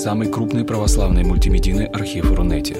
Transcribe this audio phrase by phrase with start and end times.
[0.00, 2.74] самый крупный православный мультимедийный архив Рунете.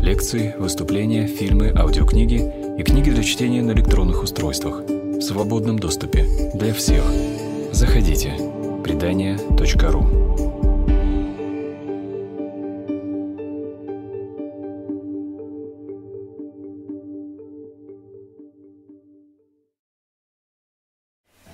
[0.00, 2.40] Лекции, выступления, фильмы, аудиокниги
[2.78, 7.04] и книги для чтения на электронных устройствах в свободном доступе для всех.
[7.70, 8.32] Заходите.
[8.82, 10.06] Предания.ру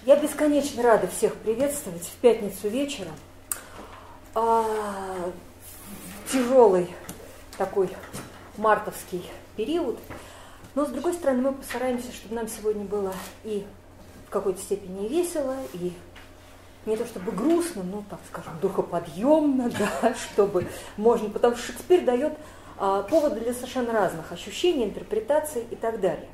[0.06, 3.14] Я бесконечно рада всех приветствовать в пятницу вечером.
[4.34, 5.32] А,
[6.30, 6.88] тяжелый
[7.58, 7.90] такой
[8.56, 9.24] мартовский
[9.56, 9.98] период.
[10.74, 13.12] Но, с другой стороны, мы постараемся, чтобы нам сегодня было
[13.42, 13.66] и
[14.28, 15.92] в какой-то степени весело, и
[16.86, 19.70] не то чтобы грустно, но, так скажем, духоподъемно,
[20.02, 22.32] да, чтобы можно, потому что Шекспир дает
[22.78, 26.28] а, поводы для совершенно разных ощущений, интерпретаций и так далее.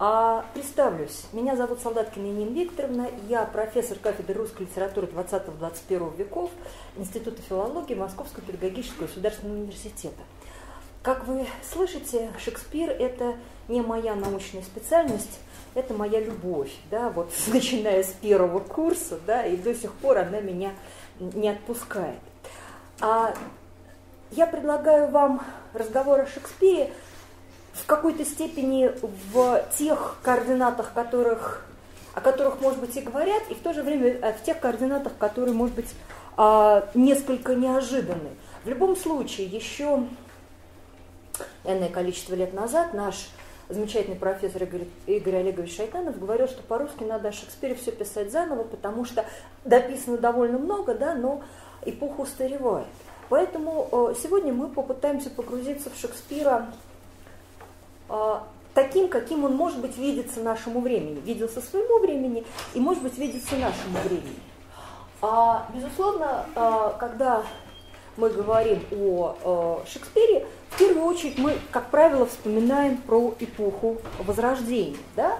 [0.00, 6.52] А, представлюсь, меня зовут Солдаткина Нина Викторовна, я профессор кафедры русской литературы 20-21 веков
[6.96, 10.22] Института филологии Московского педагогического государственного университета.
[11.02, 13.34] Как вы слышите, Шекспир– это
[13.66, 15.40] не моя научная специальность,
[15.74, 20.40] это моя любовь, да, вот начиная с первого курса, да, и до сих пор она
[20.40, 20.74] меня
[21.18, 22.20] не отпускает.
[23.00, 23.34] А
[24.30, 25.42] я предлагаю вам
[25.74, 26.92] разговор о Шекспире–
[27.82, 28.90] в какой-то степени
[29.32, 31.64] в тех координатах, которых,
[32.14, 35.12] о которых, может быть, и говорят, и в то же время э, в тех координатах,
[35.18, 35.88] которые, может быть,
[36.36, 38.30] а, несколько неожиданны.
[38.64, 40.04] В любом случае, еще
[41.64, 43.30] энное количество лет назад наш
[43.68, 48.62] замечательный профессор Игорь, Игорь Олегович Шайтанов говорил, что по-русски надо о Шекспире все писать заново,
[48.62, 49.24] потому что
[49.64, 51.42] дописано довольно много, да, но
[51.84, 52.86] эпоха устаревает.
[53.28, 56.68] Поэтому э, сегодня мы попытаемся погрузиться в Шекспира
[58.74, 61.20] таким, каким он, может быть, видится нашему времени.
[61.20, 64.40] Виделся своему времени и, может быть, видится нашему времени.
[65.20, 67.42] А, безусловно, а, когда
[68.16, 74.98] мы говорим о а, Шекспире, в первую очередь мы, как правило, вспоминаем про эпоху Возрождения.
[75.16, 75.38] Да?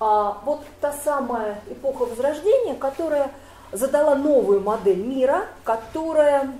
[0.00, 3.30] А, вот та самая эпоха Возрождения, которая
[3.70, 6.52] задала новую модель мира, которая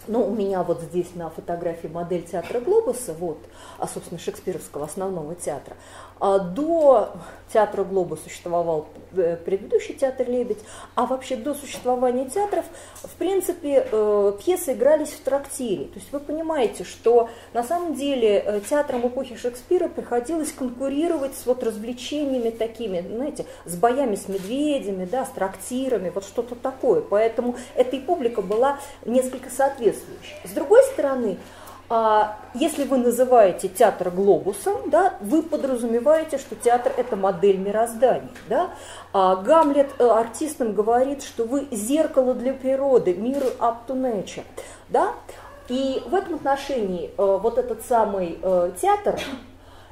[0.07, 3.39] ну, у меня вот здесь на фотографии модель театра Глобуса, вот,
[3.79, 5.77] а, собственно, шекспировского основного театра.
[6.21, 7.13] А до
[7.53, 10.59] театра Глобус существовал э, предыдущий театр Лебедь,
[10.95, 12.65] а вообще до существования театров,
[13.03, 15.85] в принципе, э, пьесы игрались в трактире.
[15.87, 21.47] То есть вы понимаете, что на самом деле э, театрам эпохи Шекспира приходилось конкурировать с
[21.47, 27.03] вот развлечениями такими, знаете, с боями с медведями, да, с трактирами, вот что-то такое.
[27.03, 30.35] Поэтому эта и публика была несколько соответствующей.
[30.45, 31.39] С другой стороны,
[32.55, 38.31] если вы называете театр глобусом, да, вы подразумеваете, что театр– это модель мироздания.
[38.49, 38.71] Да?
[39.13, 44.45] А Гамлет э, артистам говорит, что вы зеркало для природы, mirror up to nature.
[44.89, 45.13] Да?
[45.69, 49.21] И в этом отношении э, вот этот самый э, театр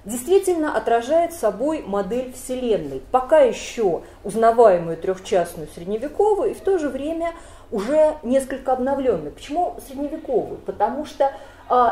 [0.04, 7.32] действительно отражает собой модель Вселенной, пока еще узнаваемую трехчастную средневековую и в то же время
[7.70, 9.32] уже несколько обновленную.
[9.32, 10.58] Почему средневековую?
[10.58, 11.32] Потому что а,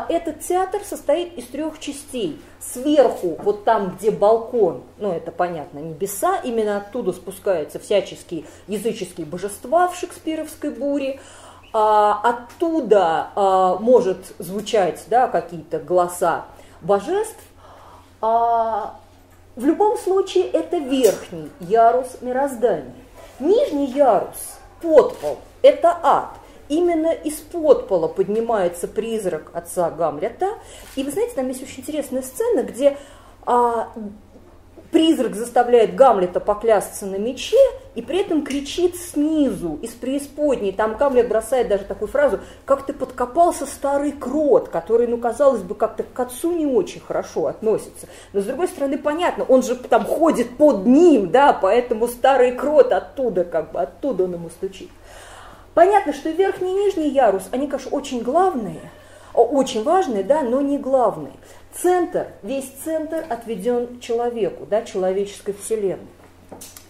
[0.09, 2.39] этот театр состоит из трех частей.
[2.59, 9.87] Сверху, вот там, где балкон, ну это понятно, небеса, именно оттуда спускаются всяческие языческие божества
[9.87, 11.19] в шекспировской буре.
[11.73, 16.45] а, оттуда а, может звучать да, какие-то голоса
[16.81, 17.39] божеств,
[18.21, 18.99] а,
[19.55, 22.93] в любом случае это верхний ярус мироздания.
[23.39, 26.29] Нижний ярус, подпол, это ад.
[26.71, 30.51] Именно из подпола поднимается призрак отца Гамлета.
[30.95, 32.97] И вы знаете, там есть очень интересная сцена, где
[33.45, 33.91] а,
[34.91, 37.57] Призрак заставляет Гамлета поклясться на мече
[37.95, 40.71] и при этом кричит снизу, из преисподней.
[40.71, 45.75] Там Гамлет бросает даже такую фразу, как ты подкопался старый крот, который, ну, казалось бы,
[45.75, 48.07] как-то к отцу не очень хорошо относится.
[48.33, 52.91] Но, с другой стороны, понятно, он же там ходит под ним, да, поэтому старый крот
[52.91, 54.89] оттуда, как бы, оттуда он ему стучит.
[55.73, 58.81] Понятно, что верхний и нижний ярус, они, конечно, очень главные,
[59.33, 61.33] очень важные, да, но не главные.
[61.73, 66.07] Центр, весь центр отведен человеку, да, человеческой вселенной.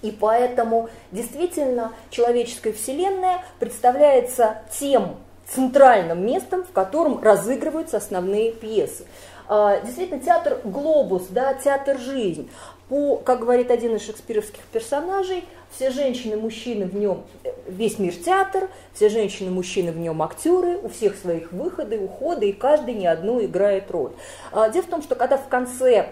[0.01, 5.17] И поэтому действительно человеческая вселенная представляется тем
[5.47, 9.05] центральным местом, в котором разыгрываются основные пьесы.
[9.47, 12.49] А, действительно, театр «Глобус», да, театр «Жизнь»,
[12.91, 17.23] по, как говорит один из шекспировских персонажей, все женщины, мужчины в нем,
[17.65, 22.51] весь мир театр, все женщины, мужчины в нем актеры, у всех своих выходы, уходы, и
[22.51, 24.11] каждый не одну играет роль.
[24.51, 26.09] А, дело в том, что когда в конце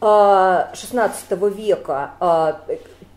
[0.00, 2.62] XVI а, века а,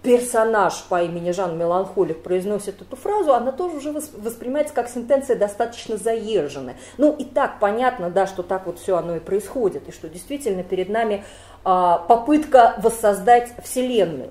[0.07, 5.97] персонаж по имени Жан Меланхолик произносит эту фразу, она тоже уже воспринимается как сентенция достаточно
[5.97, 6.77] заезженная.
[6.97, 10.63] Ну и так понятно, да, что так вот все оно и происходит, и что действительно
[10.63, 11.25] перед нами
[11.65, 14.29] а, попытка воссоздать Вселенную.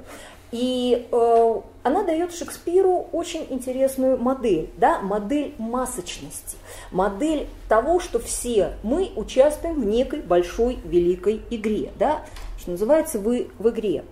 [0.50, 6.56] И э, она дает Шекспиру очень интересную модель, да, модель масочности,
[6.90, 12.22] модель того, что все мы участвуем в некой большой великой игре, да,
[12.58, 14.04] что называется вы в игре.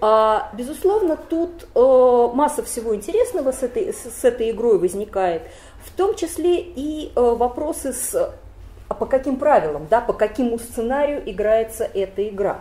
[0.00, 5.42] А, безусловно, тут э, масса всего интересного с этой, с, с этой игрой возникает,
[5.84, 8.34] в том числе и э, вопросы с
[8.88, 12.60] а по каким правилам, да, по какому сценарию играется эта игра.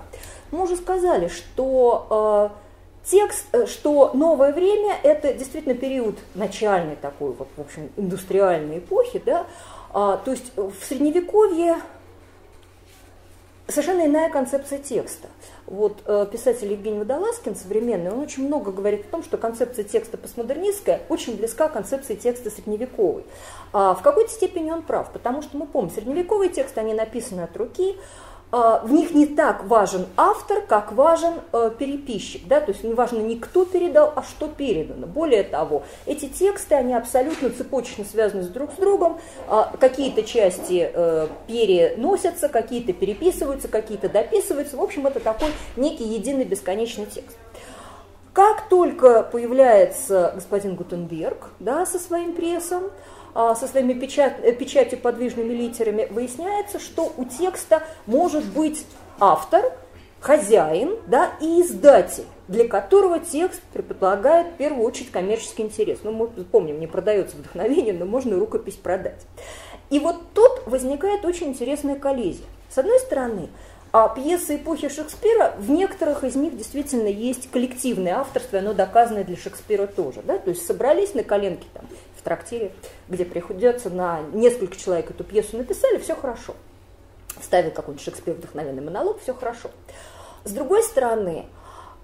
[0.52, 7.34] Мы уже сказали, что э, текст, э, что новое время– это действительно период начальной такой,
[7.34, 9.46] вот, в общем, индустриальной эпохи, да,
[9.94, 11.78] а, то есть в Средневековье
[13.68, 15.28] совершенно иная концепция текста.
[15.66, 20.18] Вот э, писатель Евгений Водолазкин, современный, он очень много говорит о том, что концепция текста
[20.18, 23.26] постмодернистская очень близка концепции текста средневековой.
[23.74, 27.58] А в какой-то степени он прав, потому что мы помним, средневековые тексты, они написаны от
[27.58, 27.96] руки,
[28.52, 32.48] в них не так важен автор, как важен э, переписчик.
[32.48, 32.62] Да?
[32.62, 35.08] То есть не важно не кто передал, а что передано.
[35.08, 39.20] Более того, эти тексты, они абсолютно цепочечно связаны с друг с другом.
[39.48, 44.78] А, какие-то части э, переносятся, какие-то переписываются, какие-то дописываются.
[44.78, 47.38] В общем, это такой некий единый бесконечный текст.
[48.36, 52.92] Как только появляется господин Гутенберг да, со своим прессом, а,
[53.36, 58.86] со своими печать, э, печатью подвижными литерами, выясняется, что у текста может быть
[59.20, 59.74] автор,
[60.22, 66.00] хозяин да, и издатель, для которого текст предполагает в первую очередь коммерческий интерес.
[66.04, 69.22] Ну, мы помним, не продается вдохновение, но можно рукопись продать.
[69.90, 72.46] И вот тут возникает очень интересная коллизия.
[72.72, 73.50] С одной стороны,
[73.92, 79.38] а пьесы эпохи Шекспира, в некоторых из них действительно есть коллективное авторство, оно доказано для
[79.38, 80.22] Шекспира тоже.
[80.24, 80.38] Да?
[80.38, 81.86] То есть собрались на коленке там,
[82.26, 82.74] трактире,
[83.08, 86.56] где приходится на несколько человек эту пьесу написали, все хорошо.
[87.40, 89.70] Вставил какой-нибудь Шекспир вдохновенный монолог, все хорошо.
[90.44, 91.46] С другой стороны,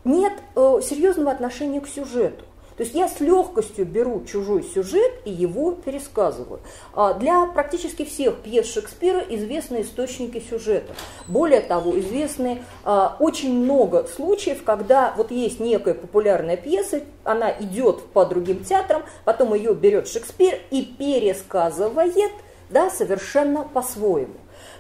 [0.04, 2.46] нет э, серьезного отношения к сюжету.
[2.78, 6.60] То есть я с легкостью беру чужой сюжет и его пересказываю.
[6.94, 10.94] А для практически всех пьес Шекспира известны источники сюжета.
[11.28, 18.06] Более того, известны а, очень много случаев, когда вот есть некая популярная пьеса, она идет
[18.08, 22.32] по другим театрам, потом ее берет Шекспир и пересказывает
[22.70, 24.34] да, совершенно по-своему.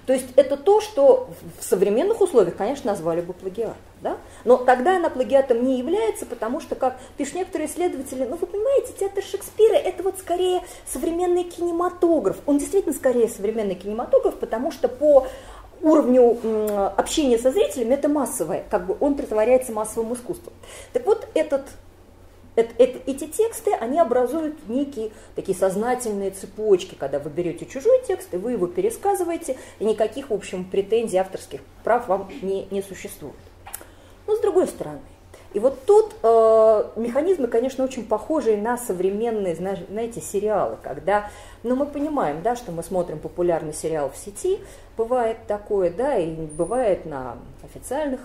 [0.05, 1.29] То есть это то, что
[1.59, 3.77] в современных условиях, конечно, назвали бы плагиатом.
[4.01, 4.17] Да?
[4.45, 8.93] Но тогда она плагиатом не является, потому что, как пишут некоторые исследователи, ну вы понимаете,
[8.99, 12.37] театр Шекспира это вот скорее современный кинематограф.
[12.45, 15.27] Он действительно скорее современный кинематограф, потому что по
[15.81, 16.37] уровню
[16.97, 20.53] общения со зрителями это массовое, как бы он притворяется массовым искусством.
[20.93, 21.63] Так вот, этот
[22.55, 28.33] это, это, эти тексты, они образуют некие такие сознательные цепочки, когда вы берете чужой текст,
[28.33, 33.35] и вы его пересказываете, и никаких, в общем, претензий авторских прав вам не, не существует.
[34.31, 35.01] Но с другой стороны,
[35.53, 41.29] и вот тут э, механизмы, конечно, очень похожие на современные, знаете, сериалы, когда,
[41.63, 44.61] ну, мы понимаем, да, что мы смотрим популярный сериал в сети,
[44.95, 48.21] бывает такое, да, и бывает на официальных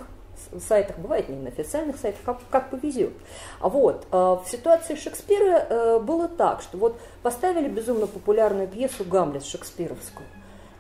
[0.69, 3.15] сайтах, бывает не на официальных сайтах, как, как повезет.
[3.59, 9.03] А вот, э, в ситуации Шекспира э, было так, что вот поставили безумно популярную пьесу
[9.05, 10.29] «Гамлет» шекспировскую,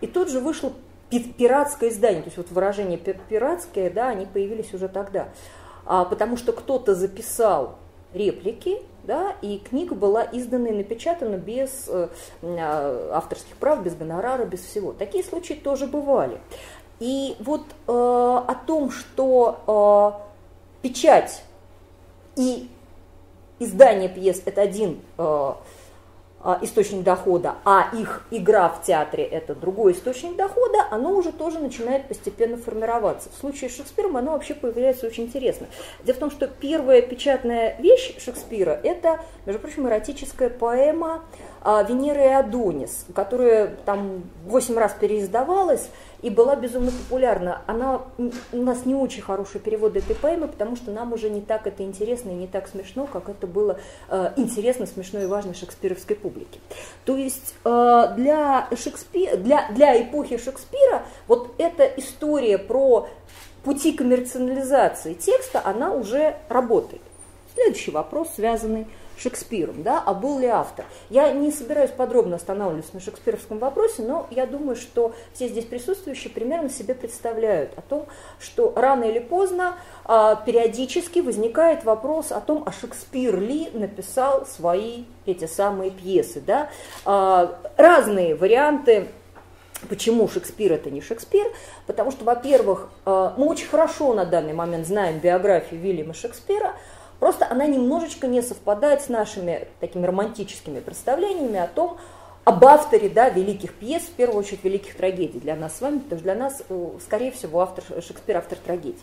[0.00, 0.70] и тут же вышло
[1.10, 5.28] пиратское издание, то есть вот выражение пиратское, да, они появились уже тогда,
[5.84, 7.76] а, потому что кто-то записал
[8.12, 12.08] реплики, да, и книга была издана и напечатана без э,
[12.42, 14.92] а, авторских прав, без гонорара, без всего.
[14.92, 16.40] Такие случаи тоже бывали.
[16.98, 20.18] И вот э, о том, что
[20.82, 21.42] э, печать
[22.36, 22.68] и
[23.58, 25.52] издание пьес это один э,
[26.62, 32.08] источник дохода, а их игра в театре это другой источник дохода, оно уже тоже начинает
[32.08, 33.30] постепенно формироваться.
[33.30, 35.66] В случае с Шекспиром оно вообще появляется очень интересно.
[36.04, 41.22] Дело в том, что первая печатная вещь Шекспира это, между прочим, эротическая поэма
[41.62, 45.88] а, Венера и Адонис, которая там восемь раз переиздавалась
[46.22, 47.62] и была безумно популярна.
[47.66, 48.02] Она
[48.52, 51.82] у нас не очень хороший перевод этой поэмы, потому что нам уже не так это
[51.82, 56.60] интересно и не так смешно, как это было э, интересно, смешно и важно шекспировской публике.
[57.04, 63.08] То есть э, для, Шекспира, для, для эпохи Шекспира вот эта история про
[63.64, 67.02] пути коммерциализации текста, она уже работает.
[67.54, 68.86] Следующий вопрос, связанный
[69.18, 70.84] Шекспиром, да, а был ли автор.
[71.08, 76.32] Я не собираюсь подробно останавливаться на шекспировском вопросе, но я думаю, что все здесь присутствующие
[76.32, 78.06] примерно себе представляют о том,
[78.38, 85.04] что рано или поздно а, периодически возникает вопрос о том, а Шекспир ли написал свои
[85.24, 86.40] эти самые пьесы.
[86.40, 86.68] Да?
[87.04, 89.08] А, разные варианты
[89.90, 91.46] Почему Шекспир это не Шекспир?
[91.86, 96.74] Потому что, во-первых, а, мы очень хорошо на данный момент знаем биографию Вильяма Шекспира,
[97.18, 101.96] Просто она немножечко не совпадает с нашими такими романтическими представлениями о том,
[102.44, 106.20] об авторе да, великих пьес, в первую очередь великих трагедий для нас с вами, потому
[106.20, 109.00] что для нас, э, скорее всего, автор, Шекспир автор трагедий.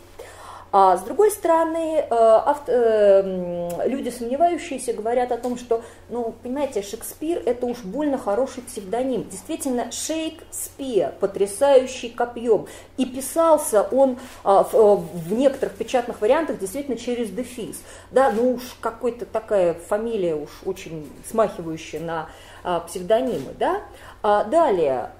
[0.76, 7.40] А с другой стороны, э, э, люди, сомневающиеся, говорят о том, что, ну, понимаете, Шекспир–
[7.46, 9.22] это уж больно хороший псевдоним.
[9.30, 12.66] Действительно, Шейкспир, потрясающий копьем.
[12.96, 17.80] И писался он а, в, в некоторых печатных вариантах действительно через дефис.
[18.10, 22.28] Да, ну уж какой-то такая фамилия уж очень смахивающая на
[22.64, 23.54] а, псевдонимы.
[23.56, 23.82] Да?
[24.24, 25.10] А далее,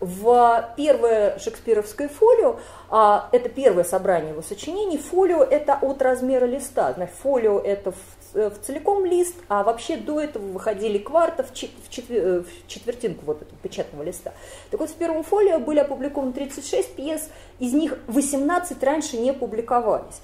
[0.00, 6.94] в первое шекспировское фолио, а, это первое собрание его сочинений, фолио это от размера листа,
[6.94, 7.96] значит, фолио это в,
[8.34, 12.40] э, в целиком лист, а вообще до этого выходили кварта в, чет, в, четвер, э,
[12.40, 14.32] в четвертинку вот этого печатного листа.
[14.70, 17.28] Так вот, в первом фолио были опубликованы 36 пьес,
[17.58, 20.20] из них 18 раньше не публиковались.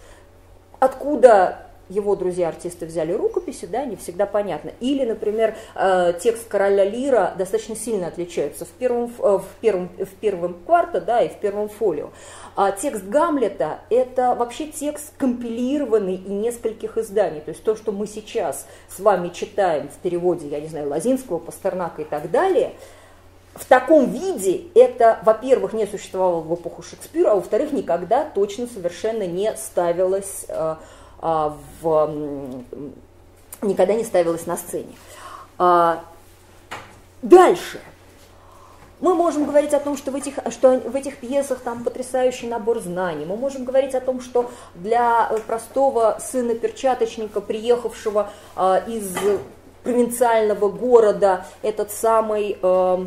[0.79, 4.73] Откуда его друзья-артисты взяли рукописи, да, не всегда понятно.
[4.81, 10.15] Или, например, э, текст короля Лира достаточно сильно отличается в первом, э, в первом, в
[10.21, 12.11] первом кварте, да, и в первом фолио.
[12.57, 17.41] А текст Гамлета– это вообще текст компилированный и нескольких изданий.
[17.41, 21.39] То есть то, что мы сейчас с вами читаем в переводе, я не знаю, Лазинского,
[21.39, 22.73] Пастернака и так далее–
[23.57, 29.27] в таком виде это, во-первых, не существовало в эпоху Шекспира, а во-вторых, никогда точно совершенно
[29.27, 30.77] не ставилось э,
[31.21, 32.65] в,
[33.63, 34.95] никогда не ставилась на сцене.
[35.59, 36.05] А,
[37.23, 37.81] дальше.
[39.01, 42.81] Мы можем говорить о том, что в, этих, что в этих пьесах там потрясающий набор
[42.81, 43.27] знаний.
[43.27, 49.15] Мы можем говорить о том, что для простого сына перчаточника, приехавшего э, из
[49.83, 53.07] провинциального города, этот самый э,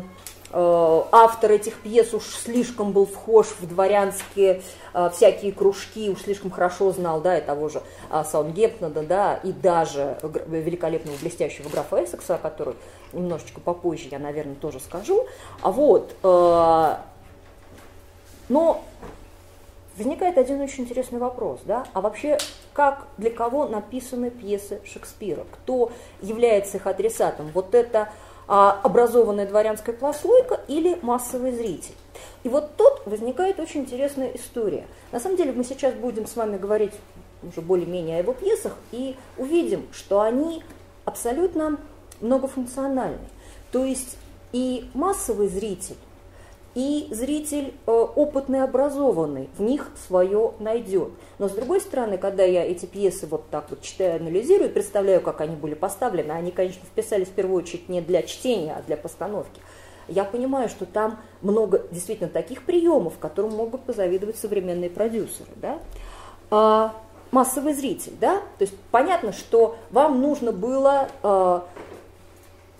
[0.52, 4.62] автор этих пьес уж слишком был вхож в дворянские
[4.94, 9.52] э, всякие кружки, уж слишком хорошо знал, да, и того же э, Саундгемптона, да, и
[9.52, 12.74] даже великолепного блестящего графа Эссекса, который
[13.12, 15.26] немножечко попозже я, наверное, тоже скажу.
[15.62, 16.14] А вот,
[18.48, 18.82] но
[19.96, 22.38] возникает один очень интересный вопрос, да, а вообще
[22.72, 25.92] как, для кого написаны пьесы Шекспира, кто
[26.22, 27.50] является их адресатом?
[27.52, 28.08] Вот это
[28.50, 31.94] образованная дворянская прослойка или массовый зритель.
[32.42, 34.88] И вот тут возникает очень интересная история.
[35.12, 36.92] На самом деле мы сейчас будем с вами говорить
[37.44, 40.64] уже более-менее о его пьесах и увидим, что они
[41.04, 41.78] абсолютно
[42.20, 43.28] многофункциональны.
[43.70, 44.16] То есть
[44.52, 45.96] и массовый зритель,
[46.80, 51.10] и зритель э, опытный, образованный в них свое найдет.
[51.38, 55.42] Но с другой стороны, когда я эти пьесы вот так вот читаю, анализирую, представляю, как
[55.42, 59.60] они были поставлены, они, конечно, вписались в первую очередь не для чтения, а для постановки,
[60.08, 65.50] я понимаю, что там много действительно таких приемов, которым могут позавидовать современные продюсеры.
[65.56, 65.80] Да?
[66.50, 66.94] А,
[67.30, 68.38] массовый зритель, да?
[68.56, 71.66] То есть понятно, что вам нужно было а,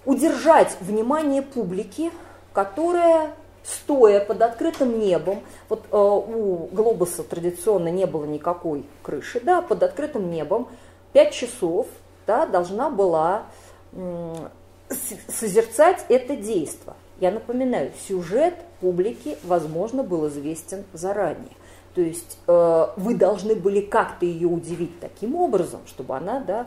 [0.06, 2.10] удержать внимание публики,
[2.54, 9.62] которая стоя под открытым небом, вот э, у глобуса традиционно не было никакой крыши, да,
[9.62, 10.68] под открытым небом
[11.12, 11.86] 5 часов
[12.26, 13.44] да, должна была
[13.92, 14.34] э,
[15.28, 16.96] созерцать это действо.
[17.20, 21.56] Я напоминаю, сюжет публике, возможно, был известен заранее.
[21.94, 26.66] То есть э, вы должны были как-то ее удивить таким образом, чтобы она да,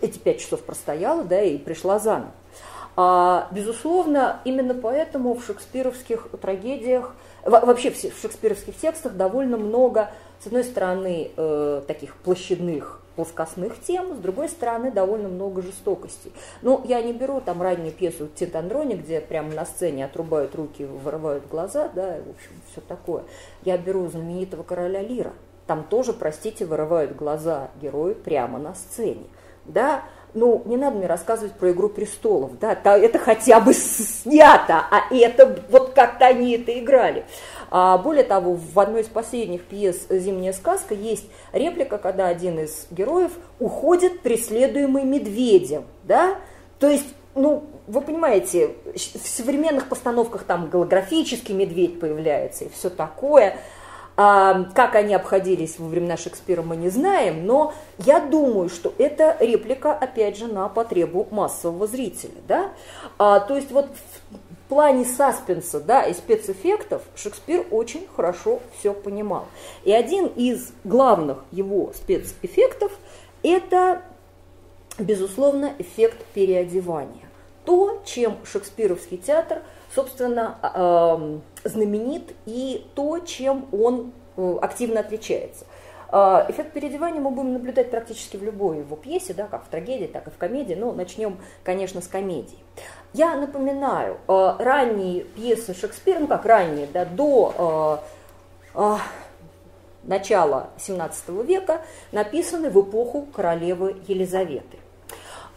[0.00, 2.32] эти пять часов простояла да, и пришла заново.
[2.96, 10.10] А, безусловно, именно поэтому в шекспировских трагедиях, вообще в шекспировских текстах довольно много,
[10.40, 16.32] с одной стороны, э, таких площадных плоскостных тем, с другой стороны, довольно много жестокостей.
[16.62, 21.48] Ну, я не беру там раннюю пьесу Тинтандрони, где прямо на сцене отрубают руки, вырывают
[21.48, 23.24] глаза, да, и, в общем, все такое.
[23.64, 25.32] Я беру знаменитого короля Лира.
[25.66, 29.24] Там тоже, простите, вырывают глаза герою прямо на сцене.
[29.64, 30.04] Да,
[30.36, 35.58] ну, не надо мне рассказывать про «Игру престолов», да, это хотя бы снято, а это
[35.70, 37.24] вот как-то они это играли.
[37.70, 42.86] А более того, в одной из последних пьес «Зимняя сказка» есть реплика, когда один из
[42.90, 46.36] героев уходит преследуемый медведем, да,
[46.78, 53.58] то есть, ну, вы понимаете, в современных постановках там голографический медведь появляется и все такое–
[54.16, 59.92] как они обходились во времена Шекспира, мы не знаем, но я думаю, что это реплика,
[59.92, 62.32] опять же, на потребу массового зрителя.
[62.48, 62.72] Да?
[63.18, 69.46] А, то есть вот в плане саспенса да, и спецэффектов Шекспир очень хорошо все понимал.
[69.84, 72.92] И один из главных его спецэффектов–
[73.42, 74.00] это,
[74.98, 77.26] безусловно, эффект переодевания.
[77.66, 79.62] То, чем шекспировский театр–
[79.96, 85.66] собственно, а, знаменит и то, чем он э, активно отличается.
[86.08, 90.06] А, эффект переодевания мы будем наблюдать практически в любой его пьесе, да, как в трагедии,
[90.06, 92.58] так и в комедии, но начнем, конечно, с комедии.
[93.12, 98.02] Я напоминаю, а, ранние пьесы Шекспира, ну как ранние, да, до
[100.02, 101.80] начала XVII века
[102.12, 104.78] написаны в эпоху королевы Елизаветы.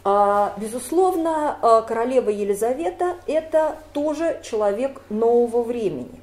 [0.03, 6.21] А, безусловно, а, королева Елизавета– это тоже человек нового времени.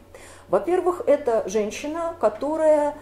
[0.48, 2.94] Во-первых, это женщина, которая,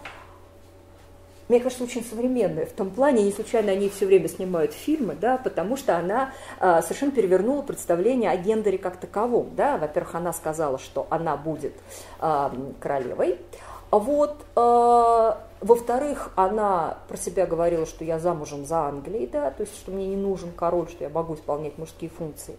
[1.49, 5.37] мне кажется, очень современная в том плане, не случайно они все время снимают фильмы, да,
[5.37, 9.51] потому что она а, совершенно перевернула представление о гендере как таковом.
[9.55, 9.77] Да.
[9.77, 11.75] Во-первых, она сказала, что она будет
[12.81, 13.39] королевой,
[13.91, 14.37] вот,
[15.64, 20.07] во-вторых, она про себя говорила, что я замужем за Англией, да, то есть, что мне
[20.09, 22.59] не нужен король, что я могу исполнять мужские функции.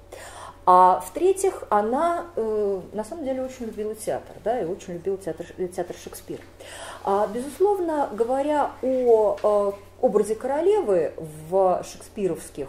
[0.66, 5.46] А в-третьих, она э, на самом деле очень любила театр, да, и очень любила театр,
[5.76, 6.42] театр Шекспира.
[7.04, 11.14] А, безусловно, говоря о э, образе королевы
[11.50, 12.68] в шекспировских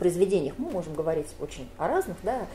[0.00, 0.56] произведениях.
[0.58, 2.46] Мы можем говорить очень о разных да,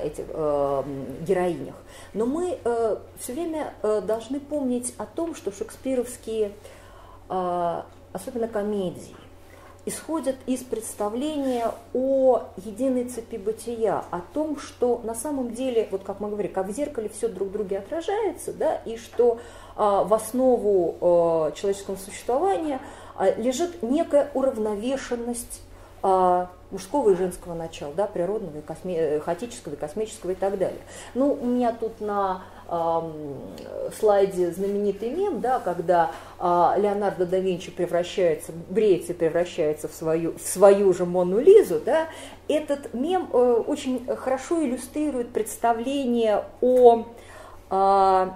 [0.00, 0.82] этих э,
[1.26, 1.74] героинях,
[2.14, 6.52] но мы э, все время э, должны помнить о том, что шекспировские,
[7.28, 9.14] э, особенно комедии,
[9.86, 16.20] исходят из представления о единой цепи бытия, о том, что на самом деле, вот как
[16.20, 19.38] мы говорим, как в зеркале все друг в друге отражается, да, и что э,
[19.76, 22.80] в основу э, человеческого существования
[23.18, 25.62] э, лежит некая уравновешенность
[26.74, 28.98] мужского и женского начала, да, природного, и косме...
[28.98, 30.80] Э, хаотического, и космического и так далее.
[31.14, 37.70] Ну, у меня тут на э, слайде знаменитый мем, да, когда э, Леонардо да Винчи
[37.70, 42.08] превращается, бреется и превращается в свою, в свою же Мону Лизу, да,
[42.48, 47.06] этот мем э, очень хорошо иллюстрирует представление о
[47.70, 48.30] э,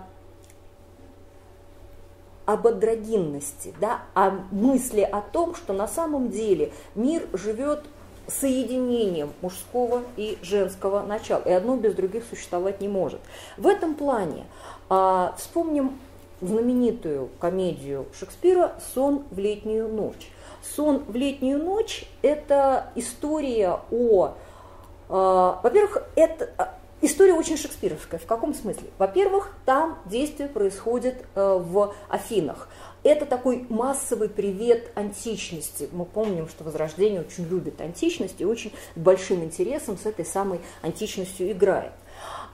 [2.49, 7.85] об андрогинности, да, о мысли о том, что на самом деле мир живет
[8.27, 13.21] соединением мужского и женского начала, и одно без других существовать не может.
[13.59, 14.47] В этом плане
[14.89, 15.99] а, вспомним
[16.41, 20.31] знаменитую комедию Шекспира «Сон в летнюю ночь».
[20.75, 24.33] «Сон в летнюю ночь»– это история о…
[25.11, 28.19] А, во-первых, это История очень шекспировская.
[28.19, 28.91] В каком смысле?
[28.99, 32.69] Во-первых, там действие происходит э, в Афинах.
[33.05, 35.89] Это такой массовый привет античности.
[35.93, 41.53] Мы помним, что Возрождение очень любит античность и очень большим интересом с этой самой античностью
[41.53, 41.93] играет.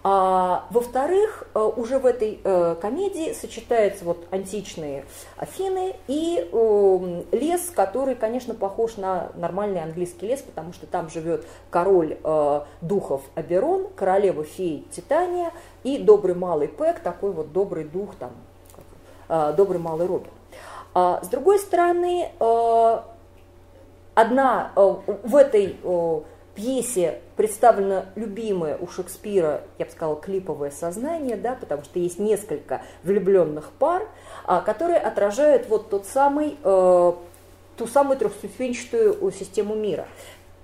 [0.07, 5.07] А, во-вторых, э, уже в этой э, комедии сочетаются вот античные
[5.39, 11.47] Афины и э, лес, который, конечно, похож на нормальный английский лес, потому что там живет
[11.71, 15.53] король э, духов Аберон, королева фей Титания
[15.85, 18.33] и добрый малый Пэк, такой вот добрый дух, там,
[19.57, 20.31] добрый малый Робин.
[20.93, 22.31] А, с другой стороны,
[24.15, 25.77] одна в этой
[26.55, 32.83] пьесе представлено любимое у Шекспира, я бы сказала, клиповое сознание, да, потому что есть несколько
[33.03, 34.09] влюбленных пар,
[34.45, 37.13] а, которые отражают вот тот самый, э,
[37.77, 40.07] ту самую трехступенчатую систему мира.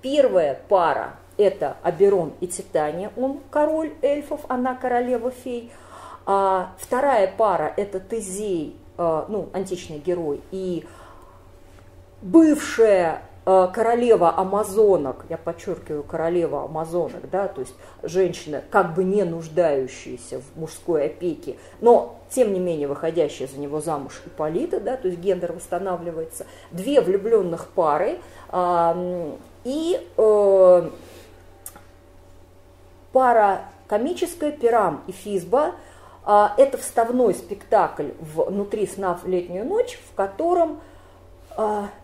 [0.01, 5.71] Первая пара– это Аберон и Титания, он король эльфов, она королева фей.
[6.25, 10.85] А вторая пара– это Тезей, э, ну, античный герой, и
[12.21, 17.73] бывшая королева амазонок, я подчеркиваю, королева амазонок, да, то есть
[18.03, 23.81] женщина, как бы не нуждающаяся в мужской опеке, но тем не менее выходящая за него
[23.81, 28.19] замуж Иполита, да, то есть гендер восстанавливается, две влюбленных пары
[28.51, 29.31] э,
[29.63, 30.89] и э,
[33.11, 35.73] пара комическая Пирам и Физба,
[36.25, 40.79] э, это вставной спектакль внутри сна в летнюю ночь, в котором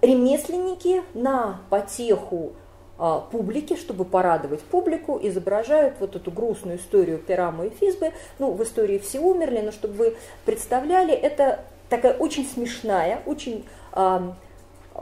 [0.01, 2.53] ремесленники на потеху
[2.99, 8.11] а, публики, чтобы порадовать публику, изображают вот эту грустную историю Пирама и Физбы.
[8.39, 13.65] Ну, в истории все умерли, но чтобы вы представляли, это такая очень смешная, очень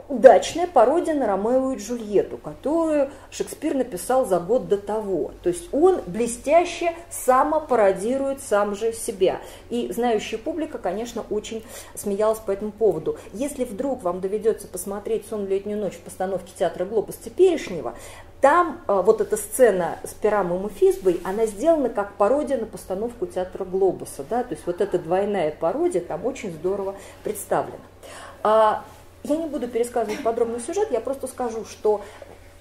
[0.08, 5.32] удачная пародия на Ромео и Джульетту, которую Шекспир написал за год до того.
[5.42, 9.40] То есть он блестяще самопародирует сам же себя.
[9.70, 13.16] И знающая публика, конечно, очень смеялась по этому поводу.
[13.32, 17.94] Если вдруг вам доведется посмотреть «Сон в летнюю ночь» в постановке театра «Глобус» теперешнего,
[18.40, 23.26] там э, вот эта сцена с Пирамом и Физбой, она сделана как пародия на постановку
[23.26, 24.24] театра «Глобуса».
[24.28, 24.44] Да?
[24.44, 27.78] То есть вот эта двойная пародия там очень здорово представлена.
[29.28, 32.00] Я не буду пересказывать подробный сюжет, я просто скажу, что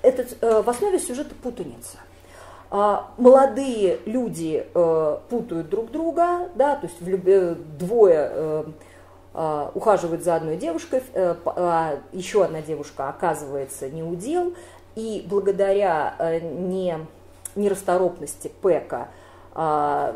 [0.01, 1.97] этот, э, в основе сюжета путаница.
[2.71, 8.63] А, молодые люди э, путают друг друга, да, то есть в любе, двое э,
[9.35, 14.53] э, ухаживают за одной девушкой, э, а еще одна девушка оказывается неудел,
[14.95, 16.97] и благодаря э, не,
[17.55, 19.09] нерасторопности Пека
[19.53, 20.15] а,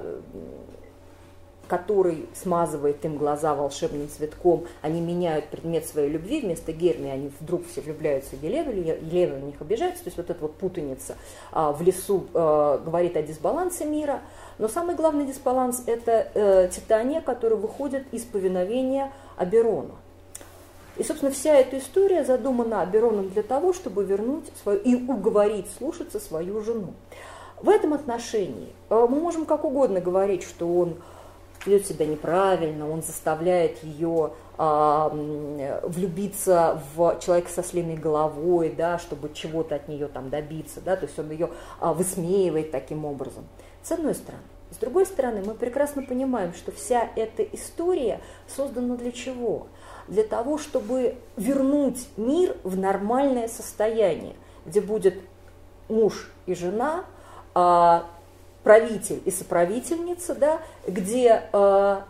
[1.70, 7.68] который смазывает им глаза волшебным цветком, они меняют предмет своей любви, вместо Герми они вдруг
[7.68, 11.16] все влюбляются в Елену, Елена на них обижается, то есть вот эта вот путаница
[11.52, 14.22] а, в лесу а, говорит о дисбалансе мира,
[14.58, 19.96] но самый главный дисбаланс– это э, Титания, который выходит из повиновения Аберона.
[20.98, 26.20] И, собственно, вся эта история задумана Абероном для того, чтобы вернуть свою и уговорить слушаться
[26.20, 26.94] свою жену.
[27.62, 30.96] В этом отношении э, мы можем как угодно говорить, что он
[31.66, 35.10] ведет себя неправильно, он заставляет ее а,
[35.84, 41.06] влюбиться в человека со слиной головой, да, чтобы чего-то от нее там добиться, да, то
[41.06, 43.46] есть он ее а, высмеивает таким образом.
[43.84, 44.44] С одной стороны.
[44.72, 49.68] С другой стороны, мы прекрасно понимаем, что вся эта история создана для чего?
[50.08, 55.16] Для того, чтобы вернуть мир в нормальное состояние, где будет
[55.88, 57.06] муж и жена,
[57.56, 58.06] а,
[58.64, 62.02] правитель и соправительница, да, где э,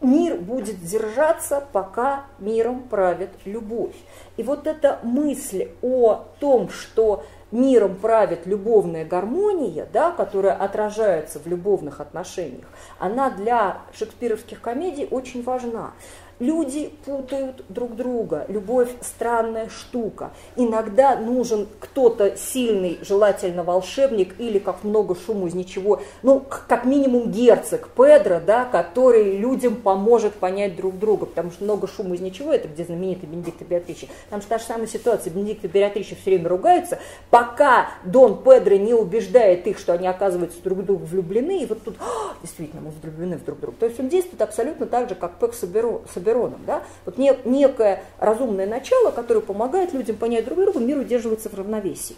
[0.00, 3.96] мир будет держаться, пока миром правит любовь.
[4.36, 11.46] И вот эта мысль о том, что миром правит любовная гармония, да, которая отражается в
[11.46, 12.66] любовных отношениях,
[12.98, 15.92] она для шекспировских комедий очень важна.
[16.40, 18.44] Люди путают друг друга.
[18.48, 20.30] Любовь странная штука.
[20.54, 27.32] Иногда нужен кто-то сильный, желательно волшебник, или как много шуму из ничего, ну, как минимум
[27.32, 32.52] герцог Педро, да, который людям поможет понять друг друга, потому что много шума из ничего,
[32.52, 34.06] это где знаменитый Бенедикт и Беатрича.
[34.30, 38.76] Там же та же самая ситуация, Бенедикт и Беатрича все время ругаются, пока Дон Педро
[38.76, 41.96] не убеждает их, что они оказываются друг в друга влюблены, и вот тут,
[42.42, 43.76] действительно, мы влюблены в друг друга.
[43.80, 46.60] То есть он действует абсолютно так же, как Пек Соберон Собероном.
[46.66, 46.82] Да?
[47.04, 52.16] Вот не, некое разумное начало, которое помогает людям понять друг друга, мир удерживается в равновесии.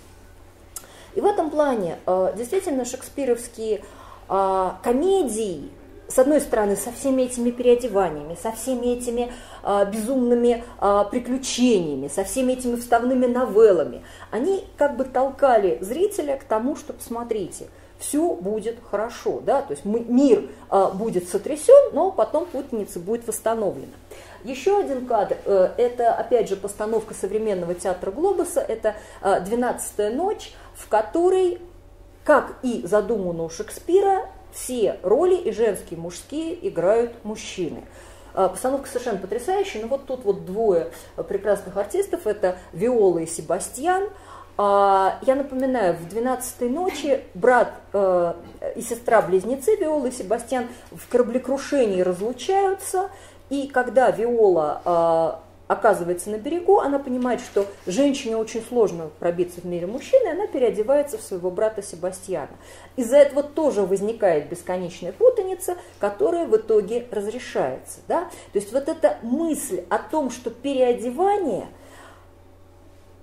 [1.14, 3.82] И в этом плане э, действительно шекспировские
[4.28, 5.70] э, комедии,
[6.08, 10.64] с одной стороны, со всеми этими переодеваниями, со всеми этими а, безумными
[11.12, 17.68] приключениями, со всеми этими вставными новеллами, они как бы толкали зрителя к тому, что, посмотрите,
[18.00, 23.92] все будет хорошо, да, то есть мир а, будет сотрясен, но потом путаница будет восстановлена.
[24.42, 30.54] Еще один кадр, э, это опять же постановка современного театра Глобуса, это э, «Двенадцатая ночь»,
[30.74, 31.60] в которой,
[32.24, 37.84] как и задумано у Шекспира, все роли, и женские, и мужские, играют мужчины.
[38.32, 40.90] Э, постановка совершенно потрясающая, но вот тут вот двое
[41.28, 44.10] прекрасных артистов, это Виола и Себастьян, а,
[44.58, 48.34] я напоминаю, в 12 ночи брат э,
[48.76, 53.10] и сестра-близнецы Виола и Себастьян в кораблекрушении разлучаются,
[53.48, 59.86] и когда Виола оказывается на берегу, она понимает, что женщине очень сложно пробиться в мире
[59.86, 62.56] мужчины, и она переодевается в своего брата Себастьяна.
[62.96, 68.00] Из-за этого тоже возникает бесконечная путаница, которая в итоге разрешается.
[68.08, 68.22] Да?
[68.52, 71.68] То есть вот эта мысль о том, что переодевание–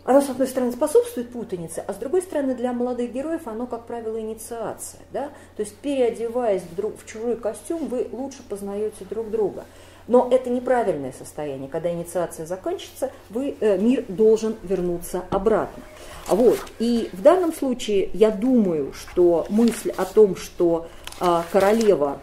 [0.08, 3.88] оно, с одной стороны, способствует путанице, а с другой стороны, для молодых героев оно, как
[3.88, 5.02] правило, инициация.
[5.12, 5.32] Да?
[5.58, 9.66] То есть, переодеваясь в, друг, в чужой костюм, вы лучше познаете друг друга.
[10.08, 11.68] Но это неправильное состояние.
[11.68, 15.84] Когда инициация закончится, вы, э, мир должен вернуться обратно.
[16.30, 16.60] Вот.
[16.80, 20.88] И в данном случае я думаю, что мысль о том, что
[21.20, 22.20] э, королева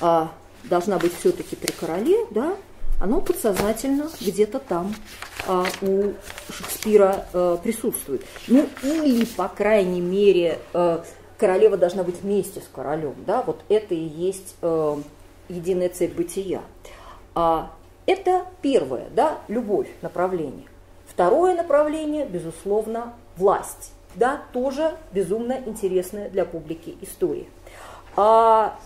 [0.00, 0.26] э,
[0.64, 2.56] должна быть все-таки при короле, да,
[3.00, 4.94] оно подсознательно где-то там
[5.46, 6.12] а, у
[6.50, 8.24] Шекспира а, присутствует.
[8.48, 11.04] Ну или, по крайней мере, а,
[11.38, 13.14] королева должна быть вместе с королем.
[13.26, 13.42] Да?
[13.42, 15.00] Вот это и есть а,
[15.48, 16.62] единая цель бытия.
[17.34, 17.70] А,
[18.06, 20.66] это первое, да, любовь, направление.
[21.06, 23.92] Второе направление, безусловно, власть.
[24.14, 27.46] Да, тоже безумно интересная для публики история.
[28.16, 28.78] А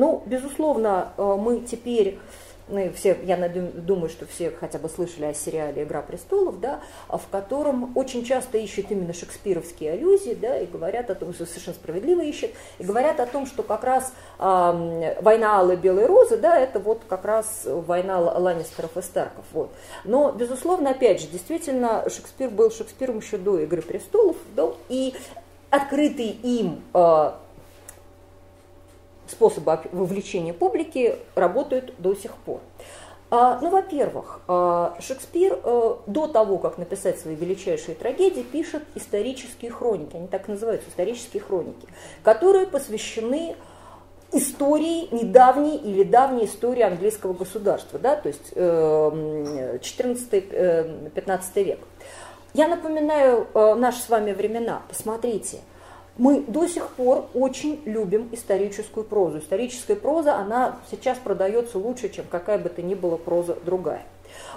[0.00, 2.18] ну, безусловно, э, мы теперь
[2.68, 7.22] мы все, я думаю, что все хотя бы слышали о сериале «Игра престолов», да, в
[7.30, 12.22] котором очень часто ищут именно шекспировские аллюзии, да, и говорят о том, что совершенно справедливо
[12.22, 16.78] ищут, и говорят о том, что как раз э, война Аллы Белой Розы, да, это
[16.78, 19.70] вот как раз война Ланнистеров и Старков, вот.
[20.04, 25.12] Но, безусловно, опять же, действительно, Шекспир был Шекспиром еще до «Игры престолов», да, и
[25.70, 27.32] открытый им э,
[29.30, 32.60] способы вовлечения публики работают до сих пор.
[33.32, 39.70] А, ну, во-первых, а, Шекспир э, до того, как написать свои величайшие трагедии, пишет исторические
[39.70, 41.86] хроники, они так и называются, исторические хроники,
[42.24, 43.54] которые посвящены
[44.32, 49.80] истории, недавней или давней истории английского государства, да, то есть 14-15
[50.52, 51.78] э, век.
[52.52, 55.58] Я напоминаю э, наши с вами времена, посмотрите–
[56.20, 59.38] мы до сих пор очень любим историческую прозу.
[59.38, 64.02] Историческая проза, она сейчас продается лучше, чем какая бы то ни была проза другая.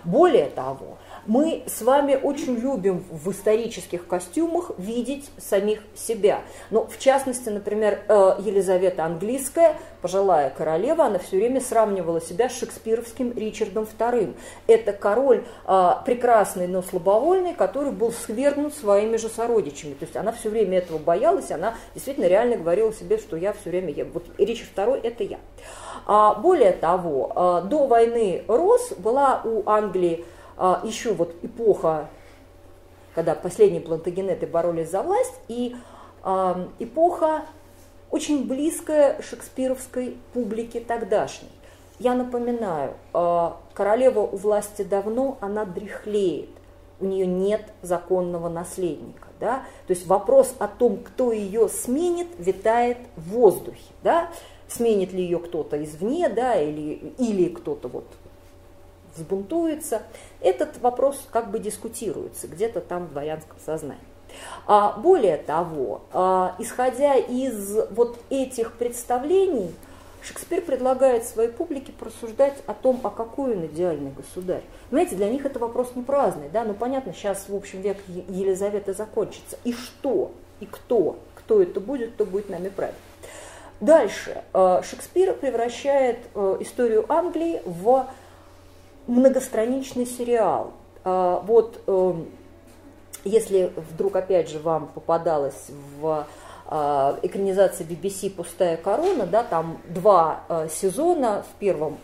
[0.03, 6.41] Более того, мы с вами очень любим в исторических костюмах видеть самих себя.
[6.69, 12.57] Но в частности, например, э, Елизавета Английская, пожилая королева, она все время сравнивала себя с
[12.57, 14.35] шекспировским Ричардом II.
[14.67, 19.93] Это король э, прекрасный, но слабовольный, который был свергнут своими же сородичами.
[19.93, 23.69] То есть она все время этого боялась, она действительно реально говорила себе, что я все
[23.69, 25.39] время, я, вот Ричард II это я.
[26.05, 30.25] А более того, э, до войны Рос была у Англии
[30.57, 32.09] а, еще вот эпоха,
[33.15, 35.75] когда последние плантагенеты боролись за власть, и
[36.23, 37.43] а, эпоха
[38.11, 41.49] очень близкая шекспировской публике тогдашней.
[41.99, 46.49] Я напоминаю, а, королева у власти давно, она дряхлеет,
[46.99, 49.27] у нее нет законного наследника.
[49.39, 49.63] Да?
[49.87, 53.91] То есть вопрос о том, кто ее сменит, витает в воздухе.
[54.01, 54.29] Да?
[54.67, 58.05] Сменит ли ее кто-то извне, да, или, или кто-то вот
[59.15, 60.01] взбунтуется,
[60.41, 64.03] этот вопрос как бы дискутируется где-то там в дворянском сознании.
[64.65, 69.73] А более того, а, исходя из вот этих представлений,
[70.23, 74.63] Шекспир предлагает своей публике просуждать о том, а какой он идеальный государь.
[74.89, 78.93] Знаете, для них это вопрос не праздный, да, ну понятно, сейчас, в общем, век Елизаветы
[78.93, 79.57] закончится.
[79.65, 80.31] И что?
[80.61, 81.19] И кто?
[81.35, 82.95] Кто это будет, кто будет нами править?
[83.81, 84.43] Дальше.
[84.53, 88.07] А, Шекспир превращает а, историю Англии в
[89.07, 90.73] многостраничный сериал.
[91.03, 92.29] А, вот эм,
[93.23, 96.25] если вдруг, опять же, вам попадалось в
[96.67, 101.97] а, экранизации BBC «Пустая корона», да, там два а, сезона, в первом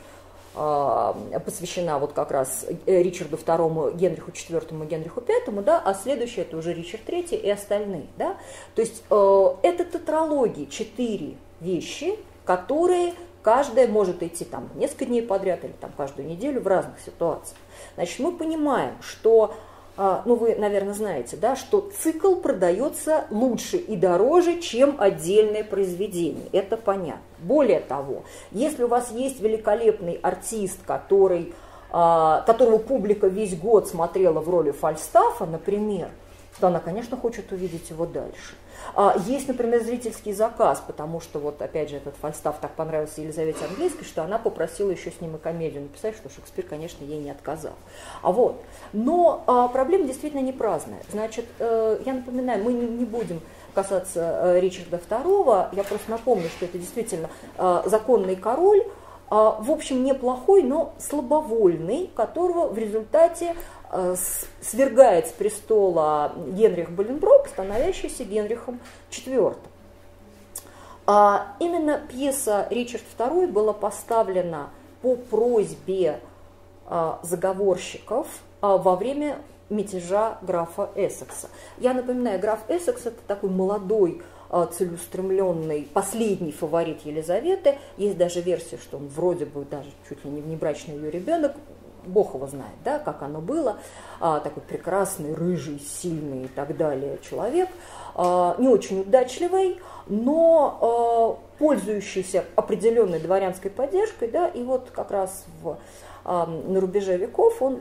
[1.45, 6.73] посвящена вот как раз Ричарду II, Генриху IV Генриху V, да, а следующая это уже
[6.73, 8.07] Ричард III и остальные.
[8.17, 8.35] Да?
[8.75, 15.63] То есть э, это тетралогии, четыре вещи, которые Каждая может идти там несколько дней подряд
[15.63, 17.57] или там каждую неделю в разных ситуациях.
[17.95, 19.55] Значит, мы понимаем, что,
[19.95, 26.47] а, ну вы, наверное, знаете, да, что цикл продается лучше и дороже, чем отдельное произведение.
[26.51, 27.21] Это понятно.
[27.39, 31.53] Более того, если у вас есть великолепный артист, который,
[31.91, 36.09] а, которого публика весь год смотрела в роли Фальстафа, например,
[36.59, 38.55] то она, конечно, хочет увидеть его дальше.
[38.95, 43.65] А, есть, например, зрительский заказ, потому что вот опять же этот Фальстаф так понравился Елизавете
[43.65, 47.31] Английской, что она попросила еще с ним и комедию написать, что Шекспир, конечно, ей не
[47.31, 47.73] отказал.
[48.21, 48.61] А вот.
[48.93, 51.01] Но а, проблема действительно не праздная.
[51.11, 53.41] Значит, э, я напоминаю, мы не, не будем
[53.73, 58.83] касаться э, Ричарда II, я просто напомню, что это действительно э, законный король,
[59.29, 63.55] в общем, неплохой, но слабовольный, которого в результате
[64.61, 68.79] свергает с престола Генрих Боленброк, становящийся Генрихом
[69.11, 69.57] IV.
[71.11, 74.69] А именно пьеса «Ричард II» была поставлена
[75.01, 76.19] по просьбе
[76.85, 78.27] а, заговорщиков
[78.61, 79.39] а, во время
[79.71, 81.49] мятежа графа Эссекса.
[81.79, 87.77] Я напоминаю, граф Эссекс это такой молодой а, целеустремленный, последний фаворит Елизаветы.
[87.97, 91.53] Есть даже версия, что он вроде бы даже чуть ли не внебрачный ее ребенок.
[92.05, 93.77] Бог его знает, да, как оно было.
[94.19, 97.69] А, такой прекрасный, рыжий, сильный и так далее человек.
[98.15, 105.45] А, не очень удачливый, но э, пользующийся определенной дворянской поддержкой, да, и вот как раз
[105.61, 105.77] в,
[106.29, 107.79] на рубеже веков он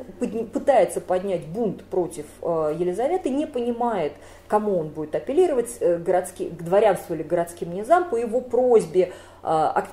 [0.53, 4.15] пытается поднять бунт против э, Елизаветы, не понимает,
[4.49, 9.13] кому он будет апеллировать, э, городски, к дворянству или к городским низам, по его просьбе
[9.43, 9.47] э,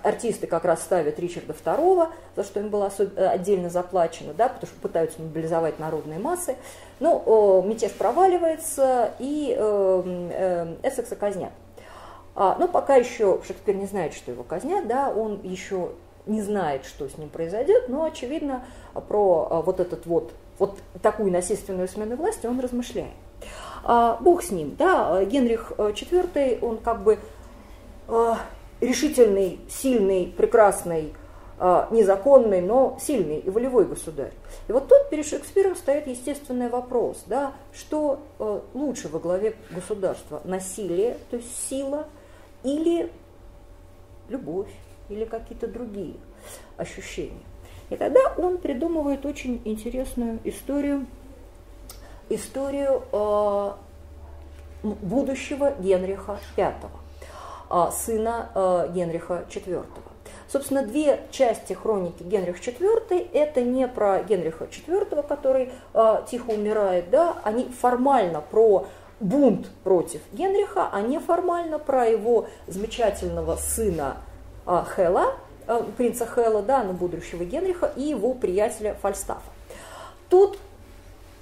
[0.03, 4.79] артисты как раз ставят Ричарда II, за что им было отдельно заплачено, да, потому что
[4.79, 6.55] пытаются мобилизовать народные массы.
[7.01, 11.51] Ну, э, мятеж проваливается, и э, э, Эссекса казнят.
[12.35, 15.91] А, но пока еще Шекспир не знает, что его казнят, да, он еще
[16.25, 21.31] не знает, что с ним произойдет, но, очевидно, про а, вот этот вот, вот такую
[21.31, 23.13] насильственную смену власти он размышляет.
[23.83, 27.19] А, бог с ним, да, Генрих IV, он как бы
[28.07, 28.39] а,
[28.81, 31.13] решительный, сильный, прекрасный,
[31.59, 34.33] а, незаконный, но сильный и волевой государь.
[34.67, 40.41] И вот тут перед Шекспиром стоит естественный вопрос, да, что а, лучше во главе государства,
[40.43, 42.07] насилие, то есть сила–
[42.65, 43.11] или
[44.27, 44.71] любовь,
[45.09, 46.15] или какие-то другие
[46.77, 47.43] ощущения.
[47.89, 51.05] И тогда он придумывает очень интересную историю,
[52.29, 53.71] историю э,
[54.83, 56.73] будущего Генриха V,
[57.69, 59.85] э, сына э, Генриха IV.
[60.47, 67.09] Собственно, две части хроники Генрих IV это не про Генриха IV, который э, тихо умирает,
[67.09, 68.87] да, они формально про
[69.19, 74.17] бунт против Генриха, а неформально про его замечательного сына
[74.65, 75.33] Хела,
[75.67, 79.49] а, принца Хела, да, на будущего Генриха, и его приятеля Фальстафа.
[80.29, 80.57] Тут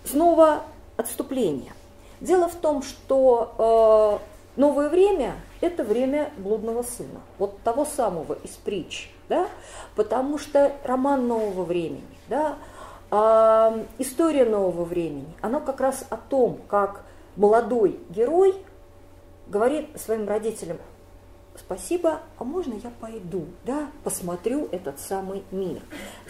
[0.06, 0.64] снова
[0.98, 1.74] отступление.
[2.20, 4.20] Дело в том, что
[4.56, 9.48] э, новое время– это время блудного сына, вот того самого из притч, да,
[9.96, 12.58] потому что роман нового времени, да,
[14.00, 17.04] история нового времени, она как раз о том, как
[17.36, 18.56] молодой герой
[19.48, 20.78] говорит своим родителям,
[21.58, 25.82] спасибо, а можно я пойду, да, посмотрю этот самый мир.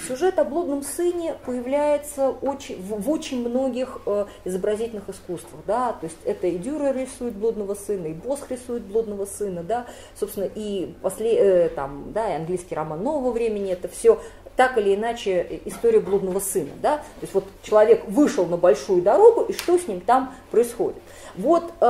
[0.07, 6.05] Сюжет о блудном сыне появляется очень, в, в очень многих э, изобразительных искусствах, да, то
[6.05, 9.85] есть это и Дюрер рисует блудного сына, и Босх рисует блудного сына, да,
[10.19, 14.19] собственно, и после, э, там, да, и английский роман нового времени, это все
[14.55, 16.71] так или иначе история блудного сына.
[16.81, 16.97] Да?
[16.97, 21.01] То есть вот человек вышел на большую дорогу, и что с ним там происходит.
[21.35, 21.85] Вот э,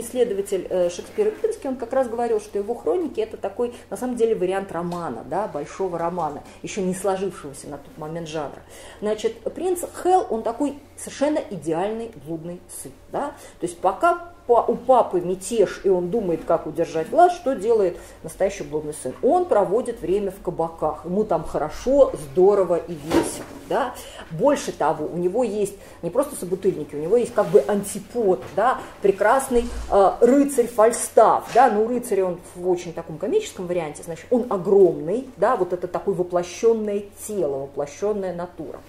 [0.00, 4.34] исследователь Шекспира Кинский, он как раз говорил, что его хроники это такой, на самом деле,
[4.34, 8.62] вариант романа, да, большого романа, еще не сложившегося на тот момент жанра.
[9.00, 12.92] Значит, принц Хелл, он такой совершенно идеальный блудный сын.
[13.10, 13.32] Да?
[13.60, 18.64] То есть пока у папы мятеж, и он думает, как удержать власть, что делает настоящий
[18.64, 19.14] блудный сын?
[19.22, 21.04] Он проводит время в кабаках.
[21.04, 23.44] Ему там хорошо, здорово и весело.
[23.68, 23.94] Да?
[24.30, 28.78] Больше того, у него есть не просто собутыльники, у него есть как бы антипод, да?
[29.02, 31.44] прекрасный э, рыцарь Фальстав.
[31.54, 31.70] Да?
[31.70, 35.56] Ну, рыцарь он в очень таком комическом варианте, значит, он огромный, да?
[35.56, 38.80] вот это такое воплощенное тело, воплощенная натура.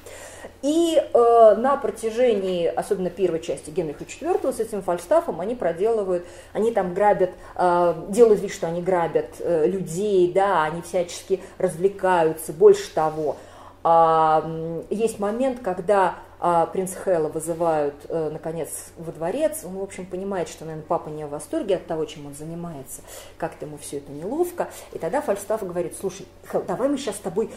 [0.61, 6.71] И э, на протяжении, особенно первой части Генриха IV, с этим фальстафом они проделывают, они
[6.71, 12.93] там грабят, э, делают вид, что они грабят э, людей, да, они всячески развлекаются, больше
[12.93, 13.37] того.
[13.85, 20.05] Э, есть момент, когда э, принц Хэлла вызывают, э, наконец, во дворец, он, в общем,
[20.05, 23.01] понимает, что, наверное, папа не в восторге от того, чем он занимается,
[23.37, 27.19] как-то ему все это неловко, и тогда Фальстаф говорит, слушай, Хэл, давай мы сейчас с
[27.19, 27.49] тобой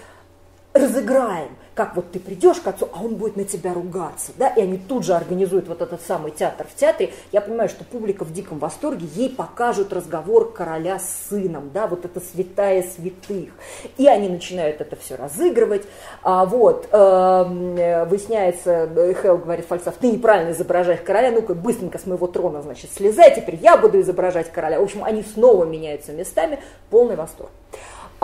[0.72, 4.60] разыграем, как вот ты придешь к отцу, а он будет на тебя ругаться, да, и
[4.60, 7.12] они тут же организуют вот этот самый театр в театре.
[7.30, 12.04] Я понимаю, что публика в диком восторге, ей покажут разговор короля с сыном, да, вот
[12.04, 13.52] это святая святых.
[13.96, 15.82] И они начинают это все разыгрывать,
[16.22, 18.88] а, вот, э, выясняется,
[19.22, 23.56] Хелл говорит Фальсов, ты неправильно изображаешь короля, ну-ка быстренько с моего трона, значит, слезай, теперь
[23.56, 24.78] я буду изображать короля.
[24.78, 26.58] В общем, они снова меняются местами,
[26.90, 27.50] полный восторг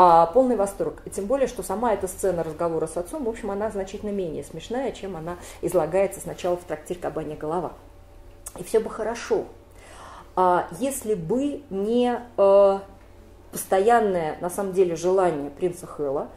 [0.00, 1.02] а, полный восторг.
[1.10, 4.92] Тем более, что сама эта сцена разговора с отцом, в общем, она значительно менее смешная,
[4.92, 7.72] чем она излагается сначала в трактир «Кабанья голова».
[8.56, 9.46] И все бы хорошо,
[10.36, 12.78] а, если бы не э,
[13.50, 16.28] постоянное, на самом деле, желание принца Хэла.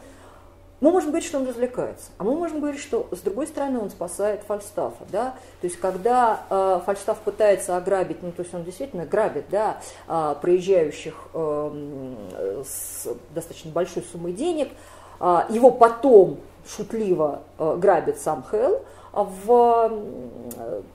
[0.81, 3.91] Мы можем говорить, что он развлекается, а мы можем говорить, что с другой стороны он
[3.91, 9.05] спасает Фальстафа, да, то есть когда э, Фальстаф пытается ограбить, ну то есть он действительно
[9.05, 9.77] грабит, да,
[10.07, 14.69] э, проезжающих э, с достаточно большой суммой денег,
[15.19, 18.83] э, его потом шутливо э, грабит сам Хэл,
[19.13, 19.91] в,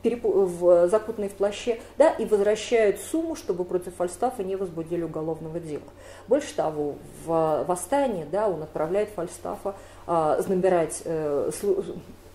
[0.03, 5.83] в закутанные в плаще, да, и возвращают сумму, чтобы против Фальстафа не возбудили уголовного дела.
[6.29, 9.75] Больше того, в восстание, да, он отправляет Фальстафа
[10.07, 11.51] а, набирать э,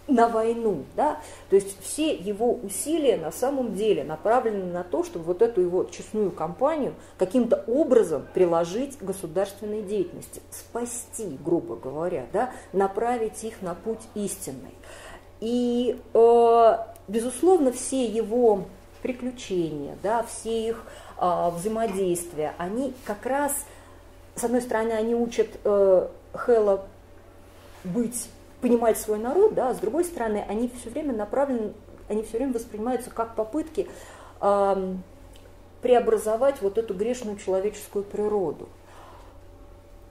[0.08, 1.20] на войну, да,
[1.50, 5.84] то есть все его усилия на самом деле направлены на то, чтобы вот эту его
[5.86, 13.74] честную кампанию каким-то образом приложить к государственной деятельности, спасти, грубо говоря, да, направить их на
[13.74, 14.74] путь истинный.
[15.42, 16.78] И, э,
[17.08, 18.66] безусловно, все его
[19.02, 20.84] приключения, да, все их
[21.20, 23.66] э, взаимодействия, они как раз,
[24.36, 26.86] с одной стороны, они учат э, Хэлла
[27.84, 28.30] быть,
[28.62, 31.74] понимать свой народ, да, а с другой стороны, они все время направлены,
[32.08, 33.90] они все время воспринимаются как попытки
[34.40, 34.94] э,
[35.82, 38.70] преобразовать вот эту грешную человеческую природу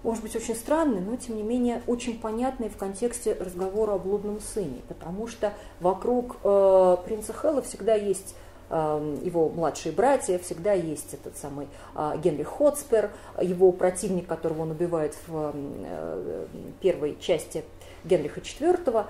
[0.02, 4.40] может быть очень странный, но тем не менее очень понятный в контексте разговора о блудном
[4.40, 8.34] сыне, потому что вокруг э, принца Хэлла всегда есть
[8.70, 14.70] э, его младшие братья, всегда есть этот самый э, Генри Хотспер, его противник, которого он
[14.70, 16.46] убивает в э,
[16.80, 17.64] первой части
[18.04, 18.84] Генриха IV.
[18.84, 19.06] То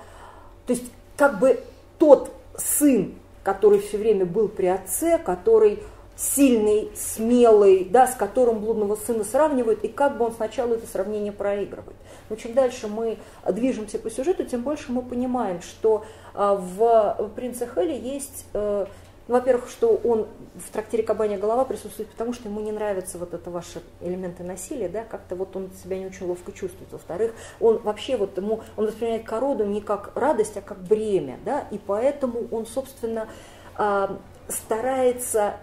[0.67, 1.63] есть как бы
[1.97, 5.81] тот сын, который все время был при отце, который
[6.15, 11.31] сильный, смелый, да, с которым блудного сына сравнивают, и как бы он сначала это сравнение
[11.31, 11.95] проигрывает.
[12.29, 13.17] Но чем дальше мы
[13.49, 18.85] движемся по сюжету, тем больше мы понимаем, что а, в «Принце Хэлли» есть, э,
[19.27, 23.49] во-первых, что он в трактире «Кабанья голова» присутствует, потому что ему не нравятся вот это
[23.49, 26.91] ваши элементы насилия, да, как-то вот он себя не очень ловко чувствует.
[26.91, 31.67] Во-вторых, он вообще вот ему, он воспринимает короду не как радость, а как бремя, да,
[31.71, 33.27] и поэтому он, собственно,
[33.75, 35.55] а, старается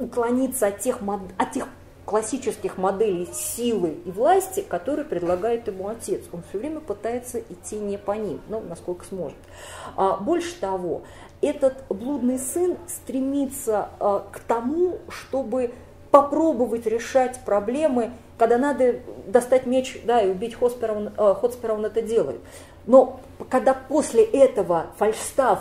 [0.00, 0.98] уклониться от тех,
[1.38, 1.68] от тех
[2.04, 6.24] классических моделей силы и власти, которые предлагает ему отец.
[6.32, 9.38] Он все время пытается идти не по ним, ну, насколько сможет.
[9.96, 11.02] А, больше того,
[11.40, 15.72] этот блудный сын стремится а, к тому, чтобы
[16.10, 18.96] попробовать решать проблемы, когда надо
[19.26, 22.40] достать меч да, и убить Хоспера, он, а, Хотспера, он это делает.
[22.86, 25.60] Но когда после этого Фальстаф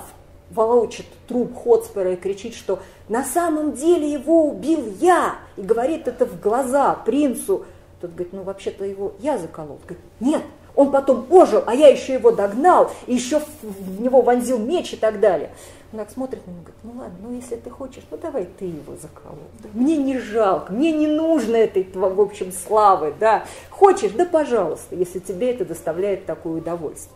[0.52, 6.26] волочит труп Хотспера и кричит, что на самом деле его убил я, и говорит это
[6.26, 7.66] в глаза принцу.
[8.02, 9.80] Тот говорит, ну вообще-то его я заколол.
[9.86, 10.42] Говорит, нет,
[10.76, 14.96] он потом ожил, а я еще его догнал, и еще в него вонзил меч и
[14.96, 15.52] так далее.
[15.92, 18.66] Он так смотрит на него говорит, ну ладно, ну если ты хочешь, ну давай ты
[18.66, 19.40] его заколол.
[19.74, 23.44] Мне не жалко, мне не нужно этой, в общем, славы, да.
[23.72, 27.16] Хочешь, да пожалуйста, если тебе это доставляет такое удовольствие.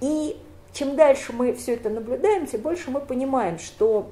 [0.00, 0.36] И
[0.72, 4.10] чем дальше мы все это наблюдаем, тем больше мы понимаем, что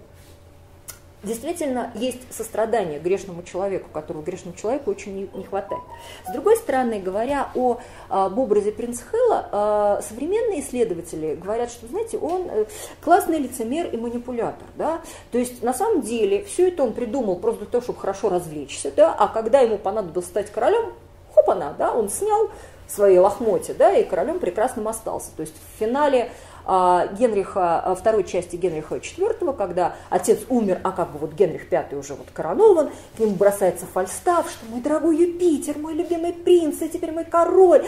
[1.22, 5.82] действительно есть сострадание грешному человеку, которого грешному человеку очень не, хватает.
[6.28, 7.78] С другой стороны, говоря о,
[8.08, 12.66] об образе принца Хэлла, а, современные исследователи говорят, что, знаете, он э,
[13.02, 14.68] классный лицемер и манипулятор.
[14.76, 15.00] Да?
[15.32, 18.92] То есть, на самом деле, все это он придумал просто для того, чтобы хорошо развлечься,
[18.94, 19.12] да?
[19.12, 20.92] а когда ему понадобилось стать королем,
[21.34, 22.50] хоп она, да, он снял
[22.88, 25.30] свои лохмотья, да, и королем прекрасным остался.
[25.36, 26.30] То есть в финале а,
[26.68, 31.96] Генриха, а, второй части Генриха IV, когда отец умер, а как бы вот Генрих V
[31.96, 36.90] уже вот коронован, к нему бросается Фальстав, что мой дорогой Юпитер, мой любимый принц, и
[36.90, 37.86] теперь мой король.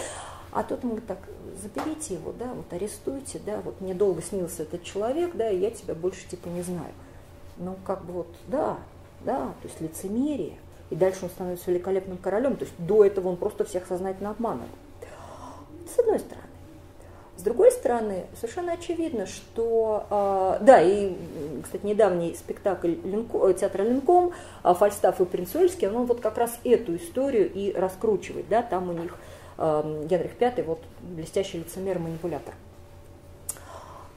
[0.51, 1.18] А тот ему так,
[1.61, 5.70] заберите его, да, вот арестуйте, да, вот мне долго снился этот человек, да, и я
[5.70, 6.93] тебя больше типа не знаю.
[7.59, 8.78] Ну, как бы вот, да,
[9.20, 10.57] да, то есть лицемерие.
[10.89, 14.68] И дальше он становится великолепным королем, то есть до этого он просто всех сознательно обманывал.
[15.95, 16.49] С одной стороны.
[17.41, 21.16] С другой стороны, совершенно очевидно, что, э, да, и,
[21.64, 24.32] кстати, недавний спектакль Линко, э, театра Линком
[24.62, 28.91] э, «Фальстаф и принц Уэльский», он вот как раз эту историю и раскручивает, да, там
[28.91, 29.16] у них
[29.57, 32.53] э, Генрих V, вот блестящий лицемер и манипулятор.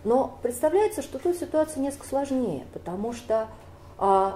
[0.03, 3.47] Но представляется, что тут ситуация несколько сложнее, потому что
[3.99, 4.31] э,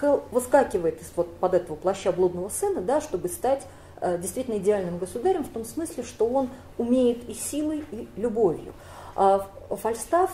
[0.00, 3.62] Хелл выскакивает из вот под этого плаща блудного сына, да, чтобы стать
[4.00, 8.72] действительно идеальным государем в том смысле, что он умеет и силой, и любовью.
[9.16, 10.30] А Фальстаф,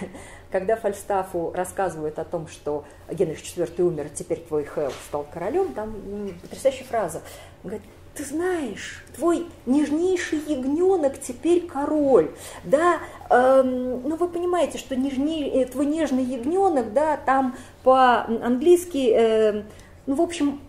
[0.50, 5.94] когда Фальстафу рассказывают о том, что Генрих IV умер, теперь твой Хэл стал королем, там
[6.40, 7.18] потрясающая фраза.
[7.62, 7.82] Он говорит,
[8.14, 12.30] ты знаешь, твой нежнейший ягненок теперь король,
[12.64, 13.00] да,
[13.30, 19.62] эм, ну вы понимаете, что нежней, э, твой нежный ягненок, да, там по-английски, э,
[20.06, 20.60] ну в общем,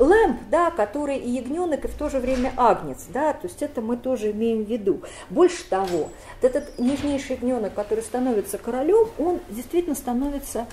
[0.00, 3.80] лэмп, да, который и ягненок, и в то же время агнец, да, то есть это
[3.80, 5.02] мы тоже имеем в виду.
[5.28, 6.08] Больше того,
[6.40, 10.66] этот нежнейший ягненок, который становится королем, он действительно становится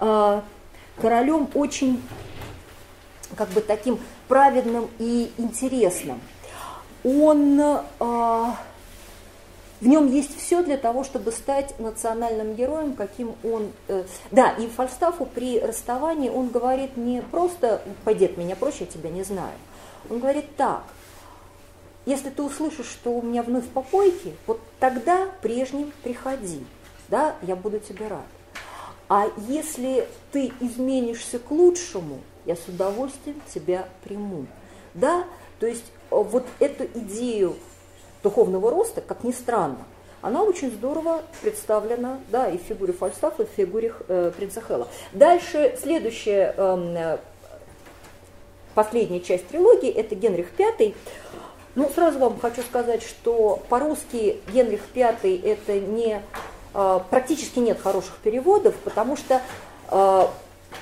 [0.00, 0.40] э,
[1.00, 2.02] королем очень
[3.36, 6.20] как бы таким праведным и интересным.
[7.04, 8.44] Он э,
[9.82, 13.72] в нем есть все для того, чтобы стать национальным героем, каким он...
[13.88, 18.86] Э, да, и Фальстафу при расставании он говорит не просто «пойди от меня прочь, я
[18.86, 19.54] тебя не знаю».
[20.08, 20.84] Он говорит так,
[22.06, 26.64] если ты услышишь, что у меня вновь попойки, вот тогда прежним приходи,
[27.08, 28.26] да, я буду тебе рад.
[29.08, 34.46] А если ты изменишься к лучшему, я с удовольствием тебя приму.
[34.94, 35.24] Да,
[35.58, 37.56] то есть э, вот эту идею
[38.22, 39.84] духовного роста, как ни странно,
[40.22, 44.86] она очень здорово представлена да, и в фигуре Фальстафа, и в фигуре э, принца Хэлла.
[45.12, 47.18] Дальше следующая, э,
[48.74, 50.94] последняя часть трилогии, это Генрих V.
[51.74, 56.22] Ну, сразу вам хочу сказать, что по-русски Генрих V это не,
[56.74, 59.40] э, практически нет хороших переводов, потому что
[59.90, 60.26] э,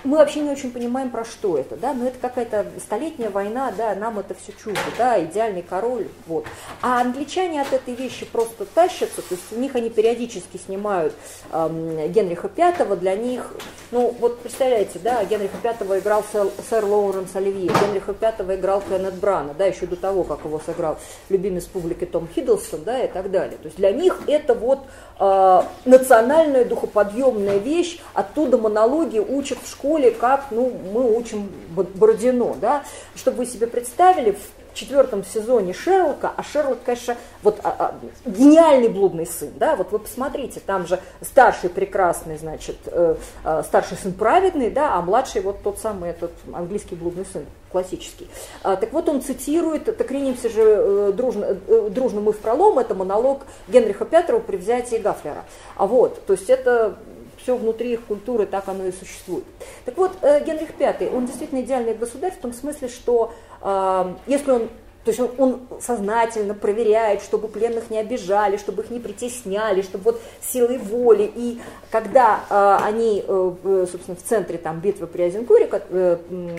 [0.04, 3.94] мы вообще не очень понимаем, про что это, да, но это какая-то столетняя война, да,
[3.94, 6.46] нам это все чуждо, да, идеальный король, вот.
[6.82, 11.14] А англичане от этой вещи просто тащатся, то есть у них они периодически снимают
[11.52, 13.54] эм, Генриха Пятого, для них,
[13.90, 19.14] ну, вот представляете, да, Генриха Пятого играл сэр, сэр Лоуренс Оливье, Генриха Пятого играл Кеннет
[19.14, 20.98] Брана, да, еще до того, как его сыграл
[21.28, 23.58] любимец публики Том Хиддлстон, да, и так далее.
[23.58, 24.80] То есть для них это вот
[25.18, 32.54] э, национальная духоподъемная вещь, оттуда монологи учат в школе, школе, как ну, мы учим Бородино.
[32.60, 32.84] Да?
[33.16, 34.38] Чтобы вы себе представили, в
[34.72, 39.98] четвертом сезоне Шерлока, а Шерлок, конечно, вот а, а, гениальный блудный сын, да, вот вы
[39.98, 45.64] посмотрите, там же старший прекрасный, значит, э, э, старший сын праведный, да, а младший вот
[45.64, 48.28] тот самый этот английский блудный сын, классический.
[48.62, 52.78] А, так вот он цитирует, так ринемся же э, дружно, э, дружно мы в пролом,
[52.78, 55.44] это монолог Генриха Петрова при взятии Гафлера.
[55.76, 56.96] А вот, то есть это
[57.42, 59.44] все внутри их культуры, так оно и существует.
[59.84, 63.32] Так вот, э, Генрих V, он действительно идеальный государь в том смысле, что
[63.62, 64.68] э, если он
[65.04, 70.04] то есть он, он сознательно проверяет, чтобы пленных не обижали, чтобы их не притесняли, чтобы
[70.04, 71.30] вот силой воли.
[71.34, 71.60] И
[71.90, 76.18] когда э, они, э, э собственно, в центре там, битвы при Азенкуре, э,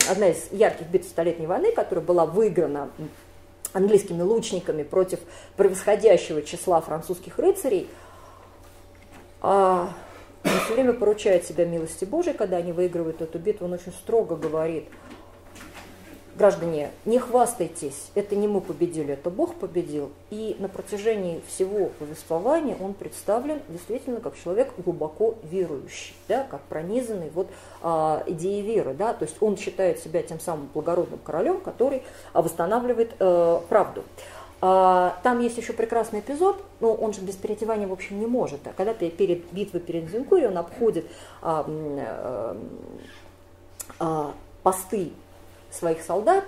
[0.09, 2.89] одна из ярких битв Столетней войны, которая была выиграна
[3.73, 5.19] английскими лучниками против
[5.55, 7.87] превосходящего числа французских рыцарей,
[9.43, 9.85] э,
[10.43, 14.35] он все время поручает себя милости Божией, когда они выигрывают эту битву, он очень строго
[14.35, 14.85] говорит,
[16.35, 20.11] граждане, не хвастайтесь, это не мы победили, это Бог победил.
[20.31, 27.29] И на протяжении всего повествования он представлен действительно как человек глубоко верующий, да, как пронизанный
[27.29, 27.47] вот,
[27.81, 28.93] а, идеей веры.
[28.93, 32.01] Да, то есть он считает себя тем самым благородным королем, который
[32.33, 34.03] восстанавливает а, правду.
[34.63, 38.65] А, там есть еще прекрасный эпизод, но он же без переодевания, в общем, не может.
[38.67, 41.07] А когда перед битвой перед Зинкурией, он обходит
[41.41, 41.65] а,
[44.63, 45.11] посты
[45.71, 46.43] своих солдат,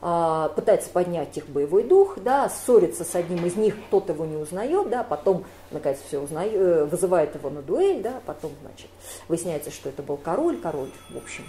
[0.00, 4.90] пытается поднять их боевой дух, да, ссорится с одним из них, тот его не узнает,
[4.90, 8.88] да, потом, наконец, все узнает, э, вызывает его на дуэль, да, потом, значит,
[9.28, 11.44] выясняется, что это был король, король, в общем.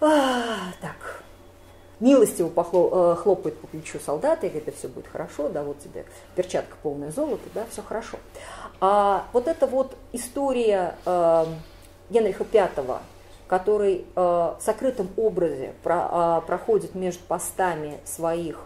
[0.00, 1.22] А, так,
[2.00, 5.78] милостиво похло, э, хлопает по плечу солдата и говорит, это все будет хорошо, да, вот
[5.80, 8.18] тебе перчатка полная золота, да, все хорошо.
[8.80, 11.46] А вот эта вот история э,
[12.10, 12.98] Генриха V,
[13.48, 18.60] который э, в сокрытом образе про, проходит между постами своих,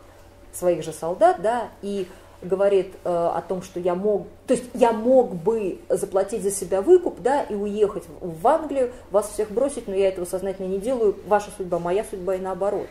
[0.53, 2.09] своих же солдат, да, и
[2.43, 6.81] говорит э, о том, что я мог, то есть я мог бы заплатить за себя
[6.81, 11.17] выкуп, да, и уехать в Англию, вас всех бросить, но я этого сознательно не делаю,
[11.27, 12.87] ваша судьба, моя судьба и наоборот.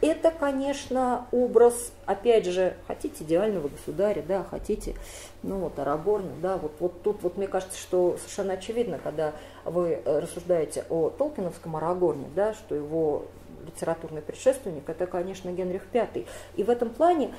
[0.00, 4.94] Это, конечно, образ, опять же, хотите идеального государя, да, хотите,
[5.42, 9.32] ну вот, Арагорна, да, вот, вот тут вот мне кажется, что совершенно очевидно, когда
[9.64, 13.24] вы э, рассуждаете о Толкиновском Арагорне, да, что его
[13.68, 16.24] литературный предшественник, это, конечно, Генрих V.
[16.56, 17.34] И в этом плане,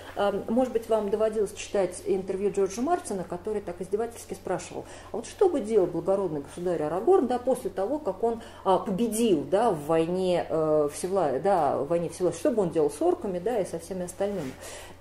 [0.47, 5.49] может быть, вам доводилось читать интервью Джорджа Мартина, который так издевательски спрашивал, а вот что
[5.49, 10.45] бы делал благородный государь Арагорн, да, после того, как он а, победил, да, в войне
[10.49, 13.79] э, Всевлада, да, в войне Всевлада, что бы он делал с орками, да, и со
[13.79, 14.51] всеми остальными.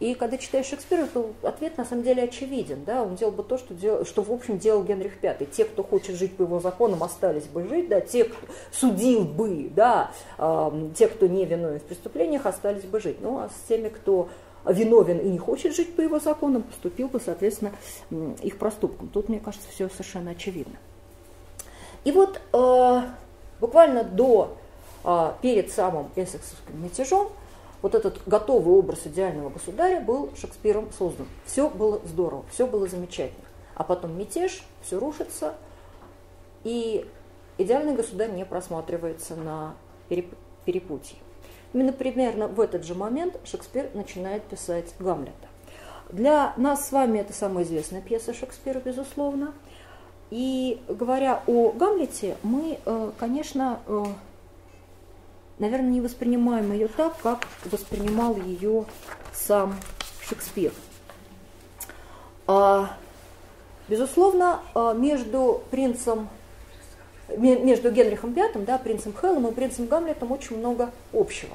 [0.01, 3.59] И когда читаешь Шекспира, то ответ на самом деле очевиден, да, он делал бы то,
[3.59, 5.47] что, делал, что в общем делал Генрих V.
[5.47, 9.71] Те, кто хочет жить по его законам, остались бы жить, да, те, кто судил бы,
[9.75, 13.17] да, э, те, кто не виновен в преступлениях, остались бы жить.
[13.21, 14.29] Ну, а с теми, кто
[14.65, 17.73] виновен и не хочет жить по его законам, поступил бы, соответственно,
[18.43, 19.09] их проступком.
[19.09, 20.77] Тут, мне кажется, все совершенно очевидно.
[22.05, 23.03] И вот э,
[23.61, 24.57] буквально до
[25.05, 27.29] а, перед самым эссексовским мятежом
[27.83, 31.27] вот этот готовый образ идеального государя был Шекспиром создан.
[31.45, 33.45] Все было здорово, все было замечательно.
[33.75, 35.55] А потом мятеж, все рушится,
[36.65, 37.09] и
[37.59, 39.75] идеальный государь не просматривается на
[40.65, 41.19] перепутье.
[41.73, 45.49] Именно примерно в этот же момент Шекспир начинает писать Гамлета.
[46.11, 49.53] Для нас с вами это самая известная пьеса Шекспира, безусловно.
[50.31, 54.05] И говоря о Гамлете, мы, э, конечно, э,
[55.59, 58.85] наверное, не воспринимаем ее так, как воспринимал ее
[59.33, 59.75] сам
[60.21, 60.73] Шекспир.
[62.47, 62.91] А,
[63.89, 66.29] безусловно, а, между принцем,
[67.37, 71.55] между Генрихом V, да, принцем Хеллом и принцем Гамлетом очень много общего.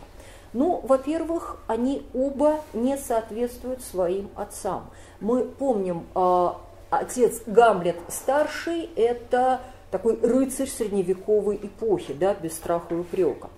[0.54, 4.92] Ну, во-первых, они оба не соответствуют своим отцам.
[5.20, 12.96] Мы помним, а, отец Гамлет старший– это такой рыцарь средневековой эпохи, да, без страха и
[12.96, 13.50] упрека.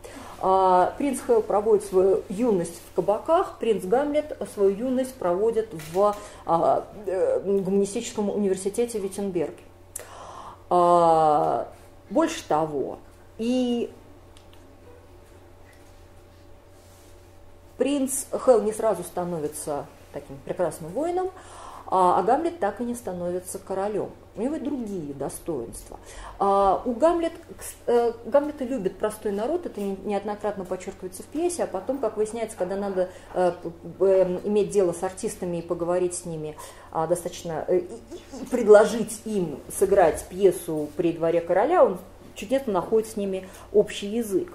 [0.41, 6.15] А, принц Хелл проводит свою юность в кабаках, принц Гамлет свою юность проводит в
[6.45, 9.63] а, э, гуманистическом университете Виттенберге.
[10.69, 11.67] А,
[12.09, 12.99] больше того,
[13.38, 13.89] и
[17.77, 21.29] принц Хелл не сразу становится таким прекрасным воином,
[21.88, 24.09] а, а Гамлет так и не становится королем.
[24.36, 25.97] У него другие достоинства.
[26.39, 27.31] А, у Гамлет,
[27.88, 32.75] э, Гамлета любит простой народ, это неоднократно подчеркивается в пьесе, а потом, как выясняется, когда
[32.75, 33.53] надо э,
[34.43, 36.57] иметь дело с артистами и поговорить с ними,
[36.91, 37.83] а, достаточно э,
[38.51, 41.99] предложить им сыграть пьесу при дворе короля, он
[42.33, 44.51] чудесно находит с ними общий язык.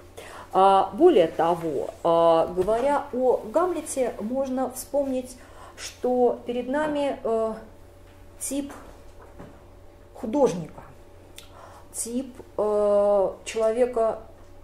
[0.53, 5.37] Более того, говоря о Гамлете, можно вспомнить
[5.81, 7.53] что перед нами э,
[8.39, 8.71] тип
[10.13, 10.81] художника,
[11.91, 14.19] тип э, человека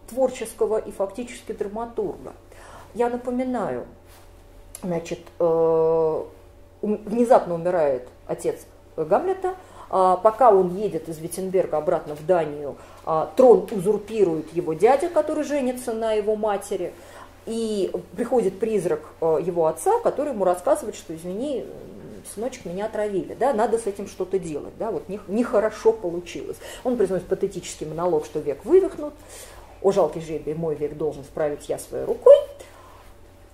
[0.09, 2.34] творческого и фактически драматурга.
[2.93, 3.88] Я напоминаю,
[4.84, 6.24] значит, э,
[6.82, 9.55] внезапно умирает отец Гамлета,
[9.89, 15.43] а пока он едет из Виттенберга обратно в Данию, а, трон узурпирует его дядя, который
[15.43, 16.93] женится на его матери–
[17.48, 21.66] и приходит призрак э, его отца, который ему рассказывает, что, извини,
[22.36, 26.58] сыночек, меня отравили, да, надо с этим что-то делать, да, вот нехорошо получилось.
[26.84, 29.14] Он произносит патетический монолог, что век вывихнут,
[29.82, 32.36] о жалкий жребий, мой век должен справить я своей рукой,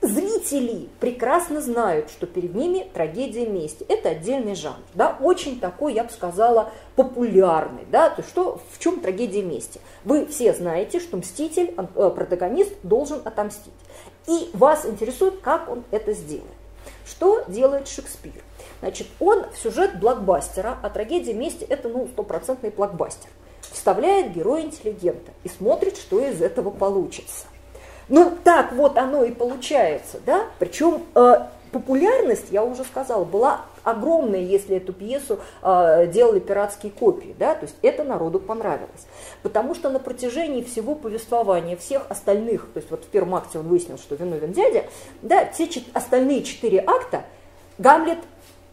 [0.04, 3.86] Зрители прекрасно знают, что перед ними трагедия мести.
[3.88, 9.00] Это отдельный жанр, да, очень такой, я бы сказала, популярный, да, то что, в чем
[9.00, 9.80] трагедия мести?
[10.04, 13.72] Вы все знаете, что мститель, э, протагонист должен отомстить.
[14.28, 16.52] И вас интересует, как он это сделает.
[17.06, 18.44] Что делает Шекспир?
[18.82, 23.30] Значит, он в сюжет блокбастера, а трагедия мести это, ну, стопроцентный блокбастер.
[23.62, 27.46] Вставляет героя-интеллигента и смотрит, что из этого получится.
[28.10, 30.46] Ну, так вот оно и получается, да?
[30.60, 37.36] Причем э, популярность, я уже сказала, была огромная, если эту пьесу э, делали пиратские копии,
[37.38, 39.08] да, то есть это народу понравилось.
[39.42, 43.68] Потому что на протяжении всего повествования всех остальных, то есть вот в первом акте он
[43.68, 44.86] выяснил, что виновен дядя,
[45.22, 47.24] да, все чет- остальные четыре акта
[47.78, 48.20] Гамлет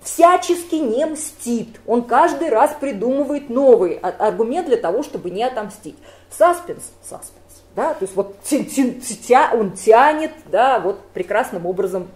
[0.02, 1.80] всячески не мстит.
[1.86, 5.96] Он каждый раз придумывает новый аргумент для того, чтобы не отомстить.
[6.30, 7.40] Саспенс, саспенс
[7.80, 8.36] да, то есть вот
[9.54, 12.08] он тянет, да, вот прекрасным образом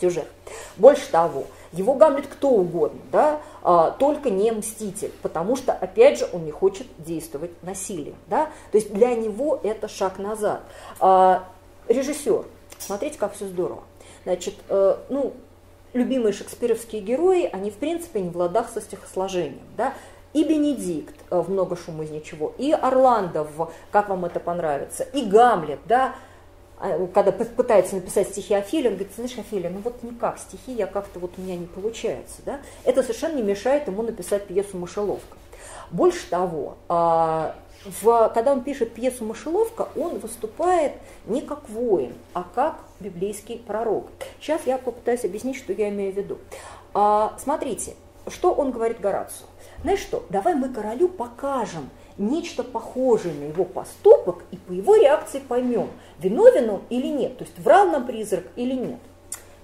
[0.00, 0.28] сюжет.
[0.76, 6.28] Больше того, его Гамлет кто угодно, да, а, только не мститель, потому что, опять же,
[6.32, 10.62] он не хочет действовать насилием, да, то есть для него это шаг назад.
[11.00, 11.48] А,
[11.88, 12.44] режиссер,
[12.78, 13.82] смотрите, как все здорово.
[14.22, 15.34] Значит, э, ну,
[15.92, 19.92] любимые шекспировские герои, они, в принципе, не в ладах со стихосложением, да,
[20.34, 25.04] и Бенедикт э, в «Много шума из ничего», и Орландо в «Как вам это понравится»,
[25.04, 26.14] и Гамлет, да,
[26.78, 30.86] а, когда пытается написать стихи Офелии, он говорит, знаешь, Офелия, ну вот никак, стихи я
[30.86, 35.38] как-то вот у меня не получается, да, это совершенно не мешает ему написать пьесу «Мышеловка».
[35.90, 37.54] Больше того, а,
[37.84, 40.92] в, когда он пишет пьесу «Мышеловка», он выступает
[41.26, 44.06] не как воин, а как библейский пророк.
[44.40, 46.38] Сейчас я попытаюсь объяснить, что я имею в виду.
[46.92, 47.94] А, смотрите,
[48.28, 49.46] что он говорит Горацию.
[49.84, 55.40] Знаешь что, давай мы королю покажем нечто похожее на его поступок, и по его реакции
[55.40, 58.98] поймем, виновен он или нет, то есть врал нам призрак или нет.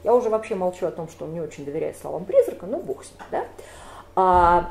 [0.04, 3.02] Я уже вообще молчу о том, что он не очень доверяет словам призрака, но бог
[3.02, 3.20] с ним.
[3.30, 3.44] Да?
[4.14, 4.70] А,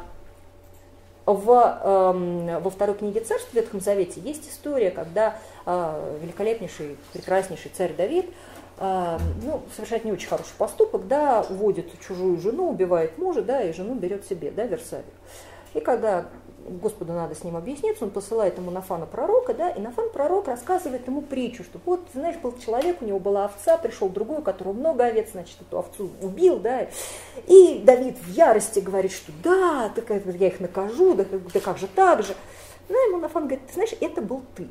[1.25, 7.71] в, э, во второй книге Царств в Ветхом Завете есть история, когда э, великолепнейший, прекраснейший
[7.73, 8.27] царь Давид
[8.79, 13.95] ну, совершает не очень хороший поступок, да, уводит чужую жену, убивает мужа, да, и жену
[13.95, 15.11] берет себе, да, Версавию.
[15.73, 16.29] И когда
[16.69, 21.05] Господу надо с ним объясниться, он посылает ему Нафана пророка, да, и Нафан пророк рассказывает
[21.07, 24.73] ему притчу, что вот, знаешь, был человек, у него была овца, пришел другой, у которого
[24.73, 26.87] много овец, значит, эту овцу убил, да,
[27.47, 31.87] и Давид в ярости говорит, что да, так я их накажу, да, да как же
[31.87, 32.33] так же.
[32.87, 34.67] Ну, ему Нафан говорит, ты знаешь, это был ты.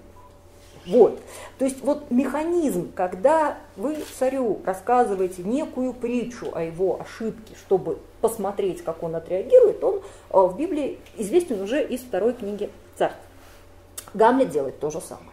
[0.88, 1.20] Вот.
[1.58, 8.82] То есть вот механизм, когда вы царю рассказываете некую притчу о его ошибке, чтобы посмотреть,
[8.82, 13.20] как он отреагирует, он э, в Библии известен уже из второй книги царств.
[14.14, 15.28] Гамлет делает то же самое.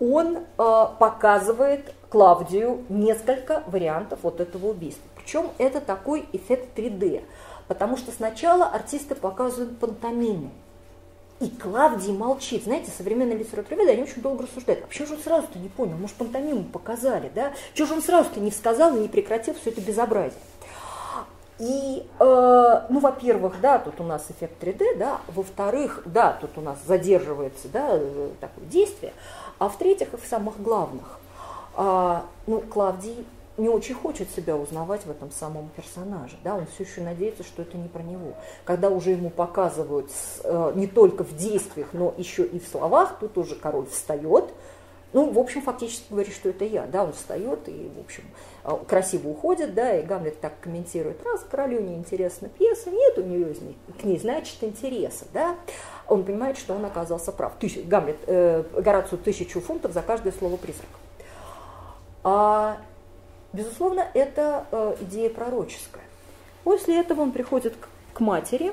[0.00, 5.04] Он э, показывает Клавдию несколько вариантов вот этого убийства.
[5.16, 7.22] Причем это такой эффект 3D,
[7.68, 10.50] потому что сначала артисты показывают пантомиму,
[11.42, 12.64] и Клавдий молчит.
[12.64, 14.84] Знаете, современные литературоведы, они очень долго рассуждают.
[14.84, 15.96] А почему же он сразу-то не понял?
[15.96, 17.52] Может, пантомиму показали, да?
[17.74, 20.38] Чего же он сразу-то не сказал и не прекратил все это безобразие?
[21.58, 26.60] И, э, ну, во-первых, да, тут у нас эффект 3D, да, во-вторых, да, тут у
[26.60, 29.12] нас задерживается, да, э, такое действие,
[29.58, 31.18] а в-третьих, и в самых главных,
[31.76, 33.26] э, ну, Клавдий
[33.58, 36.36] не очень хочет себя узнавать в этом самом персонаже.
[36.42, 36.56] Да?
[36.56, 38.34] Он все еще надеется, что это не про него.
[38.64, 40.10] Когда уже ему показывают
[40.44, 44.46] э, не только в действиях, но еще и в словах, тут уже король встает.
[45.12, 46.86] Ну, в общем, фактически говорит, что это я.
[46.86, 47.04] Да?
[47.04, 48.24] Он встает и, в общем,
[48.64, 53.22] э, красиво уходит, да, и Гамлет так комментирует, раз королю не интересна пьеса, нет у
[53.22, 53.54] нее
[54.00, 55.56] к ней, значит, интереса, да.
[56.08, 57.52] Он понимает, что он оказался прав.
[57.58, 60.88] Тысяч, Гамлет, э, Горацию тысячу фунтов за каждое слово призрак.
[62.24, 62.78] А
[63.52, 66.02] Безусловно, это э, идея пророческая.
[66.64, 68.72] После этого он приходит к, к матери,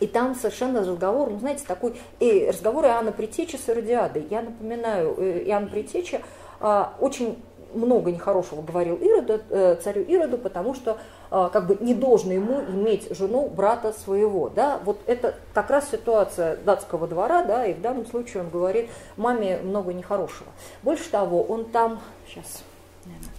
[0.00, 4.26] и там совершенно разговор, ну, знаете, такой э, разговор Иоанна Притечи с Иродиадой.
[4.30, 6.22] Я напоминаю, э, Иоанн Притеча
[6.60, 7.42] э, очень
[7.74, 10.98] много нехорошего говорил Ироду, э, царю Ироду, потому что
[11.30, 14.48] э, как бы не должно ему иметь жену брата своего.
[14.48, 14.80] Да?
[14.84, 19.58] Вот это как раз ситуация датского двора, да, и в данном случае он говорит маме
[19.58, 20.50] много нехорошего.
[20.82, 22.62] Больше того, он там, сейчас,
[23.04, 23.37] наверное,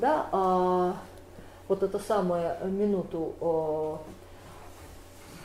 [0.00, 0.96] да, а,
[1.68, 3.98] вот это самое минуту а,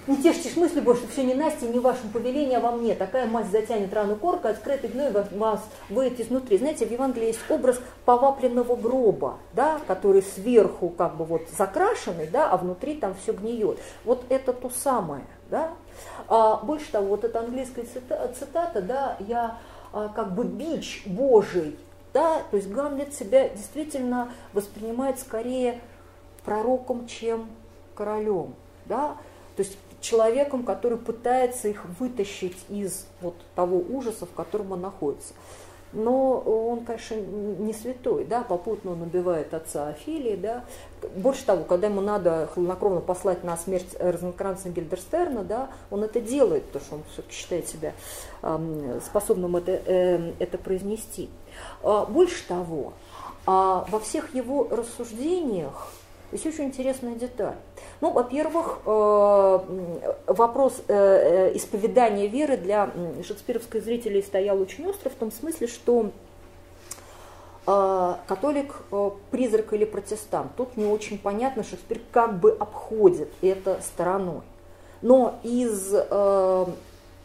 [0.08, 2.94] не тешьтесь мысли больше, все не Настя, не вашим повелением, а во мне.
[2.94, 6.60] Такая мать затянет рану корка, скрытый гной вас выйдет изнутри.
[6.60, 12.52] Знаете, в Евангелии есть образ повапленного гроба, да, который сверху как бы вот закрашенный, да,
[12.52, 13.80] а внутри там все гниет.
[14.04, 15.24] Вот это то самое.
[15.50, 15.72] Да?
[16.28, 17.86] А, больше того, вот эта английская
[18.38, 19.58] цитата, да, я
[19.92, 21.78] а, как бы бич Божий
[22.16, 22.44] да?
[22.50, 25.82] То есть Гамлет себя действительно воспринимает скорее
[26.46, 27.50] пророком, чем
[27.94, 28.56] королем.
[28.86, 29.18] Да?
[29.58, 35.34] То есть человеком, который пытается их вытащить из вот того ужаса, в котором он находится.
[35.92, 40.66] Но он, конечно, не святой, да, попутно он убивает отца Афилии, да.
[41.16, 46.64] Больше того, когда ему надо хладнокровно послать на смерть Розенкранца Гильдерстерна, да, он это делает,
[46.66, 47.94] потому что он все-таки считает себя
[48.42, 51.30] э, способным это, э, это произнести.
[51.84, 52.94] А, больше того,
[53.46, 55.92] а, во всех его рассуждениях
[56.32, 57.56] есть очень интересная деталь.
[58.02, 59.60] Ну, во-первых, э,
[60.28, 62.92] вопрос э, э, исповедания веры для
[63.26, 66.12] шекспировской зрителей стоял очень остро в том смысле, что
[67.66, 68.76] католик,
[69.32, 70.52] призрак или протестант.
[70.56, 74.42] Тут не очень понятно, Шекспир как бы обходит это стороной.
[75.02, 75.92] Но из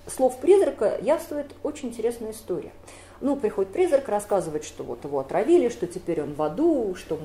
[0.06, 2.72] слов призрака явствует очень интересная история.
[3.20, 7.18] Ну, приходит призрак, рассказывает, что вот его отравили, что теперь он в аду, что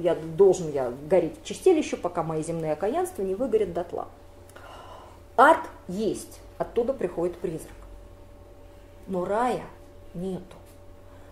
[0.00, 4.08] я должен я гореть в чистилище, пока мои земные окаянства не выгорят дотла.
[5.36, 7.72] Ад есть, оттуда приходит призрак.
[9.08, 9.64] Но рая
[10.14, 10.56] нету.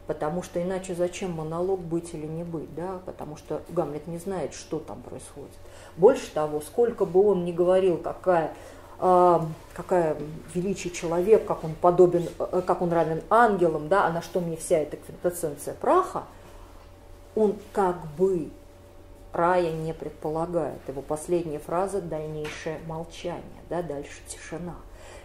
[0.08, 3.00] Потому что иначе зачем монолог быть или не быть, да?
[3.04, 5.52] Потому что Гамлет не знает, что там происходит.
[5.98, 8.54] Больше того, сколько бы он ни говорил, какая
[8.98, 10.16] какая
[10.54, 14.56] величие человек, как он подобен, э, как он равен ангелам, да, а на что мне
[14.56, 16.24] вся эта квинтэссенция праха,
[17.36, 18.50] он как бы
[19.32, 20.80] рая не предполагает.
[20.88, 24.74] Его последняя фраза– дальнейшее молчание, да, дальше тишина.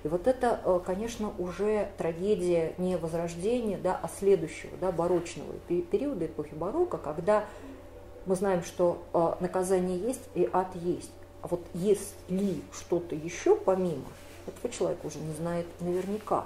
[0.04, 6.28] И вот это, э, конечно, уже трагедия не возрождения, да, а следующего, да, барочного периода
[6.28, 7.46] эпохи барокко, когда
[8.26, 11.12] мы знаем, что э, наказание есть и ад есть.
[11.44, 14.08] А вот есть ли что-то еще помимо,
[14.48, 16.46] этого человек уже не знает наверняка.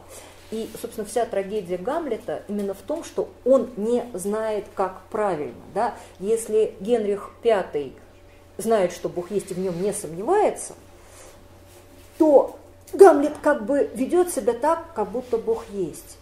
[0.50, 5.62] И, собственно, вся трагедия Гамлета именно в том, что он не знает, как правильно.
[5.74, 5.96] Да?
[6.20, 7.92] Если Генрих V
[8.58, 10.74] знает, что Бог есть и в нем не сомневается,
[12.18, 12.58] то
[12.94, 16.18] Гамлет как бы ведет себя так, как будто Бог есть.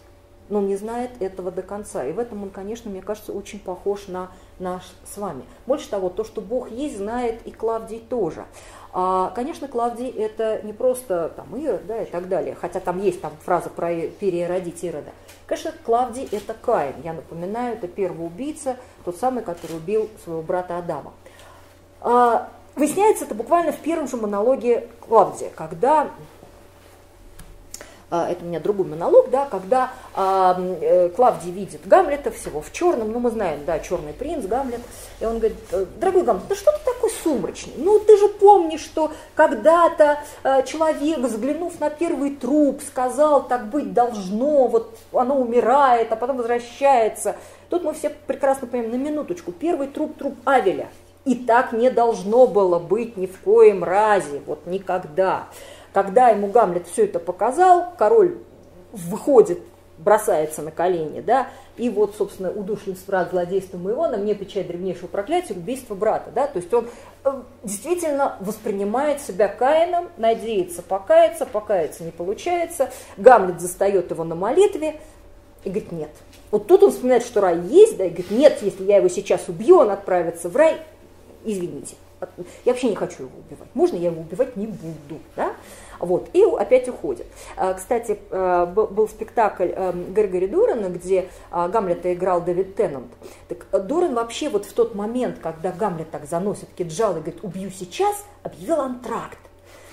[0.48, 2.04] но не знает этого до конца.
[2.06, 5.44] И в этом он, конечно, мне кажется, очень похож на наш с вами.
[5.66, 8.46] Больше того, то, что Бог есть, знает и Клавдий тоже.
[8.92, 13.20] А, конечно, Клавдий это не просто там Ирод, да, и так далее, хотя там есть
[13.20, 15.10] там фраза про переродить Ирода.
[15.46, 20.78] Конечно, Клавдий это Каин, я напоминаю, это первый убийца, тот самый, который убил своего брата
[20.78, 21.12] Адама.
[22.00, 26.10] А, выясняется это буквально в первом же монологе Клавдия, когда
[28.10, 33.10] это у меня другой монолог, да, когда а, э, Клавдий видит Гамлета всего в черном,
[33.10, 34.80] ну мы знаем, да, черный принц, Гамлет,
[35.18, 37.72] и он говорит, «Э, дорогой Гамлет, да что ты такой сумрачный?
[37.78, 43.92] Ну ты же помнишь, что когда-то э, человек, взглянув на первый труп, сказал, так быть
[43.92, 47.34] должно, вот оно умирает, а потом возвращается.
[47.70, 50.88] Тут мы все прекрасно понимаем, на минуточку, первый труп, труп Авеля,
[51.24, 55.48] и так не должно было быть ни в коем разе, вот никогда.
[55.96, 58.36] Когда ему Гамлет все это показал, король
[58.92, 59.60] выходит,
[59.96, 65.06] бросается на колени, да, и вот, собственно, удушен враг злодейства моего, на мне печать древнейшего
[65.06, 66.86] проклятия, убийство брата, да, то есть он
[67.24, 75.00] э, действительно воспринимает себя Каином, надеется покаяться, покаяться не получается, Гамлет застает его на молитве
[75.64, 76.10] и говорит, нет.
[76.50, 79.48] Вот тут он вспоминает, что рай есть, да, и говорит, нет, если я его сейчас
[79.48, 80.76] убью, он отправится в рай,
[81.42, 81.96] извините.
[82.64, 83.68] Я вообще не хочу его убивать.
[83.74, 85.52] Можно я его убивать не буду, да?
[85.98, 87.26] Вот, и опять уходит.
[87.56, 93.12] А, кстати, а, был спектакль эм, Грегори Дурана, где а, Гамлета играл Дэвид Теннант.
[93.48, 97.42] Так э, Дуран вообще вот в тот момент, когда Гамлет так заносит кинжал и говорит
[97.42, 99.38] «убью сейчас», объявил антракт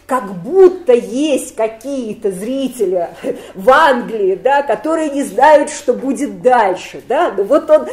[0.06, 3.10] как будто есть какие-то зрители
[3.56, 7.02] в Англии, да, которые не знают, что будет дальше.
[7.08, 7.34] Да?
[7.36, 7.88] Ну, вот он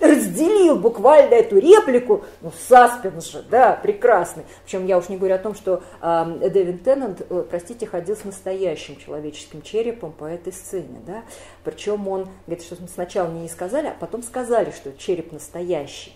[0.00, 4.44] разделил буквально эту реплику, ну, саспенс же, да, прекрасный.
[4.64, 8.24] Причем я уж не говорю о том, что э, Дэвин Теннант, э, простите, ходил с
[8.24, 11.22] настоящим человеческим черепом по этой сцене, да.
[11.64, 16.12] Причем он говорит, что сначала мне не сказали, а потом сказали, что череп настоящий.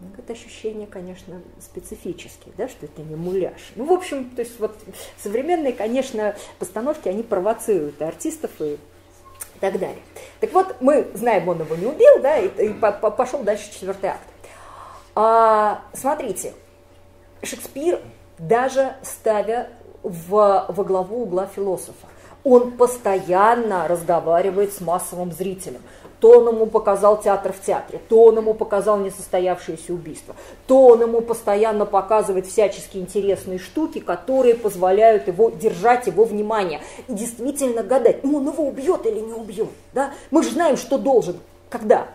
[0.00, 3.72] Ну, это ощущение, конечно, специфические, да, что это не муляж.
[3.74, 4.76] Ну, в общем, то есть вот
[5.20, 8.78] современные, конечно, постановки, они провоцируют и артистов, и
[9.58, 10.02] и так далее.
[10.40, 13.70] Так вот, мы знаем, он его не убил, да, и, и по, по, пошел дальше
[13.72, 14.20] четвертый акт.
[15.14, 16.54] А, смотрите,
[17.42, 18.00] Шекспир,
[18.38, 19.68] даже ставя
[20.02, 22.06] в, во главу угла философа,
[22.44, 25.82] он постоянно разговаривает с массовым зрителем
[26.20, 30.34] то он ему показал театр в театре, то он ему показал несостоявшееся убийство,
[30.66, 37.12] то он ему постоянно показывает всяческие интересные штуки, которые позволяют его держать его внимание и
[37.12, 39.70] действительно гадать, ну он его убьет или не убьет.
[39.92, 40.12] Да?
[40.30, 41.38] Мы же знаем, что должен,
[41.70, 42.08] когда.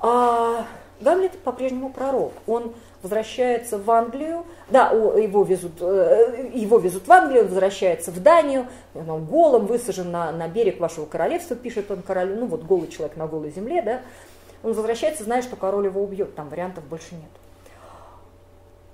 [0.00, 0.64] А
[1.00, 2.32] Гамлет по-прежнему пророк.
[2.46, 2.72] Он
[3.02, 9.24] возвращается в Англию, да, его везут, э, его везут в Англию, возвращается в Данию, он
[9.24, 13.26] голым высажен на, на берег вашего королевства, пишет он королю, ну вот голый человек на
[13.26, 14.02] голой земле, да,
[14.62, 17.30] он возвращается, зная, что король его убьет, там вариантов больше нет.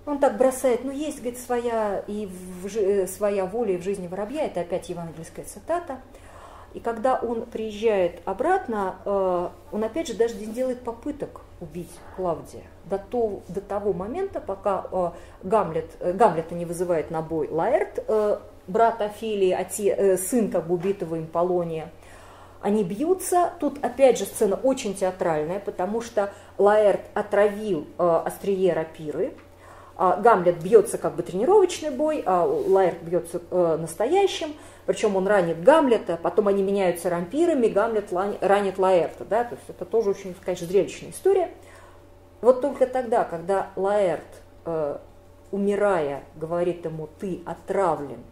[0.07, 4.07] Он так бросает, ну есть, говорит, своя, и в, э, своя воля и в жизни
[4.07, 5.99] воробья, это опять евангельская цитата–
[6.75, 12.65] и когда он приезжает обратно, э, он опять же даже не делает попыток убить Клавдия.
[12.85, 15.11] До, то, до того момента, пока э,
[15.43, 18.05] Гамлет, э, Гамлета не вызывает на бой Лаэрт,
[18.67, 21.91] брат Офелии, оте, сын как бы убитого им Полония.
[22.61, 23.53] Они бьются.
[23.61, 29.35] Тут опять же сцена очень театральная, потому что Лаэрт отравил острие рапиры,
[29.97, 34.55] а Гамлет бьется как бы тренировочный бой, а Лаэрт бьется настоящим
[34.87, 39.85] причем он ранит Гамлета, потом они меняются рампирами, Гамлет ранит Лаэрта, да, то есть это
[39.85, 41.51] тоже очень, конечно, зрелищная история.
[42.41, 44.23] Вот только тогда, когда Лаэрт,
[44.67, 44.99] э,
[45.51, 48.23] умирая, говорит ему, ты отравлен,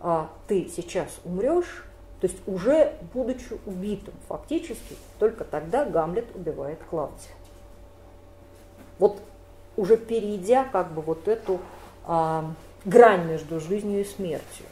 [0.00, 1.84] а ты сейчас умрешь,
[2.20, 7.32] то есть уже будучи убитым фактически, только тогда Гамлет убивает Клавдия.
[8.98, 9.20] Вот
[9.76, 11.60] уже перейдя как бы вот эту
[12.06, 12.44] а,
[12.84, 14.66] грань между жизнью и смертью.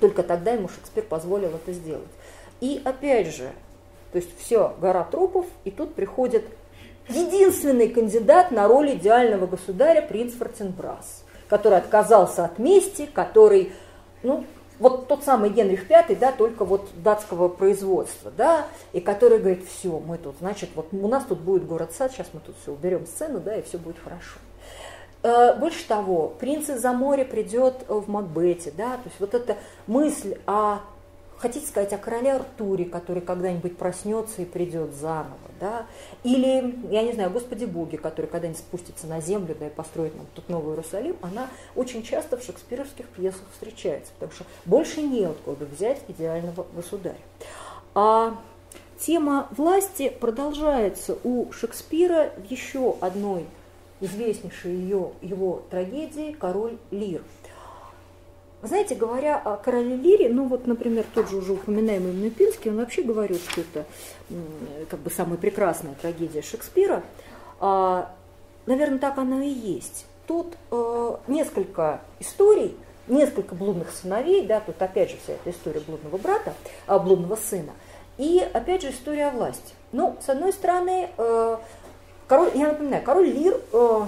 [0.00, 2.08] Только тогда ему Шекспир позволил это сделать.
[2.60, 3.50] И опять же,
[4.12, 6.44] то есть все, гора трупов, и тут приходит
[7.08, 13.72] единственный кандидат на роль идеального государя, принц Фортенбрас, который отказался от мести, который,
[14.22, 14.44] ну,
[14.78, 19.98] вот тот самый Генрих V, да, только вот датского производства, да, и который говорит, все,
[19.98, 23.40] мы тут, значит, вот у нас тут будет город-сад, сейчас мы тут все уберем сцену,
[23.40, 24.38] да, и все будет хорошо.
[25.22, 29.56] Э, больше того, принц из-за моря придет в Макбете, да, то есть вот эта
[29.86, 30.80] мысль о,
[31.36, 35.86] хотите сказать, о короле Артуре, который когда-нибудь проснется и придет заново, да,
[36.24, 40.16] или, я не знаю, о Господе Боге, который когда-нибудь спустится на землю, да, и построит
[40.16, 41.46] нам тут Новый Иерусалим, она
[41.76, 47.14] очень часто в шекспировских пьесах встречается, потому что больше неоткуда взять идеального государя.
[47.94, 48.36] А
[48.98, 53.46] тема власти продолжается у Шекспира в еще одной
[54.02, 57.22] известнейшей ее, его трагедии «Король Лир».
[58.60, 62.76] Вы знаете, говоря о короле Лире, ну вот, например, тот же уже упоминаемый Мюпинский, он
[62.76, 63.84] вообще говорит, что это
[64.88, 67.02] как бы самая прекрасная трагедия Шекспира.
[67.58, 68.14] А,
[68.66, 70.06] наверное, так оно и есть.
[70.28, 72.76] Тут э, несколько историй,
[73.08, 76.54] несколько блудных сыновей, да, тут опять же вся эта история блудного брата,
[76.86, 77.72] а, блудного сына,
[78.16, 79.74] и опять же история власти.
[79.90, 81.56] Ну, с одной стороны, э,
[82.32, 84.00] король, я напоминаю, король Лир, э,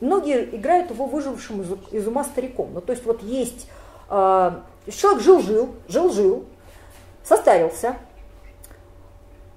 [0.00, 2.70] многие играют его выжившим из, из ума стариком.
[2.74, 3.66] Ну, то есть вот есть
[4.08, 4.52] э,
[4.88, 6.44] человек жил-жил, жил-жил,
[7.24, 7.96] состарился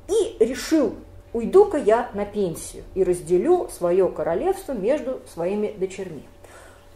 [0.07, 0.95] и решил,
[1.34, 6.23] уйду-ка я на пенсию и разделю свое королевство между своими дочерьми.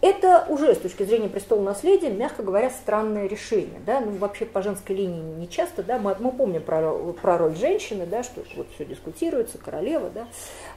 [0.01, 3.81] Это уже с точки зрения престола наследия, мягко говоря, странное решение.
[3.85, 3.99] Да?
[3.99, 5.83] Ну, вообще по женской линии не часто.
[5.83, 5.99] Да?
[5.99, 10.27] Мы, мы помним про, про роль женщины, да, что вот все дискутируется, королева, да,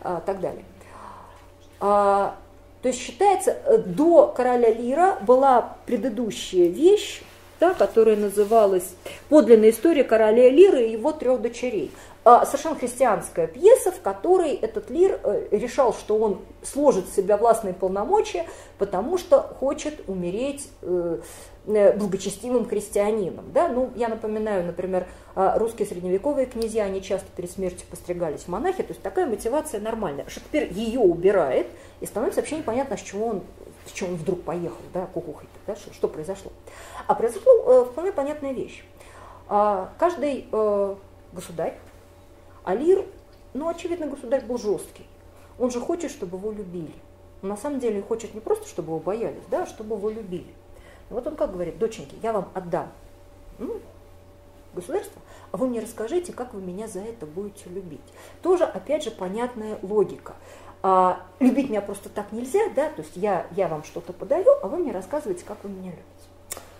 [0.00, 0.64] а, так далее.
[1.78, 2.36] А,
[2.82, 7.22] то есть считается, э, до короля Лира была предыдущая вещь,
[7.60, 8.96] да, которая называлась
[9.28, 11.92] «Подлинная история короля Лира и его трех дочерей».
[12.24, 17.36] А, совершенно христианская пьеса, в которой этот Лир э, решал, что он сложит в себя
[17.36, 18.46] властные полномочия,
[18.78, 21.20] потому что хочет умереть э,
[21.64, 23.52] благочестивым христианином.
[23.52, 23.66] Да?
[23.68, 28.82] Ну, я напоминаю, например, а, русские средневековые князья, они часто перед смертью постригались в монахи,
[28.82, 30.28] то есть такая мотивация нормальная.
[30.28, 31.66] Шекспир ее убирает,
[32.00, 33.42] и становится вообще непонятно, с чего он,
[33.86, 36.52] с чего он вдруг поехал, да, кукухой, да, что, что произошло.
[37.06, 38.84] А произошло э, вполне понятная вещь.
[39.48, 40.94] А, каждый э,
[41.32, 41.74] государь,
[42.64, 43.04] Алир,
[43.54, 45.06] ну, очевидно, государь был жесткий.
[45.58, 46.94] Он же хочет, чтобы его любили.
[47.42, 50.54] Он на самом деле хочет не просто, чтобы его боялись, да, а чтобы его любили.
[51.10, 52.90] Вот он как говорит, доченьки, я вам отдам
[53.58, 53.80] ну,
[54.74, 58.00] государство, а вы мне расскажите, как вы меня за это будете любить.
[58.42, 60.34] Тоже, опять же, понятная логика.
[60.82, 64.68] А, любить меня просто так нельзя, да, то есть я, я вам что-то подаю, а
[64.68, 66.06] вы мне рассказываете, как вы меня любите.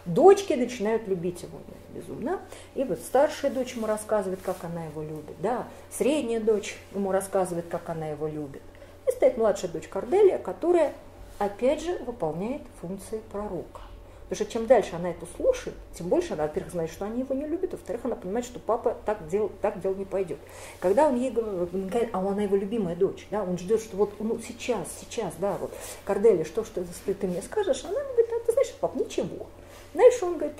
[0.05, 1.59] Дочки начинают любить его
[1.94, 2.40] безумно,
[2.74, 7.66] и вот старшая дочь ему рассказывает, как она его любит, да, средняя дочь ему рассказывает,
[7.70, 8.62] как она его любит.
[9.07, 10.92] И стоит младшая дочь Корделия, которая,
[11.38, 13.82] опять же, выполняет функции пророка.
[14.28, 17.34] Потому что чем дальше она это слушает, тем больше она, во-первых, знает, что они его
[17.34, 20.38] не любят, во-вторых, она понимает, что папа так дел, так дел не пойдет.
[20.80, 24.40] Когда он ей говорит, а она его любимая дочь, да, он ждет, что вот ну,
[24.40, 25.70] сейчас, сейчас, да, вот,
[26.05, 29.46] Кордели, что, что ты мне скажешь, она говорит, а ты знаешь, пап, ничего.
[29.95, 30.57] Знаешь, он говорит,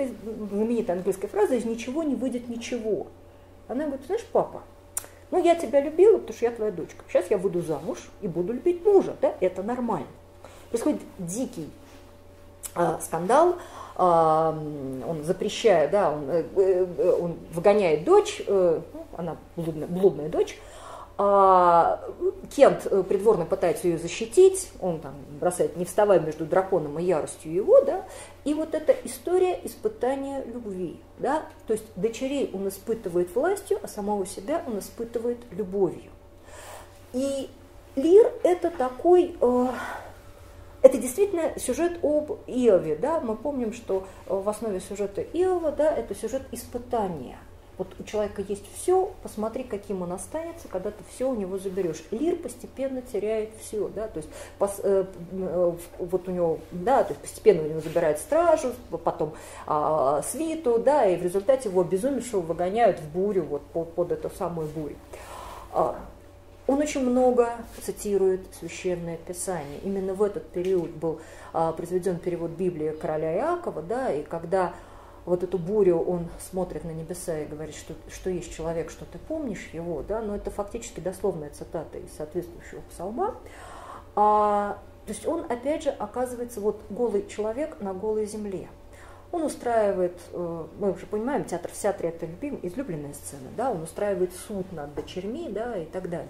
[0.51, 3.07] знаменитая английская фраза, из ничего не выйдет ничего.
[3.69, 4.63] Она говорит, знаешь, папа,
[5.31, 7.03] ну я тебя любила, потому что я твоя дочка.
[7.09, 10.09] Сейчас я выйду замуж и буду любить мужа, да, это нормально.
[10.69, 11.71] Происходит дикий
[12.75, 13.57] а, скандал,
[13.97, 14.51] а,
[15.07, 20.59] он запрещает, да, он, э, э, он выгоняет дочь, э, ну, она блудная, блудная дочь,
[21.19, 22.01] а
[22.57, 27.83] Кент придворный пытается ее защитить, он там бросает «не вставай между драконом и яростью его»,
[27.83, 28.07] да,
[28.45, 34.27] и вот эта история испытания любви, да, то есть дочерей он испытывает властью, а самого
[34.27, 36.11] себя он испытывает любовью.
[37.13, 37.49] И
[37.95, 39.37] Лир это такой
[40.83, 45.95] это действительно сюжет об Иове, да, мы помним, что э, в основе сюжета Иова, да,
[45.95, 47.39] это сюжет испытания.
[47.83, 52.01] Вот у человека есть все, посмотри, каким он останется, когда ты все у него заберешь.
[52.13, 54.29] Лир постепенно теряет все, да, то есть
[54.61, 58.73] пос, э, э, вот у него, да, то есть постепенно у него забирают стражу,
[59.05, 59.35] потом
[59.67, 64.31] э, свиту, да, и в результате его обезумевшего выгоняют в бурю, вот под, под эту
[64.31, 64.95] самую бурю.
[65.73, 65.99] А,
[66.69, 67.51] он очень много
[67.85, 69.81] цитирует священное писание.
[69.83, 71.21] Именно в этот период был
[71.53, 74.73] а, произведен перевод Библии короля Иакова, да, и когда
[75.25, 79.19] вот эту бурю он смотрит на небеса и говорит, что, что есть человек, что ты
[79.19, 83.37] помнишь его, да, но это фактически дословная цитата из соответствующего псалма.
[84.17, 88.69] А, то есть он, опять же, оказывается вот голый человек на голой земле.
[89.31, 93.83] Он устраивает, э, мы уже понимаем, театр в театре это любим, излюбленная сцена, да, он
[93.83, 96.29] устраивает суд над дочерьми, да, и так далее.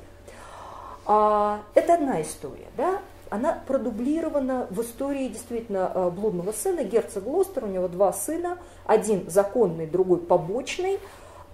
[1.04, 3.00] А, это одна история, да?
[3.32, 9.24] Она продублирована в истории действительно э, блудного сына, герцог Глостер, у него два сына, один
[9.30, 10.98] законный, другой побочный.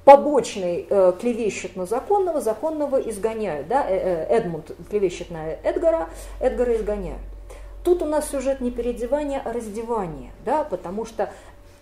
[0.05, 3.69] Побочный э, клевещет на законного, законного изгоняют.
[3.69, 3.89] Да?
[3.89, 6.09] Э, э, Эдмунд клевещет на Эдгара,
[6.41, 7.21] Эдгара изгоняют.
[7.85, 11.31] Тут у нас сюжет не переодевания, а раздевания, да, потому что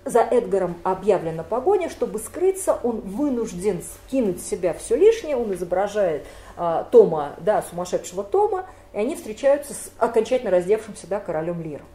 [0.05, 6.25] за Эдгаром объявлена погоня, чтобы скрыться, он вынужден скинуть с себя все лишнее, он изображает
[6.57, 11.87] а, Тома, да, сумасшедшего Тома, и они встречаются с окончательно раздевшимся, да, королем Лиром.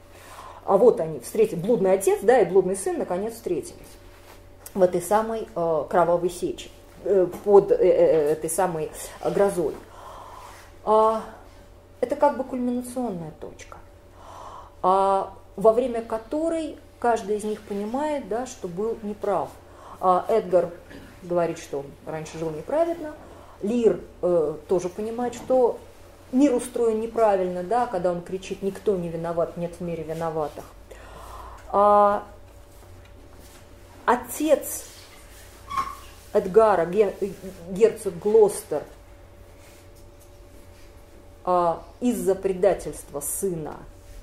[0.66, 3.76] А вот они встретились, блудный отец, да, и блудный сын наконец встретились
[4.74, 6.70] в этой самой э, кровавой сече.
[7.44, 8.92] под этой самой
[9.24, 9.74] грозой.
[10.84, 11.24] А,
[12.00, 13.78] это как бы кульминационная точка,
[14.82, 19.50] а, во время которой каждый из них понимает, да, что был неправ.
[20.00, 20.72] А Эдгар
[21.22, 23.14] говорит, что раньше жил неправильно,
[23.62, 25.78] Лир э, тоже понимает, что
[26.32, 30.66] мир устроен неправильно, да, когда он кричит «никто не виноват, нет в мире виноватых».
[31.70, 32.24] А,
[34.06, 34.86] отец
[36.34, 36.86] Эдгара,
[37.70, 38.84] герцог Глостер,
[41.44, 43.78] а, из-за предательства сына,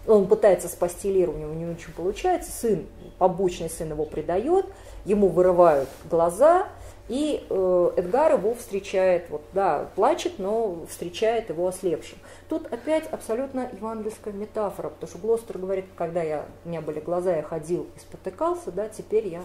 [0.07, 2.87] он пытается спасти Лиру, у него не очень получается, сын,
[3.19, 4.67] побочный сын его предает,
[5.05, 6.69] ему вырывают глаза,
[7.09, 12.19] и э, Эдгар его встречает, вот, да, плачет, но встречает его ослепшим.
[12.49, 17.35] Тут опять абсолютно евангельская метафора, потому что Глостер говорит, когда я, у меня были глаза,
[17.37, 19.45] я ходил и спотыкался, да, теперь я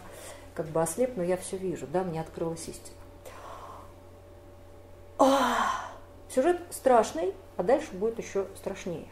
[0.56, 2.98] как бы ослеп, но я все вижу, да, мне открылась истина.
[6.30, 9.08] Сюжет страшный, а дальше будет еще страшнее.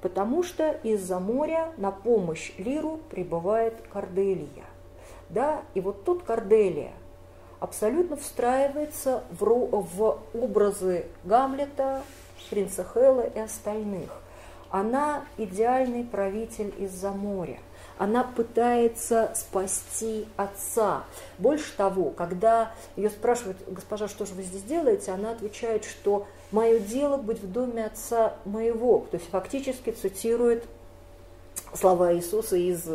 [0.00, 4.64] Потому что из-за моря на помощь Лиру прибывает Корделия.
[5.28, 6.92] Да, и вот тут Корделия
[7.60, 12.02] абсолютно встраивается в, в образы Гамлета,
[12.48, 14.10] принца Хэлла и остальных.
[14.70, 17.58] Она идеальный правитель из-за моря–
[18.00, 21.04] она пытается спасти отца.
[21.36, 26.78] Больше того, когда ее спрашивают, госпожа, что же вы здесь делаете, она отвечает, что мое
[26.78, 29.06] дело быть в доме отца моего.
[29.10, 30.64] То есть фактически цитирует
[31.74, 32.88] слова Иисуса из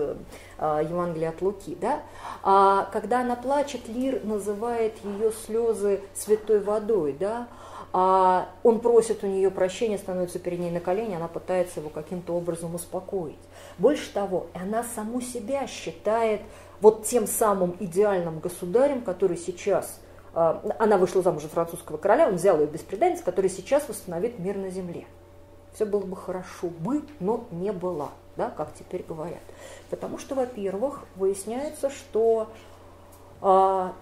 [0.58, 1.78] э, Евангелия от Луки.
[1.80, 2.00] Да?
[2.44, 7.16] А когда она плачет, Лир называет ее слезы святой водой.
[7.20, 7.48] Да?
[7.98, 12.34] А он просит у нее прощения, становится перед ней на колени, она пытается его каким-то
[12.34, 13.40] образом успокоить.
[13.78, 16.42] Больше того, она саму себя считает
[16.82, 20.02] вот тем самым идеальным государем, который сейчас,
[20.34, 24.58] а, она вышла замуж за французского короля, он взял ее беспреданниц, который сейчас восстановит мир
[24.58, 25.06] на земле.
[25.76, 29.42] Все было бы хорошо бы, но не было, да, как теперь говорят.
[29.90, 32.48] Потому что, во-первых, выясняется, что
[33.42, 33.94] а,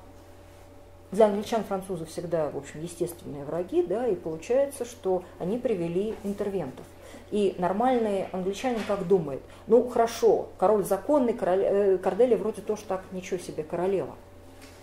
[1.12, 6.86] для англичан французы всегда, в общем, естественные враги, да, и получается, что они привели интервентов.
[7.32, 13.04] И нормальный англичанин как думает, ну хорошо, король законный, король, э, Кордели вроде тоже так,
[13.12, 14.16] ничего себе, королева.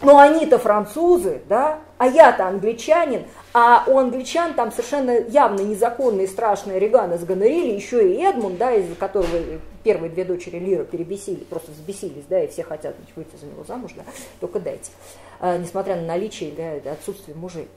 [0.03, 6.79] Но они-то французы, да, а я-то англичанин, а у англичан там совершенно явно незаконные страшные
[6.79, 9.29] Реганы сгонорили, еще и Эдмунд, да, из которого
[9.85, 13.65] первые две дочери Лира перебесили, просто взбесились, да, и все хотят значит, выйти за него
[13.65, 14.05] замуж, да,
[14.41, 14.91] только дайте,
[15.39, 17.69] а, несмотря на наличие, да, отсутствие мужей.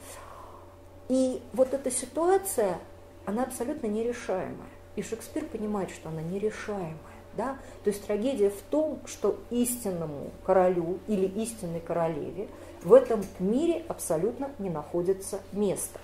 [1.10, 2.78] И вот эта ситуация,
[3.26, 4.70] она абсолютно нерешаемая.
[4.96, 7.13] И Шекспир понимает, что она нерешаемая.
[7.36, 7.58] Да?
[7.84, 12.48] То есть трагедия в том, что истинному королю или истинной королеве
[12.84, 16.00] в этом мире абсолютно не находится места.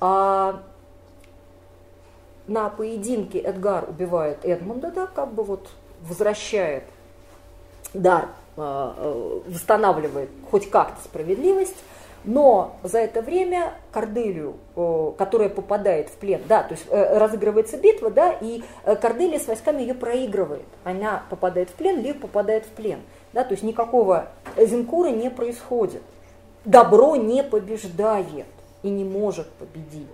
[0.00, 0.62] А
[2.46, 5.68] на поединке Эдгар убивает Эдмунда, да, как бы вот
[6.00, 6.84] возвращает
[7.94, 11.76] дар, а, а, восстанавливает хоть как-то справедливость,
[12.24, 14.56] но за это время Корделию,
[15.18, 19.46] которая попадает в плен, да, то есть э, разыгрывается битва, да, и э, Корделия с
[19.46, 20.66] войсками ее проигрывает.
[20.84, 23.00] Она попадает в плен, Лир попадает в плен.
[23.32, 26.02] Да, то есть никакого Зинкура не происходит.
[26.64, 28.46] Добро не побеждает
[28.82, 30.06] и не может победить.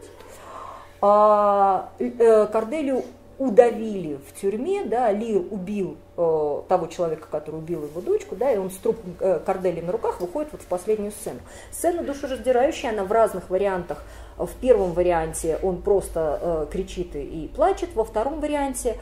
[1.00, 3.04] А, э, Корделию
[3.39, 8.59] удавили в тюрьме, да, Лир убил э, того человека, который убил его дочку, да, и
[8.59, 11.39] он с трупом э, Кордели на руках выходит вот в последнюю сцену.
[11.70, 14.03] Сцена душераздирающая, она в разных вариантах.
[14.36, 18.97] В первом варианте он просто э, кричит и плачет, во втором варианте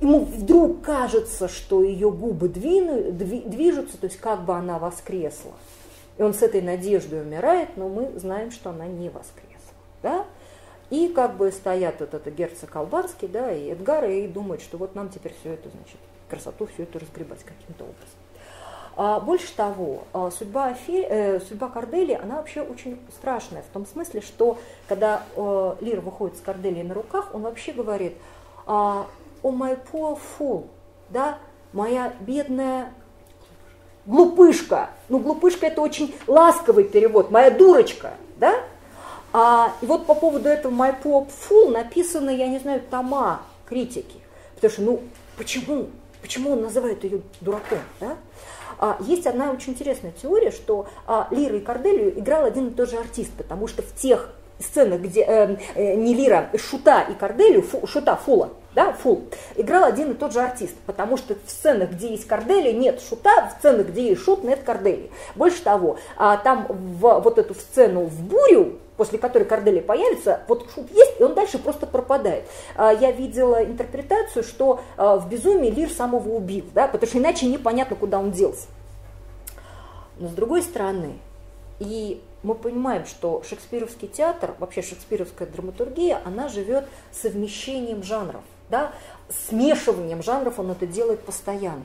[0.00, 5.52] ему вдруг кажется, что ее губы двину, дви, движутся, то есть как бы она воскресла.
[6.18, 9.48] И он с этой надеждой умирает, но мы знаем, что она не воскресла.
[10.02, 10.26] Да?
[10.90, 14.94] И как бы стоят вот это герцог Албанский, да, и Эдгар, и думают, что вот
[14.94, 15.98] нам теперь все это, значит,
[16.30, 18.18] красоту, все это разгребать каким-то образом.
[18.96, 23.86] А больше того, а, судьба, Офе, э, судьба Кордели, она вообще очень страшная, в том
[23.86, 24.58] смысле, что
[24.88, 28.16] когда э, Лир выходит с Корделией на руках, он вообще говорит,
[28.66, 29.06] «О
[29.44, 30.66] my poor fool»,
[31.10, 31.38] да,
[31.72, 32.92] моя бедная
[34.04, 34.90] глупышка.
[35.08, 38.64] Ну, глупышка это очень ласковый перевод, моя дурочка, да,
[39.32, 44.16] а, и вот по поводу этого My Pop Full написаны, я не знаю, тома критики.
[44.54, 45.00] Потому что, ну,
[45.36, 45.88] почему?
[46.22, 47.78] Почему он называет ее дураком?
[48.00, 48.16] Да?
[48.78, 52.90] А, есть одна очень интересная теория, что а, Лира и Корделию играл один и тот
[52.90, 54.30] же артист, потому что в тех
[54.60, 59.24] сценах, где э, э, не Лира, Шута и Корделию, фу, Шута, Фула, да, Фул,
[59.56, 63.48] играл один и тот же артист, потому что в сценах, где есть Корделия, нет Шута,
[63.48, 65.10] в сценах, где есть Шут, нет Корделии.
[65.36, 70.68] Больше того, а, там в вот эту сцену в бурю, после которой Корделия появится, вот
[70.74, 72.44] шут есть, и он дальше просто пропадает.
[72.76, 77.46] А, я видела интерпретацию, что а, в «Безумии» Лир самого убил, да, потому что иначе
[77.46, 78.66] непонятно, куда он делся.
[80.18, 81.18] Но с другой стороны,
[81.78, 88.92] и мы понимаем, что шекспировский театр, вообще шекспировская драматургия, она живет совмещением жанров, да,
[89.48, 91.84] смешиванием жанров он это делает постоянно.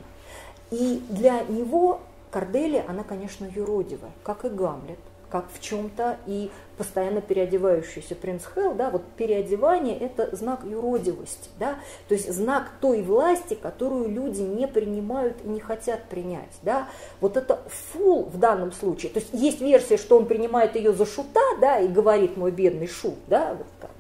[0.72, 4.98] И для него Корделия, она, конечно, юродивая, как и Гамлет,
[5.34, 11.80] как в чем-то и постоянно переодевающийся принц Хелл, да, вот переодевание– это знак юродивости, да,
[12.08, 16.88] то есть знак той власти, которую люди не принимают и не хотят принять, да,
[17.20, 21.08] вот это фул в данном случае, то есть есть версия, что он принимает ее за
[21.08, 23.92] шута, да, и говорит мой бедный шут, да, вот так.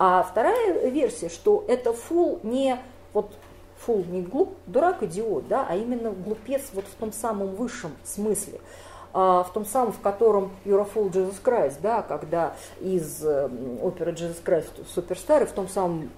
[0.00, 2.80] а вторая версия, что это фул не
[3.12, 3.30] вот
[3.78, 8.58] фул не глуп, дурак, идиот, да, а именно глупец вот в том самом высшем смысле.
[9.16, 13.48] А, в том самом, в котором You're a Fool Jesus да, когда из э,
[13.80, 16.10] оперы Jesus Christ Суперстар, в том самом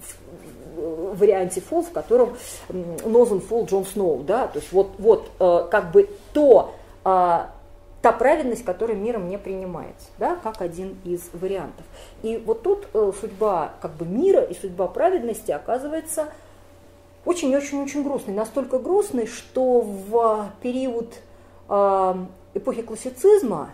[0.76, 2.36] варианте Фол, в котором
[3.04, 6.74] Нозен Фол Джон Сноу, да, то есть вот, вот э, как бы то,
[7.04, 7.50] а,
[8.00, 11.84] та праведность, которая миром не принимается, да, как один из вариантов.
[12.22, 16.28] И вот тут э, судьба как бы мира и судьба праведности оказывается
[17.26, 18.34] очень-очень-очень грустной.
[18.34, 21.12] Настолько грустной, что в период
[22.56, 23.70] эпохи классицизма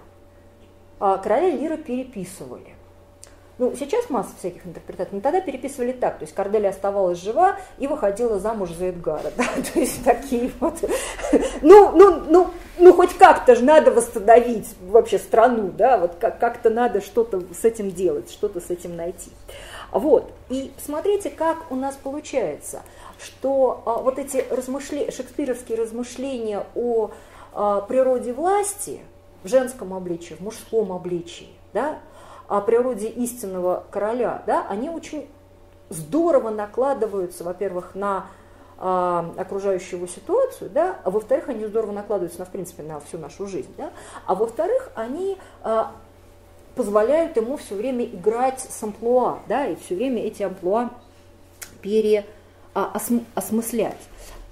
[0.98, 2.74] а, короля Лира переписывали.
[3.58, 7.86] Ну, сейчас масса всяких интерпретаций, но тогда переписывали так, то есть Корделия оставалась жива и
[7.86, 10.74] выходила замуж за Эдгара, да, то есть такие вот,
[11.60, 16.70] ну, ну, ну, ну, хоть как-то же надо восстановить вообще страну, да, вот как- как-то
[16.70, 19.30] надо что-то с этим делать, что-то с этим найти.
[19.92, 22.80] Вот, и смотрите, как у нас получается,
[23.20, 27.10] что а, вот эти размышления, шекспировские размышления о
[27.52, 29.00] о природе власти
[29.42, 31.98] в женском обличии, в мужском обличии, да,
[32.48, 35.28] о природе истинного короля, да, они очень
[35.88, 38.26] здорово накладываются, во-первых, на
[38.78, 43.18] э, окружающую его ситуацию, да, а во-вторых, они здорово накладываются на, в принципе, на всю
[43.18, 43.92] нашу жизнь, да,
[44.26, 45.84] а во-вторых, они э,
[46.74, 50.90] позволяют ему все время играть с амплуа, да, и все время эти амплуа
[51.80, 53.98] переосмыслять.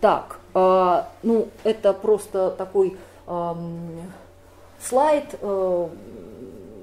[0.01, 2.97] Так, э, ну, это просто такой
[3.27, 3.55] э,
[4.81, 5.89] слайд, э,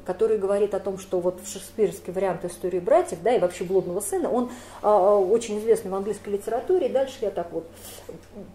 [0.08, 4.32] который говорит о том, что вот шекспировский вариант истории братьев, да, и вообще блудного сына,
[4.32, 4.50] он
[4.82, 6.88] э, очень известный в английской литературе.
[6.88, 7.66] Дальше я так вот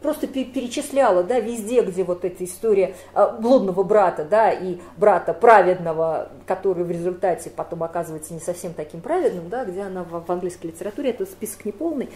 [0.01, 6.31] просто перечисляла, да, везде, где вот эта история э, блудного брата, да, и брата праведного,
[6.47, 10.69] который в результате потом оказывается не совсем таким праведным, да, где она в, в английской
[10.69, 12.09] литературе, это список неполный,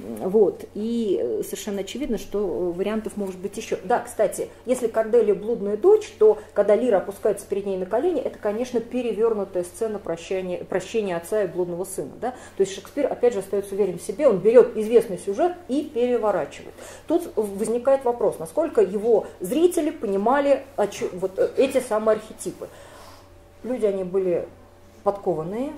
[0.00, 3.78] вот, и э, совершенно очевидно, что вариантов может быть еще.
[3.84, 8.38] Да, кстати, если Корделия блудная дочь, то когда Лира опускается перед ней на колени, это,
[8.38, 12.12] конечно, перевернутая сцена прощания, прощения отца и блудного сына.
[12.20, 12.30] Да?
[12.56, 16.74] То есть Шекспир, опять же, остается уверен в себе, он берет известный сюжет и переворачивает.
[17.06, 20.64] Тут возникает вопрос, насколько его зрители понимали
[21.12, 22.68] вот э, эти самые архетипы.
[23.62, 24.48] Люди, они были
[25.02, 25.72] подкованные,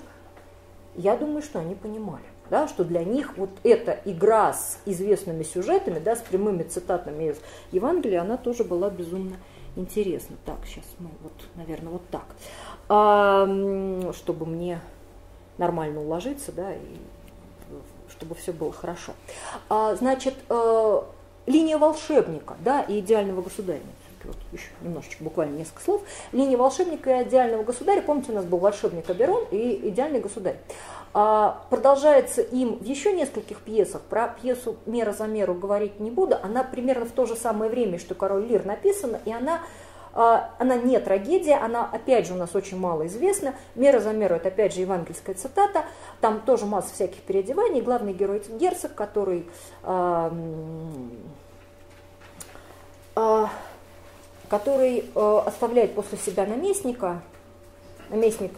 [0.95, 5.97] я думаю, что они понимали да, что для них вот эта игра с известными сюжетами,
[5.97, 7.37] да, с прямыми цитатами из
[7.71, 9.37] Евангелия, она тоже была безумно
[9.75, 10.35] интересна.
[10.45, 12.25] Так, сейчас мы вот, наверное, вот так.
[12.85, 14.79] Чтобы мне
[15.57, 16.97] нормально уложиться, да, и
[18.09, 19.13] чтобы все было хорошо.
[19.69, 21.05] А, значит, а,
[21.45, 23.81] линия волшебника, да, и идеального государя
[24.25, 26.01] вот еще немножечко, буквально несколько слов.
[26.31, 28.01] Линия волшебника и идеального государя.
[28.01, 30.57] Помните, у нас был волшебник Аберон и идеальный государь.
[31.13, 34.01] А, продолжается им в еще нескольких пьесах.
[34.01, 36.37] Про пьесу «Мера за меру» говорить не буду.
[36.41, 39.61] Она примерно в то же самое время, что «Король Лир» написана, и она
[40.13, 43.55] она не трагедия, она опять же у нас очень мало известна.
[43.75, 45.85] Мера за меру это опять же евангельская цитата,
[46.21, 47.81] там тоже масса всяких переодеваний.
[47.81, 49.47] Главный герой герцог, который
[49.83, 50.31] э,
[53.15, 53.45] э,
[54.49, 57.21] который э, оставляет после себя наместника,
[58.09, 58.51] наместник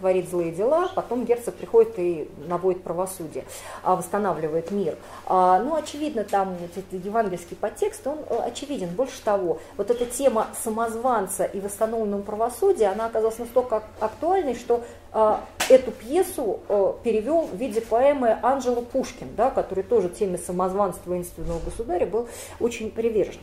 [0.00, 3.44] творит злые дела, потом герцог приходит и наводит правосудие,
[3.82, 4.96] а, восстанавливает мир.
[5.26, 8.88] А, ну, очевидно, там этот евангельский подтекст, он э, очевиден.
[8.88, 14.82] Больше того, вот эта тема самозванца и восстановленного правосудия, она оказалась настолько актуальной, что
[15.12, 21.10] а, эту пьесу э, перевел в виде поэмы Анжела Пушкин, да, который тоже теме самозванства
[21.10, 22.28] воинственного государя был
[22.60, 23.40] очень привержен.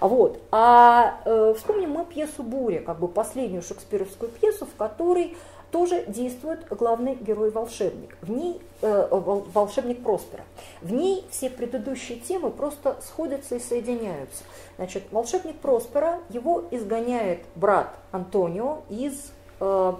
[0.00, 0.40] Вот.
[0.52, 5.36] А э, вспомним мы пьесу «Буря», как бы последнюю шекспировскую пьесу, в которой
[5.70, 8.16] тоже действует главный герой-волшебник.
[8.22, 10.44] В ней э, волшебник Проспера.
[10.80, 14.44] В ней все предыдущие темы просто сходятся и соединяются.
[14.76, 19.92] Значит, волшебник Проспера, его изгоняет брат Антонио из э,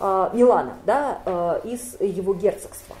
[0.00, 2.96] э, Милана, да, э, из его герцогства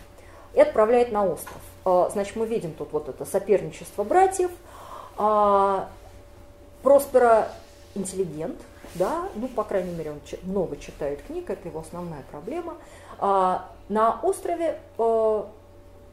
[0.54, 1.60] и отправляет на остров.
[1.84, 4.50] Э, значит, мы видим тут вот это соперничество братьев.
[5.18, 5.84] Э,
[6.82, 7.48] Проспера
[7.94, 8.58] интеллигент,
[8.94, 12.76] да, ну, по крайней мере, он много читает книг, это его основная проблема.
[13.18, 15.44] А на острове э,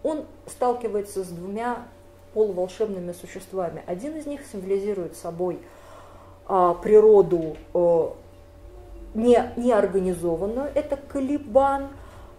[0.03, 1.87] он сталкивается с двумя
[2.33, 3.83] полуволшебными существами.
[3.85, 5.59] Один из них символизирует собой
[6.47, 8.09] э, природу э,
[9.15, 11.89] не, неорганизованную, это Калибан,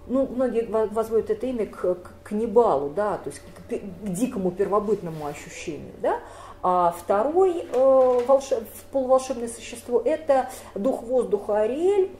[0.06, 5.26] ну, многие возводят это имя к, к каннибалу, да, то есть к, к дикому первобытному
[5.26, 6.20] ощущению, да,
[6.62, 12.10] а второй э, волшеб, полуволшебное существо– это дух воздуха Ариэль.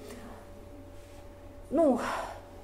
[1.71, 2.01] Ну,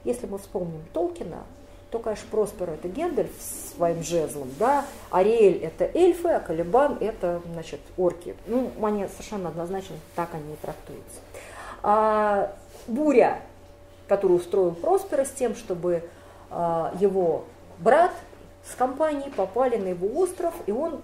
[0.04, 1.44] если мы вспомним Толкина,
[1.90, 3.30] то, конечно, Проспер– это Гендальф
[3.76, 8.34] своим жезлом, да, Ариэль– это эльфы, а Калибан– это, значит, орки.
[8.46, 11.20] Ну, они совершенно однозначно так они и трактуются.
[11.82, 12.52] А,
[12.86, 13.42] буря,
[14.08, 16.08] которую устроил Проспера с тем, чтобы
[16.50, 17.44] а, его
[17.78, 18.12] брат
[18.64, 21.00] с компанией попали на его остров, и он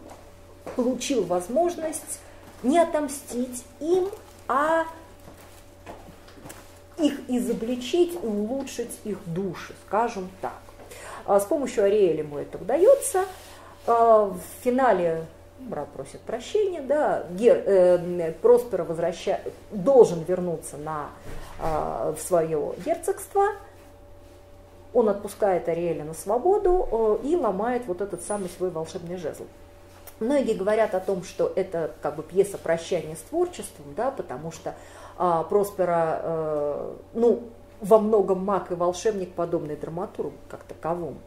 [0.77, 2.21] получил возможность
[2.63, 4.09] не отомстить им,
[4.49, 4.85] а
[6.99, 10.61] их изобличить улучшить их души, скажем так.
[11.27, 13.25] А с помощью Ариэля ему это удается.
[13.87, 15.27] А в финале
[15.59, 19.41] брат просит прощения, да, Гер, э, Проспера возвраща,
[19.71, 21.11] должен вернуться на,
[21.61, 23.45] э, в свое герцогство,
[24.95, 29.45] он отпускает Ариэля на свободу э, и ломает вот этот самый свой волшебный жезл.
[30.23, 34.77] Многие говорят о том, что это как бы пьеса прощания с творчеством, да, потому что
[35.19, 37.43] а, Проспера, э, ну,
[37.81, 41.19] во многом маг и волшебник, подобный драматургу как таковому.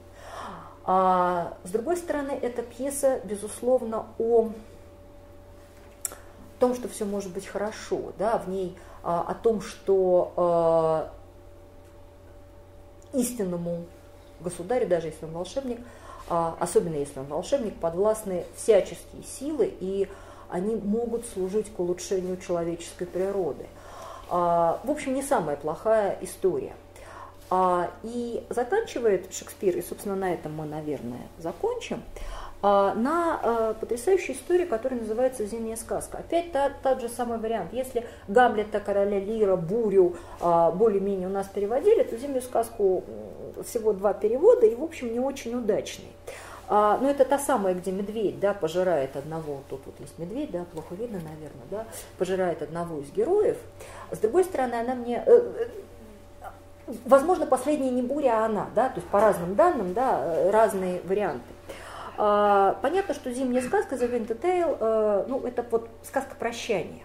[0.85, 4.51] А, с другой стороны, эта пьеса, безусловно, о
[6.59, 11.11] том, что все может быть хорошо, да, в ней а, о том, что а,
[13.11, 13.85] истинному
[14.39, 15.80] государю, даже если он волшебник,
[16.27, 20.07] особенно если он волшебник, подвластны всяческие силы, и
[20.49, 23.65] они могут служить к улучшению человеческой природы.
[24.30, 26.73] А, в общем, не самая плохая история.
[27.49, 32.02] А, и заканчивает Шекспир, и, собственно, на этом мы, наверное, закончим,
[32.61, 36.18] а, на а, потрясающей истории, которая называется «Зимняя сказка».
[36.18, 37.73] Опять та, тот же самый вариант.
[37.73, 43.03] Если Гамлета, Короля Лира, Бурю а, более-менее у нас переводили, то «Зимнюю сказку»
[43.64, 46.14] всего два перевода и, в общем, не очень удачный.
[46.67, 50.65] А, но это та самая, где медведь, да, пожирает одного, тут вот есть медведь, да,
[50.73, 51.85] плохо видно, наверное, да,
[52.17, 53.57] пожирает одного из героев.
[54.11, 55.67] С другой стороны, она мне, э,
[56.41, 56.47] э,
[57.05, 61.45] возможно, последняя не буря, а она, да, то есть по разным данным, да, разные варианты.
[62.17, 67.03] А, понятно, что зимняя сказка The Winter Tale, э, ну, это вот сказка прощания.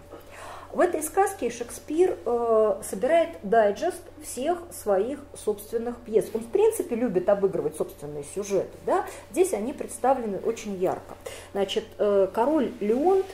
[0.73, 6.29] В этой сказке Шекспир э, собирает дайджест всех своих собственных пьес.
[6.33, 8.77] Он, в принципе, любит обыгрывать собственные сюжеты.
[8.85, 9.05] Да?
[9.31, 11.15] Здесь они представлены очень ярко.
[11.51, 13.25] Значит, э, король Леонт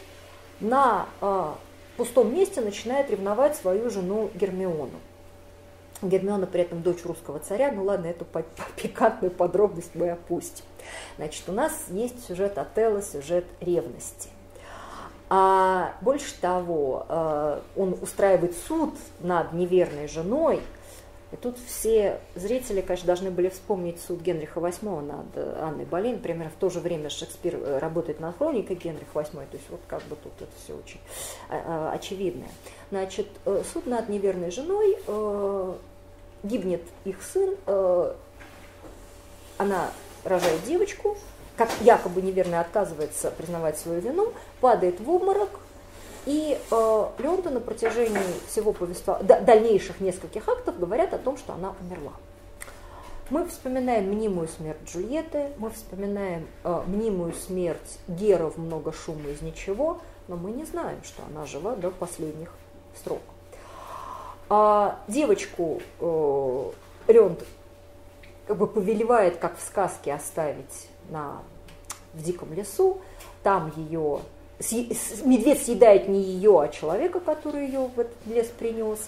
[0.60, 1.06] на
[1.98, 5.00] пустом месте начинает ревновать свою жену Гермиону.
[6.02, 8.26] Гермиона при этом дочь русского царя, ну ладно, эту
[8.76, 10.66] пикантную подробность мы опустим.
[11.18, 14.30] Значит, у нас есть сюжет Отелла, сюжет ревности.
[15.30, 20.62] А больше того, э, он устраивает суд над неверной женой,
[21.34, 26.20] и тут все зрители, конечно, должны были вспомнить суд Генриха VIII над Анной Болейн.
[26.20, 29.32] Примерно в то же время Шекспир э, работает над хроникой Генриха VIII.
[29.52, 31.02] То есть вот как бы тут это все очень
[31.50, 32.50] э, очевидное.
[32.90, 33.28] Значит,
[33.74, 34.98] суд над неверной женой,
[36.44, 37.58] гибнет их сын,
[39.58, 39.92] она
[40.24, 41.18] рожает девочку,
[41.58, 44.32] как якобы неверно отказывается признавать свою вину,
[44.62, 45.50] падает в обморок,
[46.26, 48.20] и э, Леонта на протяжении
[48.50, 52.12] всего повества, дальнейших нескольких актов говорят о том, что она умерла.
[53.30, 60.00] Мы вспоминаем мнимую смерть Джульетты, мы вспоминаем э, мнимую смерть в много шума из ничего,
[60.28, 62.52] но мы не знаем, что она жива до последних
[62.96, 63.22] строк.
[64.50, 66.72] А девочку э,
[67.08, 67.44] Леонт
[68.48, 71.42] как бы повелевает, как в сказке, оставить на,
[72.14, 73.00] в диком лесу.
[73.44, 74.20] Там ее
[75.24, 79.00] медведь съедает не ее, а человека, который ее в этот лес принес.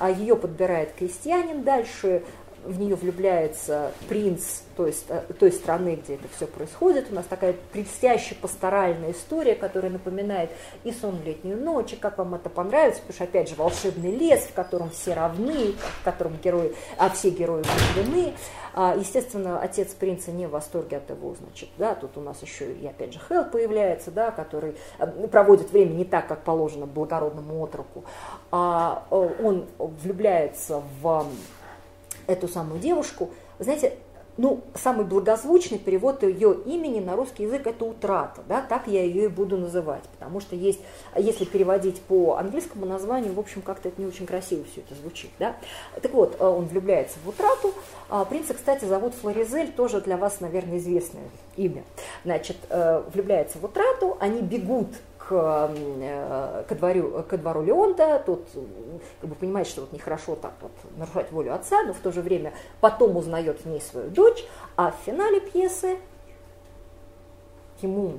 [0.00, 1.62] А ее подбирает крестьянин.
[1.62, 2.22] Дальше
[2.64, 4.94] в нее влюбляется принц той,
[5.38, 7.08] той страны, где это все происходит.
[7.10, 10.50] У нас такая блестящая пасторальная история, которая напоминает
[10.82, 14.16] и сон в летнюю ночь, и как вам это понравится, потому что, опять же, волшебный
[14.16, 17.62] лес, в котором все равны, в котором герои, а все герои
[17.94, 18.32] влюблены.
[18.76, 22.72] А, естественно, отец принца не в восторге от его, значит, да, тут у нас еще
[22.72, 27.62] и, опять же, Хелл появляется, да, который э, проводит время не так, как положено благородному
[27.62, 28.04] отроку,
[28.50, 31.26] а э, он влюбляется в
[32.26, 33.30] эту самую девушку.
[33.60, 33.96] Знаете,
[34.36, 39.24] ну, самый благозвучный перевод ее имени на русский язык– это «утрата», да, так я ее
[39.24, 40.80] и буду называть, потому что есть,
[41.16, 45.30] если переводить по английскому названию, в общем, как-то это не очень красиво все это звучит,
[45.38, 45.56] да.
[46.02, 47.72] Так вот, э, он влюбляется в «утрату»,
[48.08, 51.24] а принца, кстати, зовут Флоризель, тоже для вас, наверное, известное
[51.56, 51.84] имя.
[52.24, 54.88] Значит, э, влюбляется в «утрату», они бегут
[55.28, 58.46] к, э, ко, двору, ко двору Леонта, тут
[59.20, 62.20] как бы понимает, что вот нехорошо так вот нарушать волю отца, но в то же
[62.20, 64.44] время потом узнает в ней свою дочь,
[64.76, 65.98] а в финале пьесы
[67.80, 68.18] ему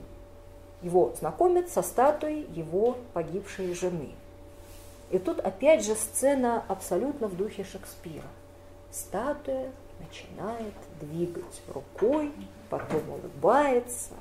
[0.82, 4.12] его знакомят со статуей его погибшей жены.
[5.12, 8.28] И тут опять же сцена абсолютно в духе Шекспира.
[8.92, 12.32] Статуя начинает двигать рукой,
[12.70, 14.14] потом улыбается,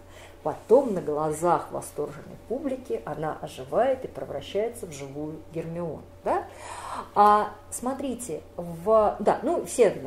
[0.44, 6.02] Потом на глазах восторженной публики она оживает и превращается в живую Гермиону.
[6.22, 6.44] Да?
[7.14, 10.02] А смотрите, в, да, ну все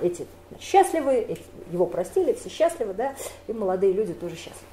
[0.00, 0.26] эти
[0.58, 1.36] счастливы,
[1.70, 3.14] его простили, все счастливы, да,
[3.46, 4.66] и молодые люди тоже счастливы.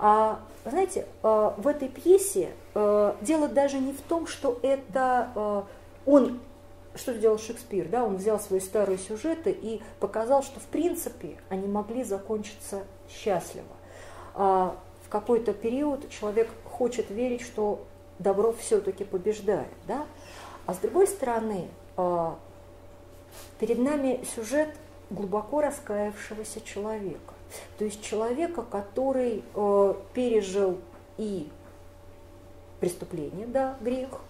[0.00, 5.66] А, знаете, а, в этой пьесе а, дело даже не в том, что это а,
[6.04, 6.40] он
[6.96, 7.88] что сделал Шекспир?
[7.88, 13.73] Да, он взял свои старые сюжеты и показал, что в принципе они могли закончиться счастливо.
[14.34, 17.84] А, в какой-то период человек хочет верить, что
[18.18, 19.68] добро все-таки побеждает.
[19.86, 20.06] Да?
[20.66, 22.36] А с другой стороны, а,
[23.58, 24.74] перед нами сюжет
[25.10, 27.34] глубоко раскаявшегося человека.
[27.78, 30.78] То есть человека, который а, пережил
[31.16, 31.48] и
[32.80, 34.20] преступление, да, грех,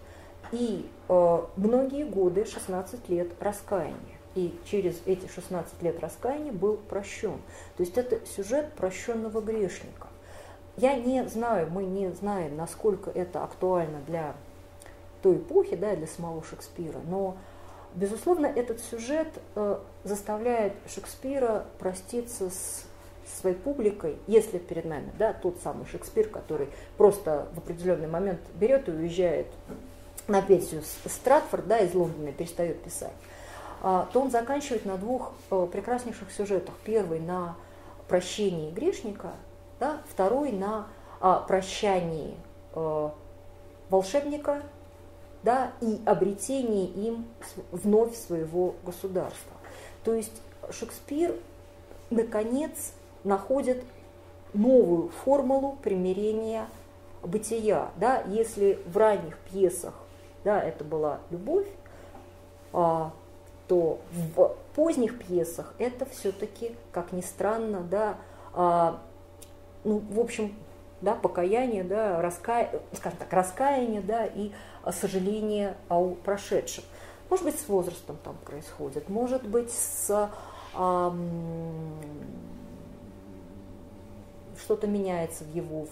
[0.52, 7.38] и многие годы, 16 лет раскаяния и через эти 16 лет раскаяния был прощен.
[7.76, 10.08] То есть это сюжет прощенного грешника.
[10.76, 14.34] Я не знаю, мы не знаем, насколько это актуально для
[15.22, 17.36] той эпохи, да, для самого Шекспира, но,
[17.94, 22.84] безусловно, этот сюжет э, заставляет Шекспира проститься с
[23.40, 28.88] своей публикой, если перед нами, да, тот самый Шекспир, который просто в определенный момент берет
[28.88, 29.46] и уезжает
[30.26, 33.12] на пенсию в Стратфорд, да, из Лондона перестает писать.
[33.86, 36.74] А, то он заканчивает на двух э, прекраснейших сюжетах.
[36.84, 37.54] Первый на
[38.08, 39.32] прощении грешника,
[39.78, 40.86] да, второй на
[41.20, 42.34] а, прощании
[42.74, 43.10] э,
[43.90, 44.62] волшебника
[45.42, 47.26] да, и обретении им
[47.72, 49.52] вновь своего государства.
[50.02, 50.40] То есть
[50.70, 51.34] Шекспир,
[52.08, 53.84] наконец, находит
[54.54, 56.68] новую формулу примирения
[57.22, 57.90] бытия.
[57.98, 58.22] Да?
[58.28, 59.92] Если в ранних пьесах
[60.42, 61.68] да, это была любовь,
[62.72, 63.12] а,
[63.68, 68.16] то в поздних пьесах это все-таки, как ни странно, да,
[68.52, 69.00] а,
[69.84, 70.54] ну, в общем,
[71.00, 72.70] да, покаяние, да, раска...
[72.92, 74.52] скажем так, раскаяние, да, и
[74.92, 76.84] сожаление о прошедшем.
[77.30, 80.30] Может быть, с возрастом там происходит, может быть, с
[80.76, 81.94] эм,
[84.62, 85.86] что-то меняется в его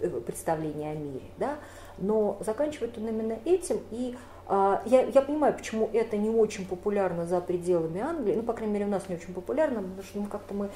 [0.00, 1.58] в представлении о мире, да,
[1.98, 7.26] но заканчивает он именно этим, и а, я, я понимаю, почему это не очень популярно
[7.26, 10.26] за пределами Англии, ну, по крайней мере, у нас не очень популярно, потому что мы
[10.28, 10.70] как-то мы,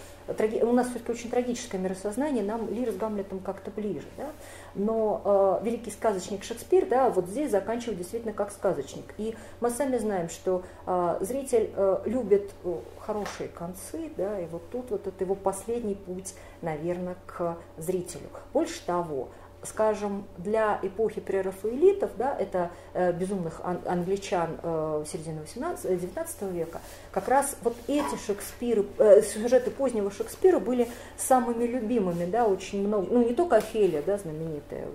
[0.62, 4.26] у нас все-таки очень трагическое миросознание, нам Лир с Гамлетом как-то ближе, да?
[4.74, 9.14] но э, великий сказочник Шекспир, да, вот здесь заканчивает действительно как сказочник.
[9.18, 14.68] И мы сами знаем, что э, зритель э, любит э, хорошие концы, да, и вот
[14.70, 18.28] тут вот это его последний путь, наверное, к зрителю.
[18.52, 19.28] Больше того,
[19.62, 26.50] скажем, для эпохи прерафаэлитов, да, это э, безумных ан- англичан э, середины 18, 19 э,
[26.50, 26.80] века,
[27.12, 30.88] как раз вот эти Шекспиры, э, сюжеты позднего Шекспира были
[31.18, 34.86] самыми любимыми, да, очень много, ну не только Офелия, да, знаменитая,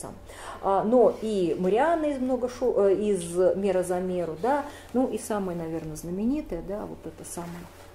[0.00, 0.14] сам,
[0.62, 5.18] а, но и Марианна из, много шо, э, из «Мера за меру», да, ну и
[5.18, 7.50] самая, наверное, знаменитая, да, вот это самая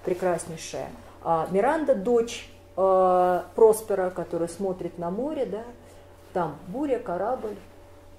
[0.05, 0.89] прекраснейшая,
[1.23, 2.49] а, Миранда, дочь
[2.79, 5.63] э, Проспера, который смотрит на море, да,
[6.33, 7.55] там буря, корабль,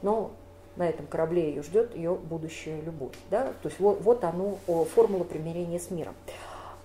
[0.02, 0.32] но
[0.76, 3.14] на этом корабле ее ждет ее будущая любовь.
[3.30, 3.52] Да?
[3.62, 4.58] То есть вот, вот оно,
[4.94, 6.14] формула примирения с миром.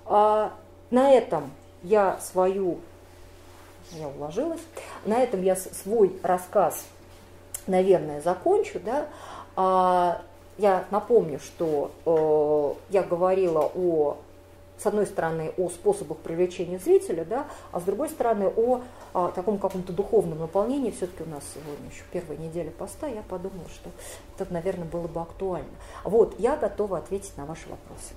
[0.05, 0.53] А
[0.91, 1.51] на этом
[1.83, 2.79] я свою,
[3.91, 4.61] я уложилась,
[5.05, 6.85] на этом я свой рассказ,
[7.67, 8.79] наверное, закончу.
[8.79, 9.07] Да?
[9.55, 10.21] А
[10.57, 14.17] я напомню, что э, я говорила о
[14.77, 18.81] с одной стороны, о способах привлечения зрителя, да, а с другой стороны, о,
[19.13, 20.91] о таком каком-то духовном наполнении.
[20.91, 23.89] Все-таки у нас сегодня еще первая неделя поста, я подумала, что
[24.37, 25.69] это, наверное, было бы актуально.
[26.03, 28.13] Вот, я готова ответить на ваши вопросы.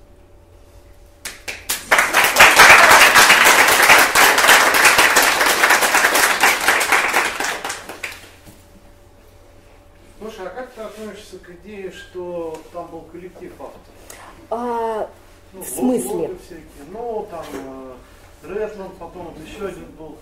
[10.19, 13.79] Слушай, а как ты относишься к идее, что там был коллектив авторов?
[14.49, 15.09] А,
[15.53, 16.31] ну, в смысле?
[16.91, 17.89] Ну, там э,
[18.47, 20.15] Редмонд, потом вот еще один был.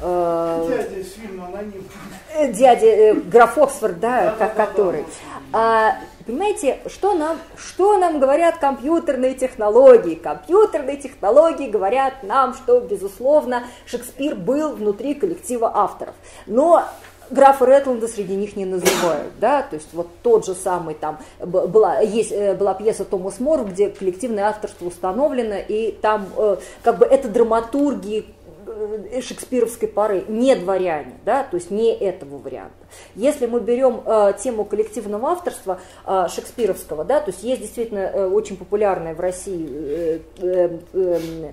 [0.00, 1.86] Э, дядя из фильма «Аноним».
[2.34, 5.04] Э, дядя, э, граф Оксфорд, да, как, который.
[5.52, 5.96] А,
[6.26, 10.16] понимаете, что нам, что нам говорят компьютерные технологии?
[10.16, 16.14] Компьютерные технологии говорят нам, что, безусловно, Шекспир был внутри коллектива авторов.
[16.46, 16.84] Но
[17.30, 22.00] графа Ретланда среди них не называют, да, то есть вот тот же самый там, была,
[22.00, 27.06] есть, э, была пьеса Томас Мор, где коллективное авторство установлено, и там э, как бы
[27.06, 28.26] это драматургии
[28.66, 32.74] э, шекспировской поры, не дворяне, да, то есть не этого варианта.
[33.14, 38.26] Если мы берем э, тему коллективного авторства э, шекспировского, да, то есть есть действительно э,
[38.26, 41.52] очень популярная в России э, э, э,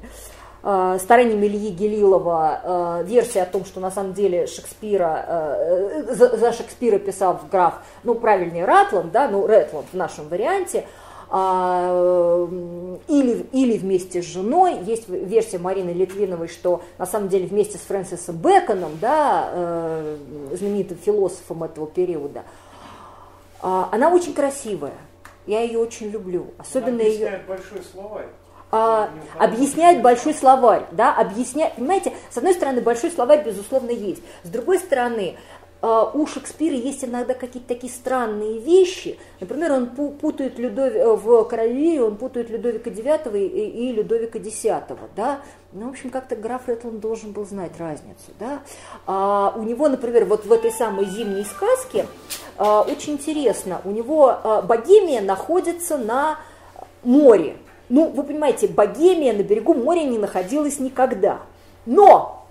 [0.62, 6.54] стараниями Ильи Гелилова э, версия о том, что на самом деле Шекспира, э, за, за
[6.54, 10.86] Шекспира писал в граф, ну, правильнее Ратланд, да, ну, Ретланд в нашем варианте,
[11.34, 12.46] а,
[13.08, 14.80] или, или вместе с женой.
[14.84, 20.18] Есть версия Марины Литвиновой, что на самом деле вместе с Фрэнсисом Бэконом, да, э,
[20.52, 22.44] знаменитым философом этого периода,
[23.62, 24.94] а, она очень красивая.
[25.48, 26.48] Я ее очень люблю.
[26.58, 27.42] Особенно ее...
[27.48, 28.28] большой словарь
[28.72, 34.50] а, объясняет большой словарь, да, объясняет, понимаете, с одной стороны, большой словарь, безусловно, есть, с
[34.50, 35.36] другой стороны,
[35.82, 39.18] а, у Шекспира есть иногда какие-то такие странные вещи.
[39.40, 41.00] Например, он путает Людови...
[41.00, 44.62] Э, в Королеве, он путает Людовика IX и, и Людовика X.
[45.16, 45.42] Да?
[45.74, 48.32] Ну, в общем, как-то граф Ретланд должен был знать разницу.
[48.40, 48.60] Да?
[49.08, 52.06] А, у него, например, вот в этой самой зимней сказке
[52.58, 56.38] а, очень интересно, у него а, Богемия находится на
[57.04, 57.58] море.
[57.92, 61.42] Ну, вы понимаете, Богемия на берегу моря не находилась никогда.
[61.86, 62.46] Но,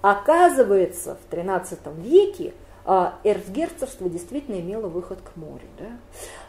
[0.00, 2.54] оказывается, в XIII веке
[2.86, 5.66] а, эрцгерцогство действительно имело выход к морю.
[5.78, 5.84] Да?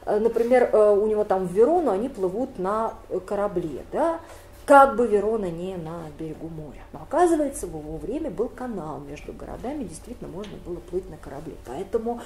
[0.06, 2.94] А, например, э, у него там в Верону они плывут на
[3.28, 3.84] корабле.
[3.92, 4.22] Да?
[4.66, 6.82] как бы Верона не на берегу моря.
[6.94, 11.56] Но оказывается, в его время был канал между городами, действительно можно было плыть на корабле.
[11.66, 12.22] Поэтому,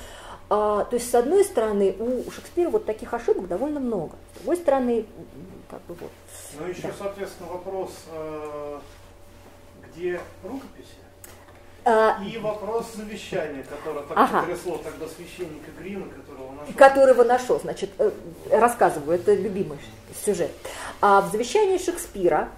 [0.49, 4.15] а, то есть, с одной стороны, у Шекспира вот таких ошибок довольно много.
[4.33, 5.05] С другой стороны,
[5.75, 6.11] как бы вот.
[6.59, 6.93] Ну, еще, да.
[6.97, 8.79] соответственно, вопрос, э,
[9.89, 10.95] где рукописи?
[11.83, 14.41] А, и вопрос завещания, которое так ага.
[14.41, 16.73] потрясло тогда священника Грина, которого нашел.
[16.75, 18.11] Которого нашел, значит, э,
[18.49, 19.77] рассказываю, это любимый
[20.25, 20.51] сюжет.
[21.01, 22.49] А в завещании Шекспира,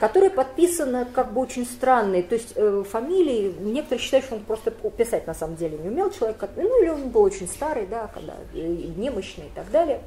[0.00, 4.70] которое подписано как бы очень странной, то есть э, фамилии, некоторые считают, что он просто
[4.70, 8.34] писать на самом деле не умел человек, ну или он был очень старый, да, когда
[8.54, 10.00] немощный и так далее.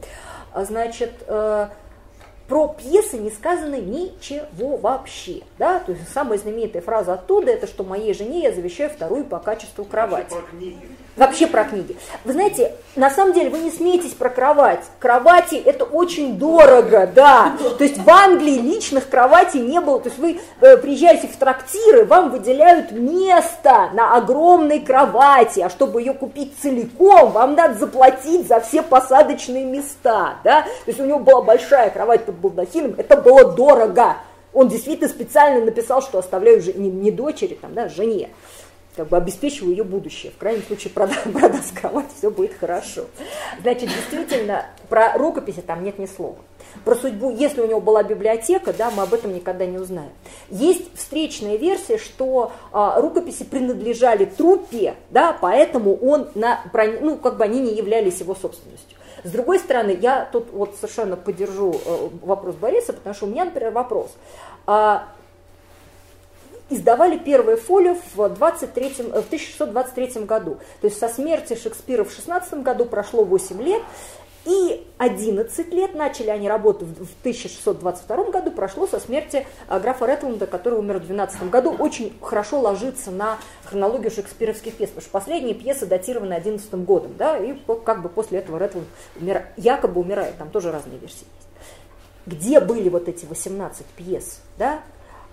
[0.53, 1.69] А, значит, э,
[2.49, 5.43] про пьесы не сказано ничего вообще.
[5.59, 5.79] Да?
[5.79, 9.85] То есть самая знаменитая фраза оттуда, это что моей жене я завещаю вторую по качеству
[9.85, 10.29] кровать.
[10.29, 10.89] Про книги.
[11.19, 11.97] Вообще про книги.
[12.23, 14.85] Вы знаете, на самом деле вы не смеетесь про кровать.
[14.99, 17.57] Кровати это очень дорого, да.
[17.77, 19.99] То есть в Англии личных кроватей не было.
[19.99, 26.01] То есть вы э, приезжаете в трактиры, вам выделяют место на огромной кровати, а чтобы
[26.01, 30.61] ее купить целиком, вам надо заплатить за все посадочные места, да.
[30.61, 34.15] То есть у него была большая кровать под балдахином, это было дорого.
[34.53, 38.29] Он действительно специально написал, что оставляю не, не дочери, там, да, жене
[38.95, 40.31] как бы обеспечиваю ее будущее.
[40.31, 43.05] В крайнем случае продаст, продаст кровать, все будет хорошо.
[43.61, 46.37] Значит, действительно, про рукописи там нет ни слова.
[46.85, 50.11] Про судьбу, если у него была библиотека, да, мы об этом никогда не узнаем.
[50.49, 56.61] Есть встречная версия, что а, рукописи принадлежали труппе, да, поэтому он на,
[57.01, 58.97] ну, как бы они не являлись его собственностью.
[59.23, 63.45] С другой стороны, я тут вот совершенно поддержу э, вопрос Бориса, потому что у меня,
[63.45, 64.11] например, вопрос.
[64.65, 65.09] А,
[66.69, 70.57] издавали первое фолио в, 23, в 1623 году.
[70.81, 73.81] То есть со смерти Шекспира в 16 году прошло 8 лет,
[74.45, 80.47] и 11 лет начали они работу в 1622 году, прошло со смерти а, графа Ретланда,
[80.47, 81.75] который умер в 12 году.
[81.77, 87.37] Очень хорошо ложится на хронологию шекспировских пьес, потому что последние пьесы датированы 11 годом, да,
[87.37, 88.87] и как бы после этого Ретланд
[89.19, 91.49] умира, якобы умирает, там тоже разные версии есть.
[92.25, 94.79] Где были вот эти 18 пьес, да,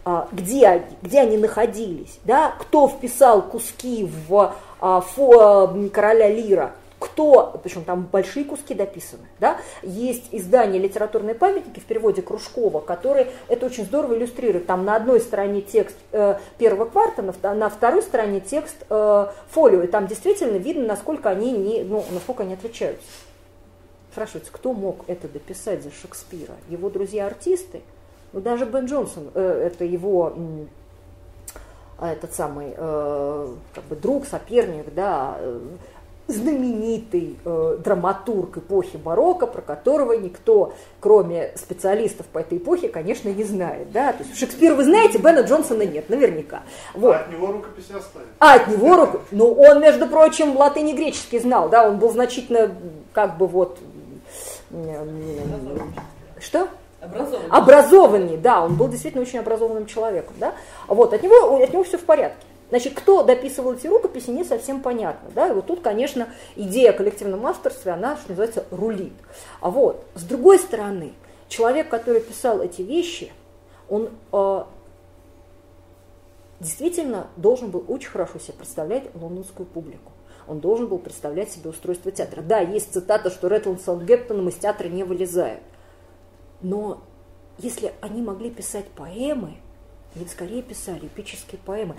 [0.09, 7.59] а, где, где они находились, да, кто вписал куски в а, фо, короля Лира, кто,
[7.65, 13.67] причем там большие куски дописаны, да, есть издание «Литературные памятники» в переводе Кружкова, который это
[13.67, 14.67] очень здорово иллюстрирует.
[14.67, 19.83] Там на одной стороне текст э, первого кварта, на, на второй стороне текст э, фолио,
[19.83, 23.09] и там действительно видно, насколько они, не, ну, насколько они отличаются.
[24.13, 26.55] Спрашивается, кто мог это дописать за Шекспира?
[26.69, 27.83] Его друзья-артисты?
[28.33, 30.33] Ну, даже Бен Джонсон, э, это его
[31.99, 35.61] э, этот самый э, как бы друг, соперник, да, э,
[36.29, 43.45] знаменитый э, драматург эпохи барокко, про которого никто, кроме специалистов по этой эпохе, конечно, не
[43.45, 43.93] знает.
[43.93, 44.13] Да?
[44.13, 46.63] То есть Шекспир вы знаете, Бена Джонсона нет, наверняка.
[46.95, 47.15] Вот.
[47.15, 48.29] А от него рукописи оставили.
[48.41, 49.21] А от него руку...
[49.31, 52.75] Ну, он, между прочим, латынь и греческий знал, да, он был значительно,
[53.13, 53.79] как бы вот...
[56.41, 56.69] Что?
[57.07, 57.51] Образованный.
[57.51, 60.55] Образованный, да, он был действительно очень образованным человеком, да.
[60.89, 62.47] Вот, от него, от него все в порядке.
[62.69, 65.31] Значит, кто дописывал эти рукописи, не совсем понятно.
[65.35, 65.49] Да?
[65.49, 69.13] И вот тут, конечно, идея о коллективном авторстве, она, что называется, рулит.
[69.61, 71.13] А вот, с другой стороны,
[71.49, 73.33] человек, который писал эти вещи,
[73.89, 74.65] он э,
[76.59, 80.11] действительно должен был очень хорошо себе представлять лондонскую публику.
[80.49, 82.41] Он должен был представлять себе устройство театра.
[82.43, 85.61] Да, есть цитата, что Рэтланд Саутгемптоном из театра не вылезают.
[86.67, 87.01] Но
[87.59, 89.55] если они могли писать поэмы,
[90.17, 91.95] они скорее писали эпические поэмы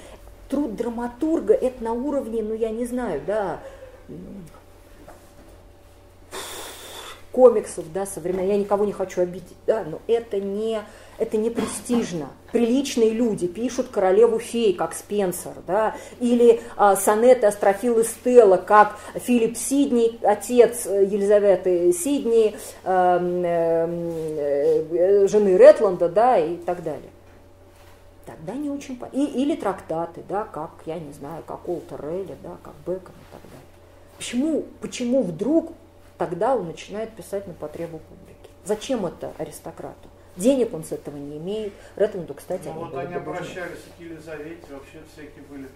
[0.49, 3.61] труд драматурга это на уровне, ну я не знаю, да,
[7.31, 10.81] комиксов, да, современных, я никого не хочу обидеть, да, но это не,
[11.17, 12.29] это не престижно.
[12.51, 19.57] Приличные люди пишут королеву фей, как Спенсер, да, или а, сонеты Астрофилы Стелла, как Филипп
[19.57, 27.09] Сидни, отец Елизаветы Сидни, э, э, э, жены Ретланда, да, и так далее
[28.27, 28.99] тогда не очень...
[29.13, 33.41] И, или трактаты, да, как, я не знаю, как Олтерелли, да, как Бекон и так
[33.41, 33.67] далее.
[34.17, 35.71] Почему, почему вдруг
[36.17, 38.49] тогда он начинает писать на потребу публики?
[38.65, 40.09] Зачем это аристократу?
[40.37, 41.73] Денег он с этого не имеет.
[41.95, 45.67] Ретленду, кстати, ну, они вот они обращались к Елизавете, вообще всякие были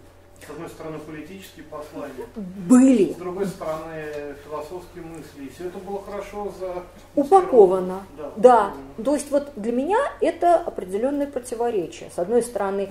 [0.45, 2.25] с одной стороны, политические послания.
[2.35, 3.13] Были.
[3.13, 5.45] С другой стороны, философские мысли.
[5.45, 6.83] И все это было хорошо за...
[7.15, 8.03] Упаковано.
[8.17, 8.31] Да.
[8.38, 8.73] да.
[9.03, 12.09] То есть вот для меня это определенное противоречие.
[12.09, 12.89] С одной стороны,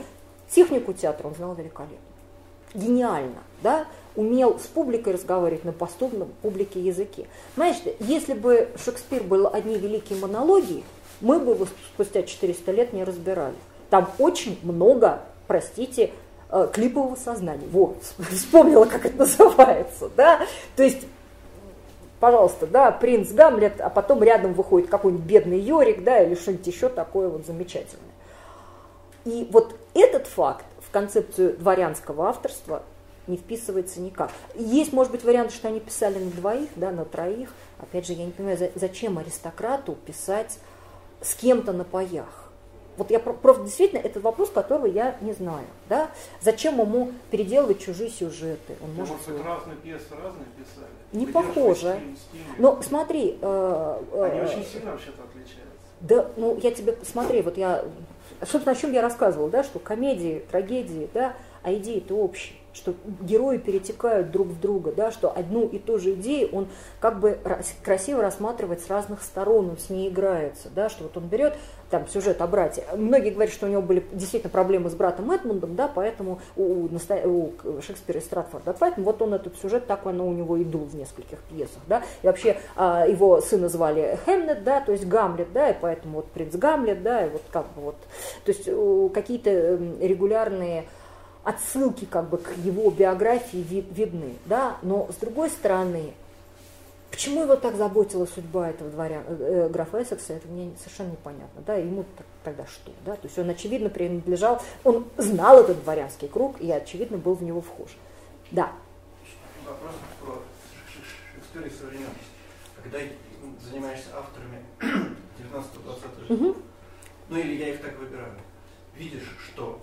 [0.48, 1.98] технику театра он знал великолепно.
[2.72, 3.86] Гениально, да?
[4.16, 7.26] умел с публикой разговаривать на поступном публике языке.
[7.55, 10.82] Знаешь, если бы Шекспир был одни великие монологи,
[11.20, 13.55] мы бы его спустя 400 лет не разбирали.
[13.90, 16.10] Там очень много, простите,
[16.52, 17.66] Э, клипового сознания.
[17.70, 20.40] Вот, вспомнила, как это называется, да,
[20.74, 21.06] то есть
[22.18, 26.88] пожалуйста, да, принц Гамлет, а потом рядом выходит какой-нибудь бедный Йорик, да, или что-нибудь еще
[26.88, 28.10] такое вот замечательное.
[29.24, 32.82] И вот этот факт в концепцию дворянского авторства
[33.26, 34.30] не вписывается никак.
[34.56, 37.51] Есть, может быть, вариант, что они писали на двоих, да, на троих.
[37.78, 40.59] Опять же, я не понимаю, зачем аристократу писать
[41.20, 42.51] с кем-то на паях.
[42.97, 45.64] Вот я просто действительно этот вопрос, которого я не знаю.
[45.88, 46.10] Да?
[46.42, 48.76] Зачем ему переделывать чужие сюжеты?
[48.82, 50.90] Он может, может разные пьесы разные писали.
[51.12, 51.98] Не похоже.
[51.98, 52.40] Стиль, стиль.
[52.59, 53.38] Но смотри.
[53.40, 55.70] Э, э, Они очень сильно вообще-то отличаются.
[56.01, 57.84] Да, ну я тебе смотри, вот я,
[58.42, 63.59] собственно, о чем я рассказывала, да, что комедии, трагедии, да, а идеи-то общие что герои
[63.59, 66.68] перетекают друг в друга, да, что одну и ту же идею он
[67.01, 67.38] как бы
[67.82, 71.55] красиво рассматривает с разных сторон, он с ней играется, да, что вот он берет
[71.90, 72.84] там сюжет о брате.
[72.97, 77.82] Многие говорят, что у него были действительно проблемы с братом Эдмундом, да, поэтому у, у
[77.82, 80.94] Шекспира и Стратфорда, поэтому вот он этот сюжет так оно у него и дул в
[80.94, 85.70] нескольких пьесах, да, и вообще а, его сына звали Хемнет, да, то есть Гамлет, да,
[85.70, 87.97] и поэтому вот принц Гамлет, да, и вот как бы вот,
[88.44, 88.64] то есть
[89.12, 89.51] какие-то
[90.01, 90.84] регулярные
[91.44, 96.12] отсылки как бы к его биографии видны, да, но с другой стороны,
[97.10, 101.74] почему его так заботила судьба этого дворя, э, графа Эссекса, это мне совершенно непонятно, да,
[101.74, 102.04] ему
[102.44, 107.16] тогда что, да, то есть он очевидно принадлежал, он знал этот дворянский круг и очевидно
[107.16, 107.96] был в него вхож,
[108.50, 108.72] да.
[109.66, 110.42] Вопрос про
[111.34, 112.18] Шекспира современность.
[112.82, 112.98] Когда
[113.70, 116.56] занимаешься авторами 19-20 века, угу.
[117.28, 118.32] ну или я их так выбираю,
[118.94, 119.80] видишь, что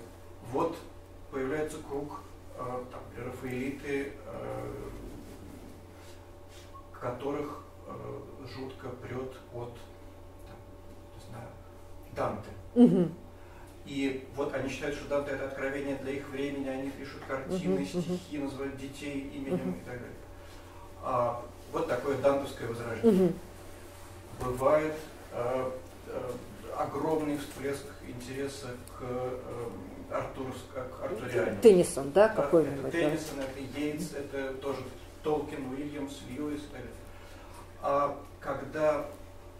[0.51, 0.77] вот
[1.31, 2.21] появляется круг
[2.57, 4.71] э, там, рафаэлиты, э,
[6.99, 8.19] которых э,
[8.55, 9.73] жутко прет от
[10.45, 10.57] там,
[11.15, 11.49] не знаю,
[12.15, 12.49] Данте.
[12.75, 13.11] Угу.
[13.85, 18.01] И вот они считают, что Данте это откровение для их времени, они пишут картины, uh-huh,
[18.01, 19.81] стихи, называют детей именем uh-huh.
[19.81, 20.17] и так далее.
[21.01, 23.29] А, вот такое дантовское возрождение.
[23.29, 23.33] Uh-huh.
[24.43, 24.93] Бывает
[25.31, 25.71] э,
[26.07, 26.31] э,
[26.77, 28.67] огромный всплеск интереса
[28.99, 29.69] к э,
[30.11, 31.57] Артур, как Артуриане.
[31.61, 32.79] Теннисон, да, какой-нибудь?
[32.79, 34.79] Это Теннисон, это Йейтс, это тоже
[35.23, 36.61] Толкин, Уильямс, Льюис.
[37.81, 39.05] А когда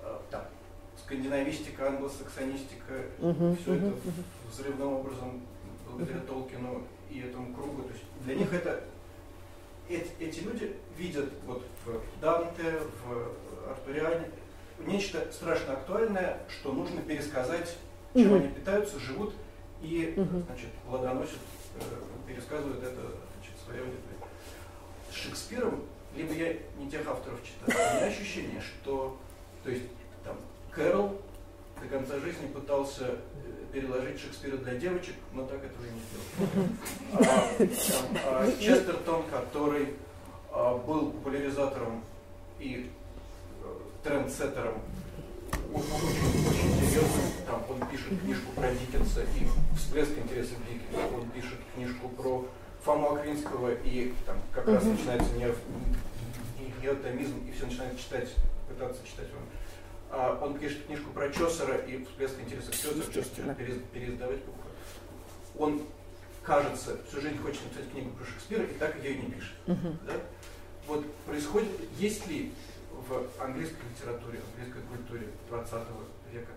[0.04, 0.44] э, там,
[0.98, 4.24] скандинавистика, англосаксонистика, угу, все угу, это угу.
[4.52, 5.42] взрывным образом
[5.88, 8.84] благодаря Толкину и этому кругу, то есть для них это
[9.90, 14.30] эти, эти люди видят вот в Данте, в Артуриане
[14.86, 17.78] нечто страшно актуальное, что нужно пересказать,
[18.14, 18.36] чем угу.
[18.36, 19.34] они питаются, живут
[19.88, 20.44] и угу.
[20.46, 21.40] значит, плодоносят,
[21.80, 21.84] э,
[22.28, 24.18] пересказывают это значит, своей аудитории.
[25.12, 25.84] С Шекспиром,
[26.16, 29.18] либо я не тех авторов читаю, у меня ощущение, что
[29.64, 29.84] то есть
[30.24, 30.36] там
[30.72, 31.22] Кэрол
[31.82, 33.18] до конца жизни пытался э,
[33.72, 36.70] переложить Шекспира для девочек, но так этого и не сделал.
[37.14, 39.94] А, там, а, Честертон, который
[40.52, 42.04] а, был популяризатором
[42.60, 42.90] и
[45.74, 47.26] э, трендсеттером очень, очень серьезным.
[47.46, 51.16] Там он пишет книжку про Диккенса и всплеск интереса к Диккенсу.
[51.16, 52.48] Он пишет книжку про
[52.84, 55.46] Фому Аквинского и там как раз начинается не,
[56.60, 58.30] не, неотомизм, и все начинают читать,
[58.70, 59.44] пытаться читать он.
[60.10, 64.74] А он пишет книжку про Чосера и всплеск интереса к перез, переиздавать покупать.
[65.58, 65.82] Он,
[66.44, 69.54] кажется, всю жизнь хочет написать книгу про Шекспира, и так ее и не пишет.
[69.66, 70.14] Да?
[70.88, 72.54] Вот происходит, есть ли
[73.08, 75.74] в английской литературе, английской культуре 20
[76.32, 76.52] века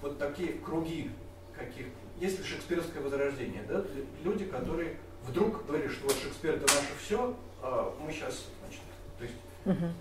[0.00, 1.10] вот такие круги
[1.56, 1.86] каких
[2.20, 3.84] есть ли шекспировское возрождение, да?
[4.24, 4.96] люди, которые
[5.26, 8.80] вдруг говорили, что вот Шекспир это наше все, а мы сейчас, значит,
[9.18, 9.92] то есть угу.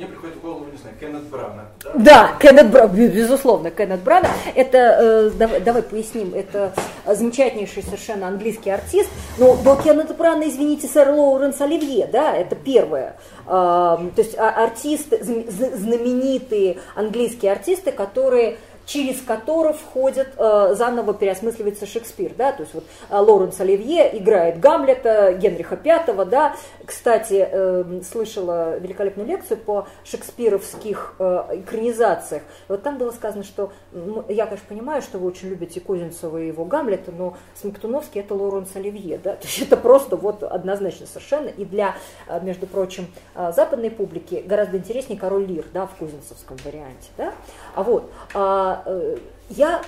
[0.00, 1.68] Мне приходит в голову, не знаю, Кеннет Брана.
[1.84, 4.28] Да, да Кеннет Брана, безусловно, Кеннет Брана.
[4.54, 6.72] Это, э, давай, давай поясним, это
[7.06, 9.10] замечательнейший совершенно английский артист.
[9.36, 13.16] Но до Кеннета Брана, извините, сэр Лоуренс Оливье, да, это первое.
[13.44, 18.56] Э, то есть а, артисты, знаменитые английские артисты, которые
[18.90, 24.58] через который входит, э, заново переосмысливается Шекспир, да, то есть вот э, Лоренс Оливье играет
[24.58, 33.12] Гамлета, Генриха V, да, кстати, э, слышала великолепную лекцию по шекспировских экранизациях, вот там было
[33.12, 33.72] сказано, что,
[34.28, 38.74] я, конечно, понимаю, что вы очень любите Козинцева и его Гамлета, но Смоктуновский это Лоренс
[38.74, 41.94] Оливье, да, то есть это просто вот однозначно совершенно, и для,
[42.42, 47.32] между прочим, западной публики гораздо интереснее Король Лир, да, в Козинцевском варианте, да,
[47.76, 48.79] а вот, а, Э,
[49.48, 49.82] я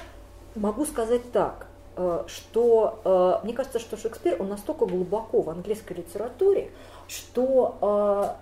[0.55, 1.67] могу сказать так,
[1.97, 6.71] э, что э, мне кажется, что Шекспир, он настолько глубоко в английской литературе,
[7.09, 8.39] что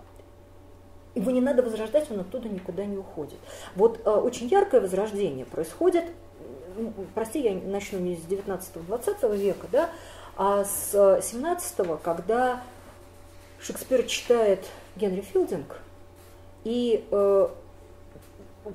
[1.16, 3.38] его не надо возрождать, он оттуда никуда не уходит.
[3.74, 6.04] Вот очень яркое возрождение происходит,
[7.16, 9.90] прости, я начну не с 19-20 века, да,
[10.36, 12.62] а с 17-го, когда
[13.58, 14.64] Шекспир читает
[14.94, 15.78] Генри Филдинг,
[16.62, 17.04] и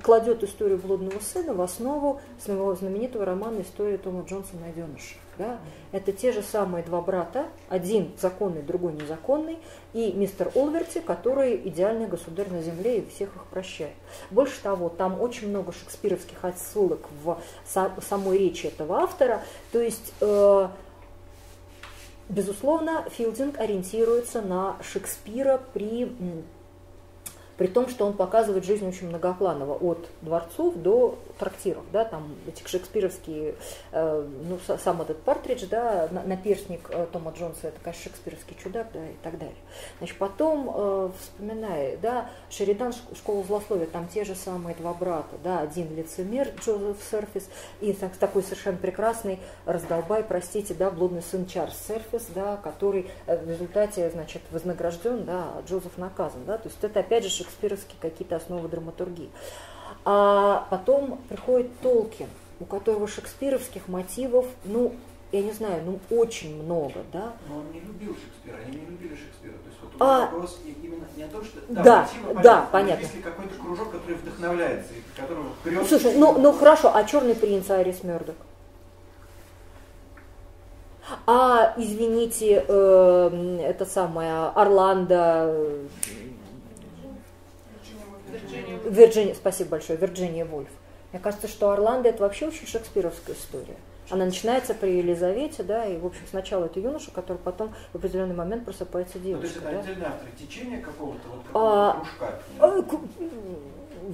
[0.02, 5.16] кладет историю блудного сына в основу своего знаменитого романа «История Тома Джонса найденыша».
[5.38, 5.58] Да?
[5.92, 9.58] Это те же самые два брата, один законный, другой незаконный,
[9.92, 13.94] и мистер Олверти, который идеальный государь на земле и всех их прощает.
[14.30, 17.38] Больше того, там очень много шекспировских отсылок в
[18.08, 19.42] самой речи этого автора,
[19.72, 20.68] то есть э,
[22.28, 26.12] Безусловно, Филдинг ориентируется на Шекспира при
[27.56, 32.66] при том, что он показывает жизнь очень многопланово, от дворцов до трактиров, да, там эти
[32.68, 33.54] шекспировские,
[33.92, 39.04] э, ну, сам этот партридж, да, наперстник э, Тома Джонса, это, конечно, шекспировский чудак, да,
[39.06, 39.56] и так далее.
[39.98, 45.60] Значит, потом, э, вспоминая, да, Шеридан, школа злословия, там те же самые два брата, да,
[45.60, 47.48] один лицемер, Джозеф Серфис,
[47.80, 53.36] и так, такой совершенно прекрасный раздолбай, простите, да, блудный сын Чарльз Серфис, да, который э,
[53.36, 57.96] в результате, значит, вознагражден, да, а Джозеф наказан, да, то есть это, опять же, шекспировские
[58.00, 59.30] какие-то основы драматургии.
[60.04, 62.28] А потом приходит Толкин,
[62.60, 64.92] у которого шекспировских мотивов, ну,
[65.32, 67.32] я не знаю, ну, очень много, да.
[67.48, 69.54] Но он не любил Шекспира, они не любили Шекспира.
[69.54, 71.58] То есть вот а, вопрос именно не о том, что...
[71.68, 73.02] Да, да, мотивы, да понятно.
[73.02, 75.88] Если какой-то кружок, который вдохновляется, и которого прет...
[75.88, 78.36] Слушай, ну, ну хорошо, а «Черный принц» Арис Мёрдок?
[81.26, 85.86] А, извините, э, это самое, Орландо,
[88.88, 90.70] Вирджиния, спасибо большое, Вирджиния Вольф.
[91.12, 93.76] Мне кажется, что Орландо это вообще очень шекспировская история.
[94.08, 98.34] Она начинается при Елизавете, да, и, в общем, сначала это юноша, который потом в определенный
[98.34, 99.58] момент просыпается девушка.
[99.62, 100.06] Ну, то есть это да?
[100.06, 102.40] автор, течение какого-то вот а, кружка?
[102.60, 102.84] А,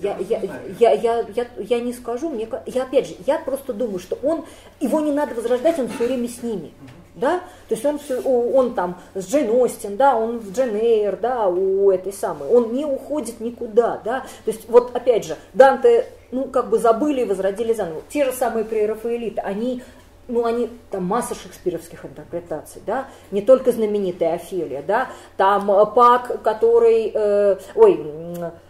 [0.00, 0.40] я, я,
[0.78, 4.46] я, я, я, я не скажу, мне, я опять же, я просто думаю, что он,
[4.80, 6.72] его не надо возрождать, он все время с ними.
[7.14, 11.46] Да, то есть он, он там с Джейн Остин, да, он в Джейн Эйр, да,
[11.46, 16.44] у этой самой, он не уходит никуда, да, то есть вот опять же, Данте, ну,
[16.44, 18.00] как бы забыли и возродили заново.
[18.08, 19.82] Те же самые прерафаэлиты, они
[20.28, 26.42] ну, они, там масса шекспировских интерпретаций, да, не только знаменитая Офелия, да, там э, Пак,
[26.42, 28.00] который, э, ой,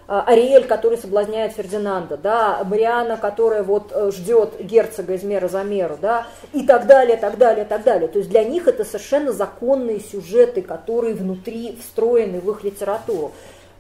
[0.07, 5.97] Ариэль, который соблазняет Фердинанда, да, Мариана, которая вот э, ждет герцога из мера за меру,
[6.01, 8.09] да, и так далее, так далее, так далее.
[8.09, 13.33] То есть для них это совершенно законные сюжеты, которые внутри встроены в их литературу.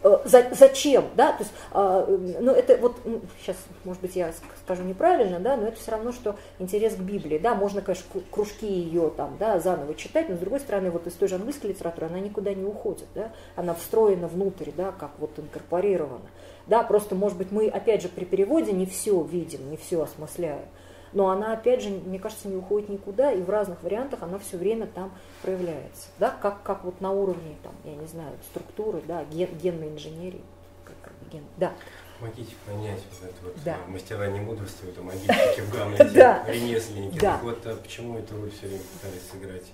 [0.04, 4.32] Э, за, зачем, да, то есть, э, ну, это вот, ну, сейчас, может быть, я
[4.64, 8.66] скажу неправильно, да, но это все равно, что интерес к Библии, да, можно, конечно, кружки
[8.66, 12.08] ее там, да, заново читать, но, с другой стороны, вот из той же английской литературы
[12.08, 16.26] она никуда не уходит, да, она встроена внутрь, да, как вот инкорпорирована,
[16.66, 20.66] да, просто, может быть, мы, опять же, при переводе не все видим, не все осмысляем,
[21.12, 24.56] но она, опять же, мне кажется, не уходит никуда, и в разных вариантах она все
[24.56, 25.12] время там
[25.42, 29.90] проявляется, да, как, как вот на уровне, там, я не знаю, структуры, да, ген, генной
[29.90, 30.42] инженерии,
[30.84, 31.72] как, ген, да.
[32.18, 33.76] Помогите понять вот это вот да.
[33.76, 36.44] Э, мастера не мудрости, это магически в Гамлете, да.
[36.46, 37.18] ремесленники.
[37.18, 37.32] Да.
[37.32, 39.72] Так вот, а почему эту роль все время пытались сыграть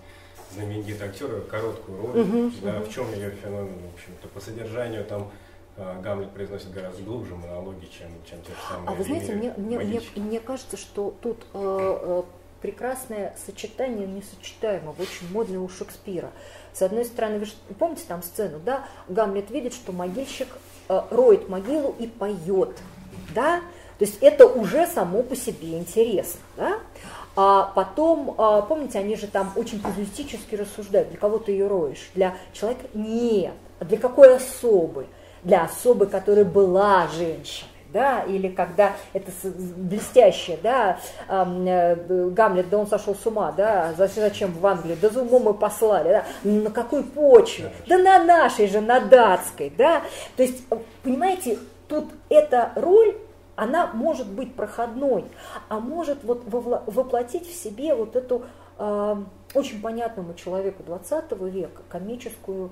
[0.55, 2.85] знаменитые актеры, короткую роль, угу, да, угу.
[2.85, 5.31] в чем ее феномен, в общем-то, по содержанию там
[6.03, 8.89] Гамлет произносит гораздо глубже монологи, чем, чем те же самые.
[8.89, 12.23] А вы знаете, мне, мне, мне, мне кажется, что тут э, э,
[12.61, 16.31] прекрасное сочетание несочетаемого, очень модное у Шекспира.
[16.73, 18.85] С одной стороны, вы же помните там сцену, да?
[19.09, 20.49] Гамлет видит, что могильщик
[20.89, 22.77] э, роет могилу и поет,
[23.35, 23.61] да?
[23.99, 26.79] То есть это уже само по себе интересно, да?
[27.41, 32.11] А потом, а, помните, они же там очень казуистически рассуждают, для кого ты ее роешь?
[32.17, 32.87] Для человека?
[32.95, 33.55] Нет.
[33.79, 35.07] А для какой особы?
[35.43, 40.99] Для особы, которая была женщиной да, или когда это блестящее, да,
[41.29, 45.55] э, Гамлет, да он сошел с ума, да, зачем в Англию, да за умом мы
[45.55, 50.03] послали, да, на какой почве, да на нашей же, на датской, да,
[50.37, 50.65] то есть,
[51.03, 51.59] понимаете,
[51.89, 53.17] тут эта роль,
[53.57, 55.25] она может быть проходной,
[55.69, 58.43] а может вот воплотить в себе вот эту
[58.79, 59.17] э,
[59.55, 62.71] очень понятному человеку 20 века комическую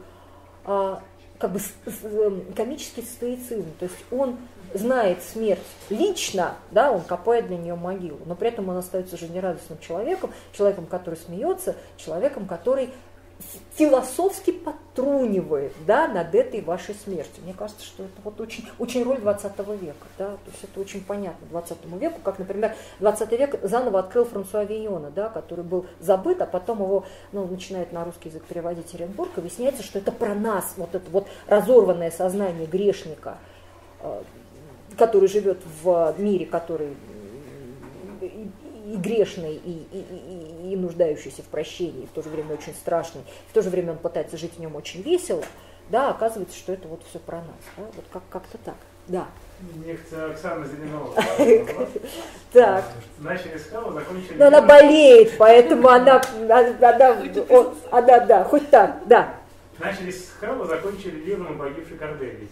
[0.65, 0.97] э,
[1.39, 4.37] как бы эм, комический стоицизм, то есть он
[4.75, 5.61] знает смерть
[5.91, 10.87] лично, да, он копает для нее могилу, но при этом он остается жизнерадостным человеком, человеком,
[10.87, 12.91] который смеется, человеком, который
[13.75, 17.45] философски подтрунивает да, над этой вашей смертью.
[17.45, 20.07] Мне кажется, что это вот очень, очень роль 20 века.
[20.17, 20.29] Да?
[20.31, 25.11] То есть это очень понятно 20 веку, как, например, 20 век заново открыл Франсуа Вийона,
[25.11, 29.41] да, который был забыт, а потом его ну, начинает на русский язык переводить Оренбург, и
[29.41, 33.37] выясняется, что это про нас, вот это вот разорванное сознание грешника,
[34.01, 34.23] э,
[34.97, 36.97] который живет в мире, который
[38.87, 42.73] и грешный, и, и, и, и нуждающийся в прощении, и в то же время очень
[42.75, 45.43] страшный, в то же время он пытается жить в нем очень весело,
[45.91, 47.47] да, оказывается, что это вот все про нас,
[47.77, 48.77] да, вот как, как-то так,
[49.09, 49.27] да.
[49.85, 51.15] Некто Оксана Зеленова.
[52.53, 52.85] Так.
[53.19, 54.39] Начали с кого, закончили...
[54.39, 57.23] Но она болеет, поэтому она, она,
[57.91, 59.35] она, да, хоть так, да.
[59.79, 62.49] Начали с Хэлла, закончили Ливном погибшей Корделии.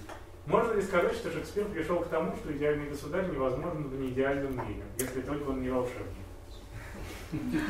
[0.46, 4.82] Можно ли сказать, что Шекспир пришел к тому, что идеальный государь невозможен в неидеальном мире,
[4.98, 6.23] если только он не волшебник?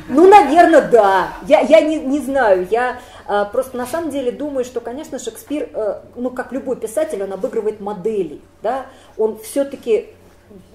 [0.09, 1.33] Ну, наверное, да.
[1.47, 2.67] Я, я не, не знаю.
[2.69, 7.21] Я а, просто на самом деле думаю, что, конечно, Шекспир, а, ну, как любой писатель,
[7.23, 8.41] он обыгрывает модели.
[8.61, 8.85] Да?
[9.17, 10.09] Он все-таки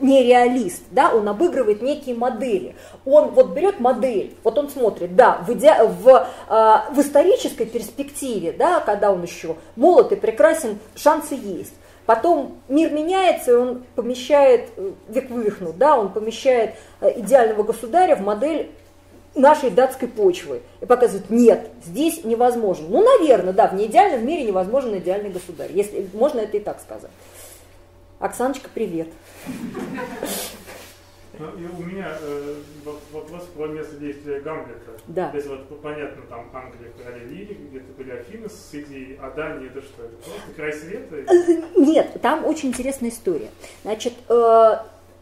[0.00, 2.74] не реалист, да, он обыгрывает некие модели.
[3.04, 5.74] Он вот берет модель, вот он смотрит, да, в, иде...
[5.84, 11.74] в, э, в исторической перспективе, да, когда он еще молод и прекрасен, шансы есть.
[12.06, 18.16] Потом мир меняется, и он помещает, э, век вывихнут, да, он помещает э, идеального государя
[18.16, 18.70] в модель
[19.34, 20.60] нашей датской почвы.
[20.80, 22.88] И показывает, нет, здесь невозможно.
[22.88, 25.70] Ну, наверное, да, в неидеальном мире невозможен идеальный государь.
[25.72, 27.10] Если, можно это и так сказать.
[28.18, 29.08] Оксаночка, привет.
[31.38, 31.46] Ну,
[31.78, 32.54] у меня э,
[33.12, 34.92] вопрос про место действия Гамлета.
[35.06, 35.30] Да.
[35.30, 39.68] То есть вот понятно, там Англия, короля Лири, где-то были Афины с идеей, а Дания
[39.68, 40.04] это что?
[40.04, 41.16] Это просто край света?
[41.16, 43.48] Э, нет, там очень интересная история.
[43.84, 44.76] Значит, э,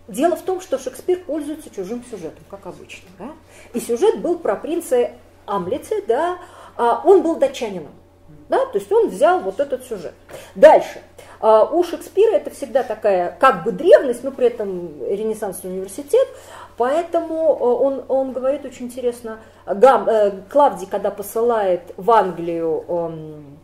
[0.09, 3.09] дело в том, что Шекспир пользуется чужим сюжетом, как обычно.
[3.18, 3.30] Да?
[3.74, 5.12] И сюжет был про принца
[5.47, 6.39] Амлица, да,
[6.76, 7.93] а он был датчанином.
[8.48, 8.64] Да?
[8.66, 10.14] То есть он взял вот этот сюжет.
[10.55, 11.02] Дальше.
[11.40, 16.26] А, у Шекспира это всегда такая как бы древность, но при этом Ренессансный университет,
[16.76, 23.59] поэтому э, он, он говорит очень интересно, Гам, э, Клавдий, когда посылает в Англию эм,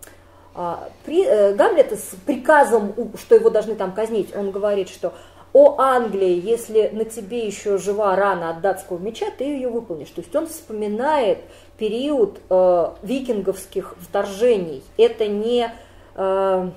[0.55, 5.13] а, при, э, Гамлета с приказом, что его должны там казнить, он говорит, что
[5.55, 10.11] о Англии, если на тебе еще жива рана от датского меча, ты ее выполнишь.
[10.11, 11.39] То есть он вспоминает
[11.79, 14.83] период э, викинговских вторжений.
[14.97, 15.73] Это не
[16.17, 16.71] э,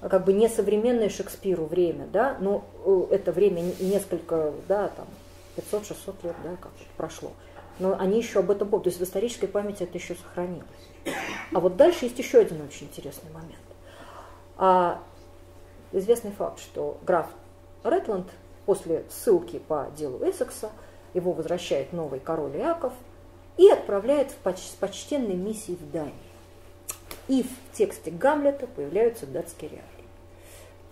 [0.00, 5.06] как бы не современное Шекспиру время, да, но э, это время несколько, да, там,
[5.56, 7.30] 500-600 лет, да, как прошло.
[7.78, 8.84] но они еще об этом помнят.
[8.84, 10.66] То есть в исторической памяти это еще сохранилось.
[11.54, 13.54] А вот дальше есть еще один очень интересный момент.
[14.56, 15.00] А,
[15.92, 17.28] известный факт, что граф
[17.84, 18.28] Ретланд
[18.66, 20.70] после ссылки по делу Эссекса
[21.14, 22.92] его возвращает новый король Иаков
[23.56, 26.14] и отправляет в поч с почтенной миссией в Данию.
[27.28, 29.99] И в тексте Гамлета появляются датские реалии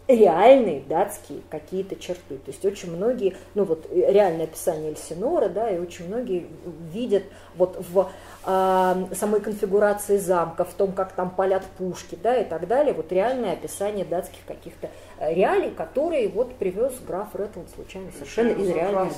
[0.08, 2.38] реальные датские какие-то черты.
[2.38, 6.46] То есть очень многие, ну вот реальное описание Эльсинора, да, и очень многие
[6.92, 7.24] видят
[7.56, 8.10] вот в
[8.46, 13.12] э, самой конфигурации замка, в том, как там палят пушки, да, и так далее, вот
[13.12, 19.10] реальное описание датских каких-то э, реалий, которые вот привез граф Рэтланд случайно совершенно из реальной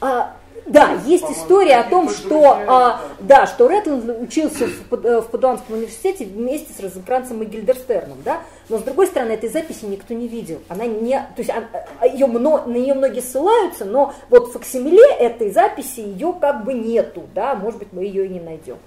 [0.00, 0.36] а,
[0.66, 5.76] да, есть история о том, что, а, да, что Рэтланд учился в, э, в Падуанском
[5.76, 10.26] университете вместе с Розенкранцем и Гильдерстерном, да, но с другой стороны этой записи никто не
[10.26, 10.60] видел.
[10.68, 11.68] Она не, то есть она,
[12.00, 16.74] а, ее, на нее многие ссылаются, но вот в факсимиле этой записи ее как бы
[16.74, 18.78] нету, да, может быть мы ее и не найдем.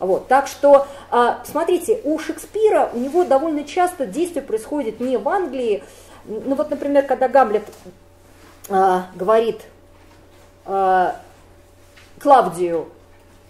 [0.00, 5.28] Вот, так что, а, смотрите, у Шекспира, у него довольно часто действие происходит не в
[5.28, 5.84] Англии,
[6.24, 7.64] ну вот, например, когда Гамлет
[8.68, 9.60] а, говорит
[10.68, 11.12] э,
[12.20, 12.88] Клавдию,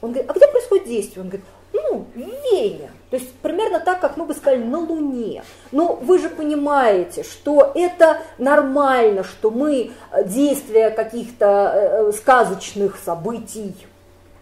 [0.00, 1.22] он говорит, а где происходит действие?
[1.22, 2.90] Он говорит, ну, Вене.
[3.10, 5.42] То есть примерно так, как мы бы сказали, на Луне.
[5.72, 9.92] Но вы же понимаете, что это нормально, что мы
[10.26, 13.74] действия каких-то э, сказочных событий,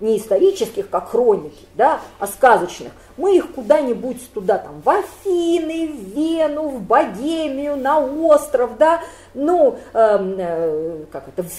[0.00, 6.14] не исторических, как хроники, да, а сказочных, мы их куда-нибудь туда, там, в Афины, в
[6.14, 9.00] Вену, в Богемию, на остров, да,
[9.32, 11.50] ну, э, э, как это, в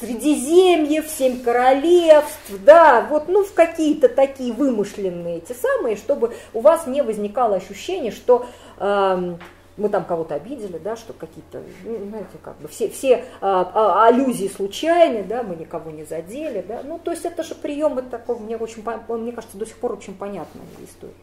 [0.00, 6.60] Средиземье, в Семь Королевств, да, вот, ну, в какие-то такие вымышленные эти самые, чтобы у
[6.60, 8.46] вас не возникало ощущение, что
[8.78, 9.34] э,
[9.76, 14.06] мы там кого-то обидели, да, что какие-то, ну, знаете, как бы все, все а, а,
[14.08, 18.38] аллюзии случайны, да, мы никого не задели, да, ну, то есть это же приемы такого,
[18.38, 21.14] мне очень, мне кажется, до сих пор очень понятная история.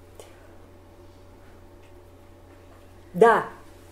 [3.13, 3.45] Да.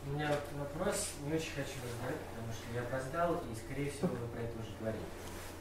[0.08, 0.30] У меня
[0.60, 4.55] вопрос, не очень хочу разговаривать, потому что я опоздал, и, скорее всего, вы про это
[4.86, 5.04] уже говорили.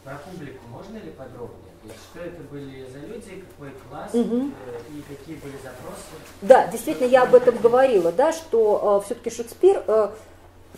[0.05, 1.73] Про публику можно ли подробнее?
[1.83, 4.51] То есть, что это были за люди, какой класс угу.
[4.91, 6.03] и какие были запросы?
[6.43, 10.11] Да, действительно, я об этом говорила, да, что э, все-таки Шекспир, э,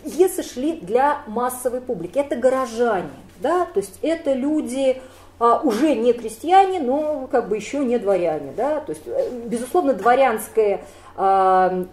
[0.03, 2.19] пьесы шли для массовой публики.
[2.19, 3.09] Это горожане,
[3.39, 5.01] да, то есть это люди,
[5.39, 8.53] а, уже не крестьяне, но как бы еще не дворяне.
[8.57, 8.79] Да?
[8.79, 10.81] То есть, э, безусловно, дворянская а,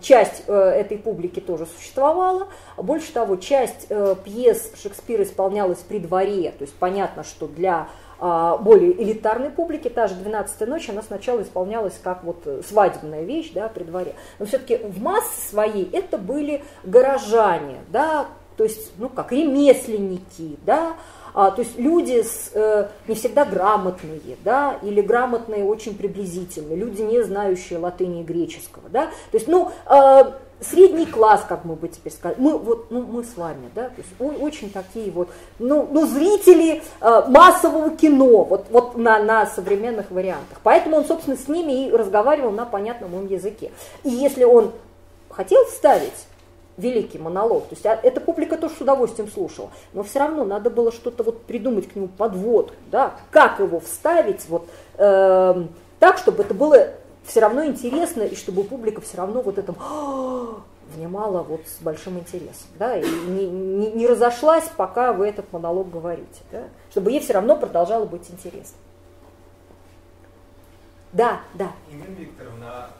[0.02, 2.48] часть э, этой публики тоже существовала.
[2.76, 6.50] Больше того, часть э, пьес Шекспира исполнялась при дворе.
[6.50, 7.88] То есть понятно, что для
[8.20, 13.50] а, более элитарной публики, та же «12 ночь», она сначала исполнялась как вот свадебная вещь
[13.52, 14.14] да, при дворе.
[14.38, 18.26] Но все-таки в массе своей это были горожане, да,
[18.56, 20.94] то есть, ну, как ремесленники, да,
[21.34, 27.02] а, то есть люди с, э, не всегда грамотные, да, или грамотные очень приблизительно, люди,
[27.02, 30.24] не знающие латыни и греческого, да, то есть, ну, э,
[30.60, 33.96] средний класс, как мы бы теперь сказали, мы вот, ну, мы с вами, да, то
[33.98, 35.28] есть очень такие вот,
[35.58, 40.60] ну, ну зрители э, массового кино, вот, вот на, на современных вариантах.
[40.62, 43.72] Поэтому он, собственно, с ними и разговаривал на понятном им языке.
[44.04, 44.72] И если он
[45.30, 46.26] хотел вставить
[46.76, 47.68] великий монолог.
[47.68, 49.70] То есть а, эта публика тоже с удовольствием слушала.
[49.92, 54.48] Но все равно надо было что-то вот придумать к нему подводку, да, как его вставить
[54.48, 54.68] вот
[54.98, 55.64] э,
[56.00, 56.88] так, чтобы это было
[57.24, 59.76] все равно интересно, и чтобы публика все равно вот этом
[60.94, 65.90] внимала вот с большим интересом, да, и не, не, не разошлась, пока вы этот монолог
[65.90, 68.76] говорите, да, чтобы ей все равно продолжало быть интересно.
[71.12, 71.70] Да, да.
[71.90, 72.90] Ирина Викторовна,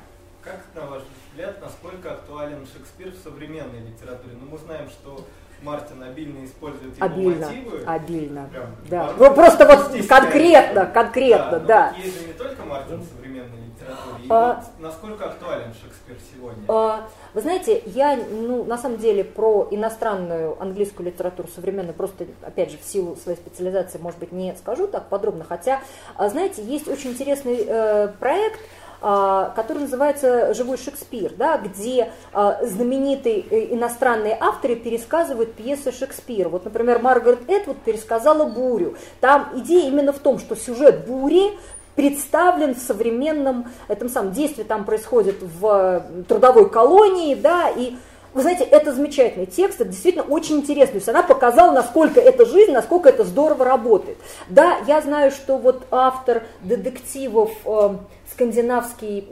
[0.43, 1.03] как на ваш
[1.35, 4.37] взгляд, насколько актуален Шекспир в современной литературе?
[4.41, 5.27] Ну, мы знаем, что
[5.63, 7.83] Мартин обильно использует его обильно, мотивы.
[7.85, 9.13] Обильно, прям, да.
[9.19, 11.67] Ну, просто вот конкретно, конкретно, да.
[11.67, 11.95] да.
[11.97, 14.27] Есть же не только Мартин в современной литературе.
[14.31, 16.65] А, вот насколько актуален Шекспир сегодня?
[16.69, 22.71] А, вы знаете, я, ну, на самом деле, про иностранную английскую литературу современную просто, опять
[22.71, 25.83] же, в силу своей специализации, может быть, не скажу так подробно, хотя,
[26.15, 28.61] а, знаете, есть очень интересный э, проект,
[29.01, 36.49] который называется «Живой Шекспир», да, где а, знаменитые э, иностранные авторы пересказывают пьесы Шекспира.
[36.49, 38.97] Вот, например, Маргарет Этвуд пересказала «Бурю».
[39.21, 41.53] Там идея именно в том, что сюжет «Бури»
[41.95, 47.95] представлен в современном этом самом действии, там происходит в э, трудовой колонии, да, и
[48.35, 50.95] вы знаете, это замечательный текст, это действительно очень интересно.
[50.95, 54.19] То есть она показала, насколько это жизнь, насколько это здорово работает.
[54.49, 57.91] Да, я знаю, что вот автор детективов э,
[58.35, 59.29] скандинавский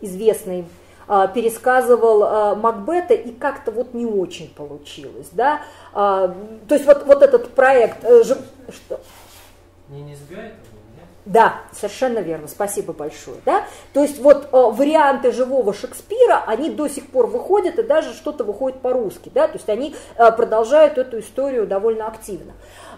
[0.00, 0.66] известный
[1.08, 5.28] э, пересказывал э, Макбета, и как-то вот не очень получилось.
[5.32, 5.60] Да?
[5.92, 6.32] Э,
[6.68, 8.04] то есть вот, вот этот проект...
[8.04, 9.00] Э, что,
[9.88, 10.54] Не, не сбивает
[11.26, 13.38] да, совершенно верно, спасибо большое.
[13.46, 13.64] Да?
[13.94, 18.44] То есть вот э, варианты живого Шекспира, они до сих пор выходят, и даже что-то
[18.44, 19.30] выходит по-русски.
[19.32, 19.48] Да?
[19.48, 22.52] То есть они э, продолжают эту историю довольно активно.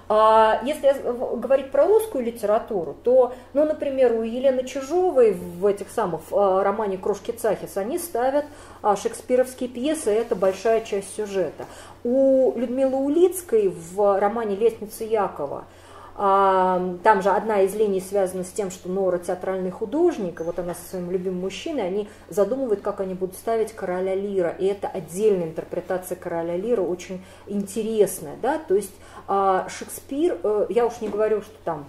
[0.09, 0.95] А если
[1.37, 6.97] говорить про русскую литературу, то, ну, например, у Елены Чижовой в этих самых в романе
[6.97, 8.45] «Крошки Цахис» они ставят
[8.83, 11.66] а, шекспировские пьесы, это большая часть сюжета.
[12.05, 15.65] У Людмилы Улицкой в романе «Лестница Якова»
[16.16, 20.73] Там же одна из линий связана с тем, что Нора театральный художник, и вот она
[20.73, 25.49] со своим любимым мужчиной, они задумывают, как они будут ставить короля Лира, и это отдельная
[25.49, 28.95] интерпретация короля Лира, очень интересная, да, то есть
[29.28, 31.86] а, Шекспир, э, я уж не говорю, что там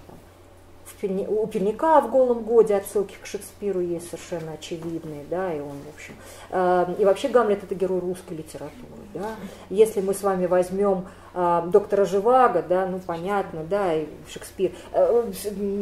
[1.28, 5.96] у Пельника в «Голом годе» отсылки к Шекспиру есть совершенно очевидные, да, и он, в
[5.96, 6.14] общем,
[6.50, 9.36] э, и вообще Гамлет это герой русской литературы, да.
[9.70, 15.32] Если мы с вами возьмем э, доктора Живаго, да, ну понятно, да, и Шекспир, э,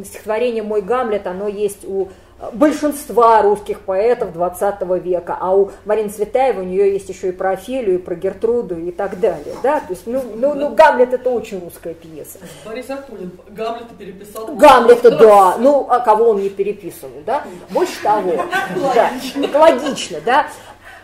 [0.03, 2.09] стихотворение «Мой Гамлет», оно есть у
[2.51, 7.51] большинства русских поэтов 20 века, а у Марины Цветаевой у нее есть еще и про
[7.51, 9.55] Офелию, и про Гертруду и так далее.
[9.63, 9.79] Да?
[9.79, 12.39] То есть, ну, ну, ну Гамлет это очень русская пьеса.
[12.65, 14.47] Борис Акунин Гамлета переписал.
[14.55, 15.57] Гамлета, да.
[15.57, 17.43] Ну, а кого он не переписывал, да?
[17.69, 18.33] Больше того.
[18.95, 20.47] Да, это логично, да.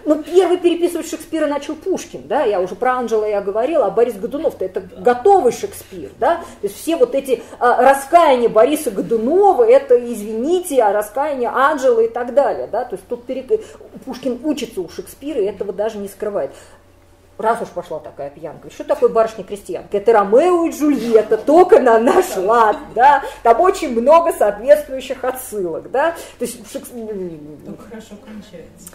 [0.06, 4.16] Ну, первый переписывать Шекспира начал Пушкин, да, я уже про Анжела я говорила, а Борис
[4.16, 9.98] Годунов-то это готовый Шекспир, да, то есть все вот эти а, раскаяния Бориса Годунова, это,
[10.12, 13.62] извините, а раскаяние Анжела и так далее, да, то есть тут перек...
[14.06, 16.52] Пушкин учится у Шекспира и этого даже не скрывает.
[17.38, 19.98] Раз уж пошла такая пьянка, что такое барышня-крестьянка?
[19.98, 26.12] Это Ромео и Джульетта, только на наш лад, да, там очень много соответствующих отсылок, да,
[26.38, 27.16] то есть Шекспир...
[27.16, 28.94] Ну, хорошо кончается.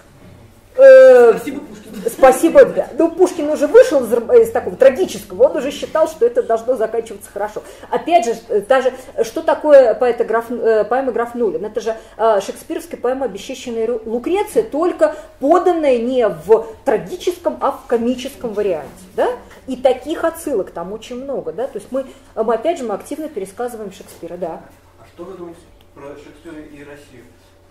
[0.77, 2.11] Э, спасибо, Пушкин.
[2.11, 2.89] Спасибо, да.
[2.99, 7.31] Ну, Пушкин уже вышел из, из такого трагического, он уже считал, что это должно заканчиваться
[7.33, 7.63] хорошо.
[7.91, 8.93] Опять же, даже
[9.23, 11.65] что такое поэта граф, э, поэма «Граф Нулин»?
[11.65, 18.53] Это же э, шекспировская поэма «Обесчещенная Лукреция», только поданная не в трагическом, а в комическом
[18.53, 18.91] варианте.
[19.15, 19.31] Да?
[19.67, 21.53] И таких отсылок там очень много.
[21.53, 21.67] Да?
[21.67, 24.37] То есть мы, мы, опять же, мы активно пересказываем Шекспира.
[24.37, 24.61] Да.
[25.01, 25.61] А что вы думаете
[25.95, 27.25] про Шекспира и Россию?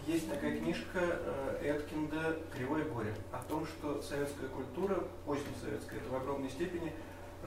[0.07, 6.15] Есть такая книжка э, Эткинда «Кривое горе» о том, что советская культура, позднесоветская, это в
[6.15, 6.93] огромной степени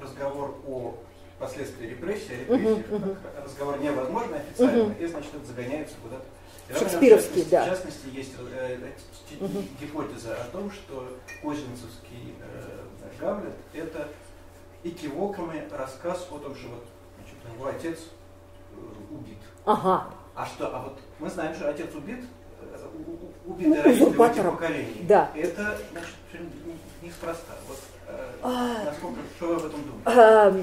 [0.00, 0.98] разговор о
[1.38, 3.44] последствии репрессий, о репрессиях, uh-huh, uh-huh.
[3.44, 5.04] разговор невозможно официально, uh-huh.
[5.04, 6.78] и, значит, это загоняется куда-то.
[6.78, 7.64] Шекспировский, да.
[7.64, 8.90] В частности, есть э,
[9.38, 9.64] uh-huh.
[9.80, 14.08] гипотеза о том, что Козинцевский э, Гамлет– это
[14.82, 16.84] экивоками рассказ о том, что вот
[17.18, 18.00] значит, его отец
[18.72, 19.38] э, убит.
[19.64, 20.08] Ага.
[20.34, 22.24] А что, а вот мы знаем, что отец убит,
[23.46, 25.06] убитый родители этих поколений.
[25.08, 25.30] Да.
[25.34, 26.14] Это, значит,
[27.02, 27.54] неспроста.
[27.66, 27.78] Вот,
[28.08, 30.02] э, а, насколько, что вы об этом думаете?
[30.04, 30.54] А,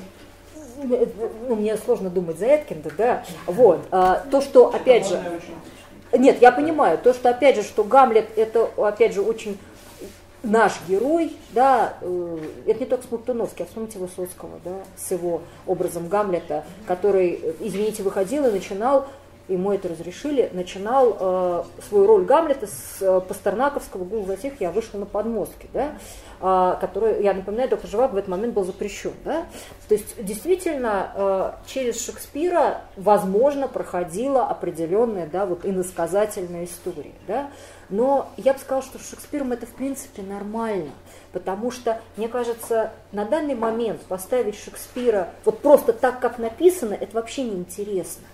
[1.47, 3.23] ну, мне сложно думать за Эткинда, да.
[3.45, 3.85] Вот.
[3.91, 5.19] А, то, что, опять же...
[6.13, 9.57] Нет, я понимаю, то, что, опять же, что Гамлет, это, опять же, очень
[10.43, 12.37] наш герой, да, э,
[12.67, 18.45] это не только Смоктуновский, а вспомните Высоцкого, да, с его образом Гамлета, который, извините, выходил
[18.45, 19.07] и начинал
[19.47, 24.99] ему это разрешили, начинал э, свою роль Гамлета с э, Пастернаковского «Гул затих, я вышел
[24.99, 25.97] на подмостки», да,
[26.41, 29.13] э, который, я напоминаю, доктор Живак в этот момент был запрещен.
[29.23, 29.45] Да?
[29.87, 37.13] То есть действительно э, через Шекспира, возможно, проходила определенная да, вот, иносказательная история.
[37.27, 37.51] Да?
[37.89, 40.91] Но я бы сказала, что с Шекспиром это в принципе нормально,
[41.33, 47.15] потому что, мне кажется, на данный момент поставить Шекспира вот просто так, как написано, это
[47.15, 48.25] вообще неинтересно.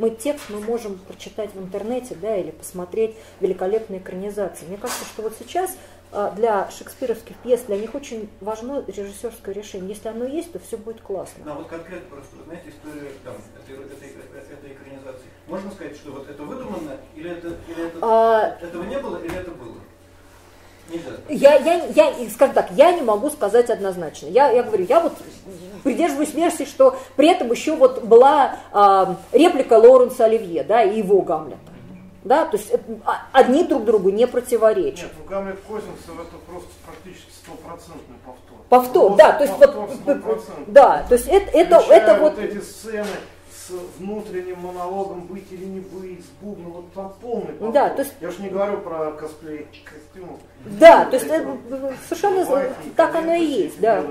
[0.00, 4.64] Мы текст мы можем прочитать в интернете, да, или посмотреть великолепные экранизации.
[4.64, 5.76] Мне кажется, что вот сейчас
[6.10, 9.90] а, для шекспировских пьес, для них очень важно режиссерское решение.
[9.90, 11.44] Если оно есть, то все будет классно.
[11.44, 15.26] Ну, а вот конкретно просто, знаете, историю там, этой, этой, этой экранизации.
[15.46, 18.58] Можно сказать, что вот это выдумано, или, это, или это, а...
[18.62, 19.76] этого не было, или это было?
[21.28, 24.26] Я, я, я, скажем так, я не могу сказать однозначно.
[24.26, 25.12] Я, я говорю, я вот
[25.82, 31.22] придерживаюсь версии, что при этом еще вот была э, реплика Лоренса Оливье, да, и его
[31.22, 31.58] Гамлета.
[32.22, 32.70] Да, то есть
[33.06, 35.04] а, одни друг другу не противоречат.
[35.04, 38.58] Нет, ну Гамлет Козинцев это просто практически стопроцентный повтор.
[38.68, 43.06] Повтор, да, то есть вот, да, то есть это, это, это вот, вот эти сцены,
[43.98, 47.72] внутренним монологом быть или не быть, с бубном, вот там полный повтор.
[47.72, 48.14] Да, то есть...
[48.20, 50.40] Я уж не говорю про косплей костюмов.
[50.64, 51.56] Да, то есть это,
[52.08, 54.04] совершенно Байки, так оно и есть, да.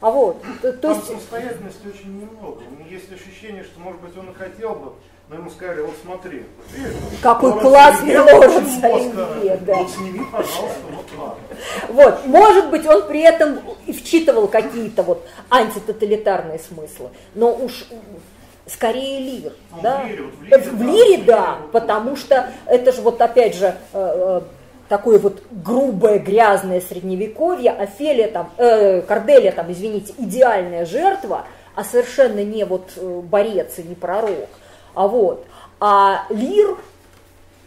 [0.00, 1.06] А вот, то, то есть...
[1.06, 2.60] самостоятельности очень немного.
[2.90, 4.92] Есть ощущение, что, может быть, он и хотел бы,
[5.30, 6.44] но ему сказали, вот смотри.
[7.22, 9.76] Какой Лоренс классный Лоренс Оливье, да.
[9.76, 11.42] Вот сними, пожалуйста, вот ладно.
[11.88, 17.86] Вот, может быть, он при этом и вчитывал какие-то вот антитоталитарные смыслы, но уж
[18.66, 19.52] скорее лир.
[19.72, 20.02] Ну, да?
[20.02, 23.54] В лире, вот в лире, в лире да, да, потому что это же вот опять
[23.54, 24.40] же э,
[24.88, 32.42] такое вот грубое, грязное средневековье, Офелия там, э, Корделия там, извините, идеальная жертва, а совершенно
[32.44, 34.48] не вот борец и не пророк.
[34.94, 35.44] А вот,
[35.80, 36.76] а Лир,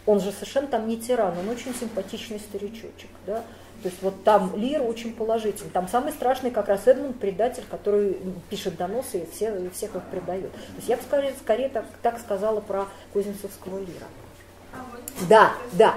[0.05, 3.43] он же совершенно там не тиран, он очень симпатичный старичочек, да,
[3.83, 5.69] то есть вот там Лир очень положительный.
[5.69, 8.17] Там самый страшный как раз Эдмунд, предатель, который
[8.49, 10.51] пишет доносы и, все, всех их предает.
[10.51, 14.07] То есть я бы скорее, скорее так, так сказала про Кузнецовского Лира.
[14.73, 15.93] А вот, да, да.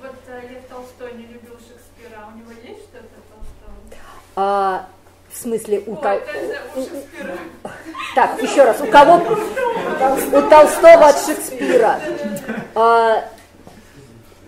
[0.00, 3.74] Вот э, Лев Толстой не любил Шекспира, а у него есть что-то Толстого?
[4.36, 4.88] А,
[5.30, 6.20] в смысле у, Ой, Тол...
[6.76, 7.36] у Шекспира.
[8.14, 9.16] Так, еще раз, у кого?
[10.32, 12.00] У Толстого от Шекспира.
[12.74, 13.24] А,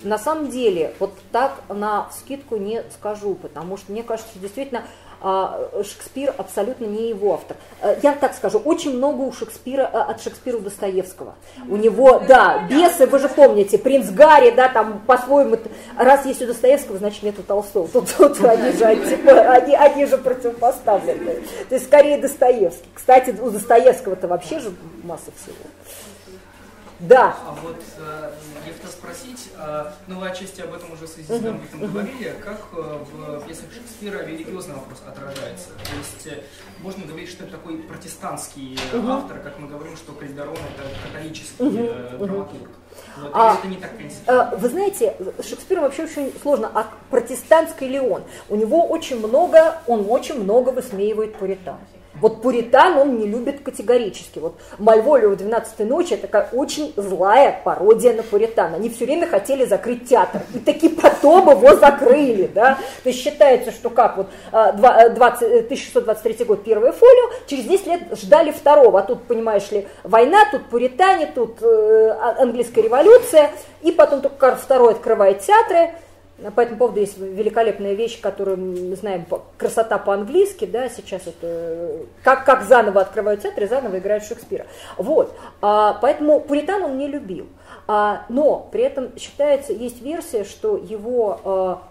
[0.03, 4.85] на самом деле, вот так на скидку не скажу, потому что мне кажется, действительно,
[5.25, 7.57] а, Шекспир абсолютно не его автор.
[7.81, 11.37] Э, я так скажу, очень много у Шекспира, э, от Шекспира у Достоевского.
[11.69, 15.59] У него, да, бесы, вы же помните, принц Гарри, да, там по-своему,
[15.97, 17.87] раз есть у Достоевского, значит нет у Толстого.
[17.87, 21.37] Тут, тут они, же, они, они же противопоставлены.
[21.69, 22.89] То есть скорее Достоевский.
[22.93, 24.73] Кстати, у Достоевского-то вообще же
[25.05, 25.55] масса всего.
[27.03, 27.37] Да.
[27.45, 28.31] А вот э,
[28.65, 31.89] я хотел спросить, э, ну вы отчасти об этом уже с Изидом uh-huh.
[31.89, 35.71] говорили, как э, в пьесах Шекспира религиозный вопрос отражается?
[35.71, 36.45] То есть э,
[36.79, 39.11] можно говорить, что это такой протестантский uh-huh.
[39.11, 42.19] автор, как мы говорим, что Кальдерон это католический uh-huh.
[42.19, 42.71] драматург.
[43.17, 43.91] Вот, а, это не так
[44.29, 48.23] а, Вы знаете, Шекспир вообще очень сложно, а протестантский ли он?
[48.49, 51.79] У него очень много, он очень много высмеивает пуритан.
[52.23, 54.39] Вот Пуритан он не любит категорически.
[54.39, 58.75] Вот Мальволио 12 ночи это такая очень злая пародия на Пуритан.
[58.75, 60.41] Они все время хотели закрыть театр.
[60.55, 62.47] И таки потом его закрыли.
[62.47, 62.79] Да?
[63.03, 64.83] То есть считается, что как вот 20,
[65.23, 65.35] а,
[65.65, 69.01] 1623 э, год первое фолио, через 10 лет ждали второго.
[69.01, 73.51] А тут, понимаешь ли, война, тут Пуритане, тут э, а, английская революция.
[73.83, 75.91] И потом только II открывает театры.
[76.51, 82.45] По этому поводу есть великолепная вещь, которую мы знаем, красота по-английски, да, сейчас это, как,
[82.45, 84.67] как заново открывают театр и заново играют Шекспира.
[84.97, 87.47] Вот, а, поэтому Пуритан он не любил.
[87.87, 91.83] А, но при этом считается, есть версия, что его, а,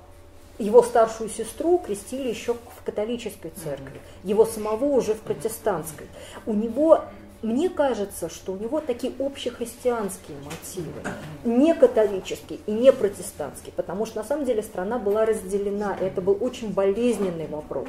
[0.57, 6.07] его старшую сестру крестили еще в католической церкви, его самого уже в протестантской.
[6.45, 7.01] У него
[7.41, 11.01] мне кажется, что у него такие общехристианские мотивы,
[11.43, 16.21] не католические и не протестантские, потому что на самом деле страна была разделена, и это
[16.21, 17.87] был очень болезненный вопрос.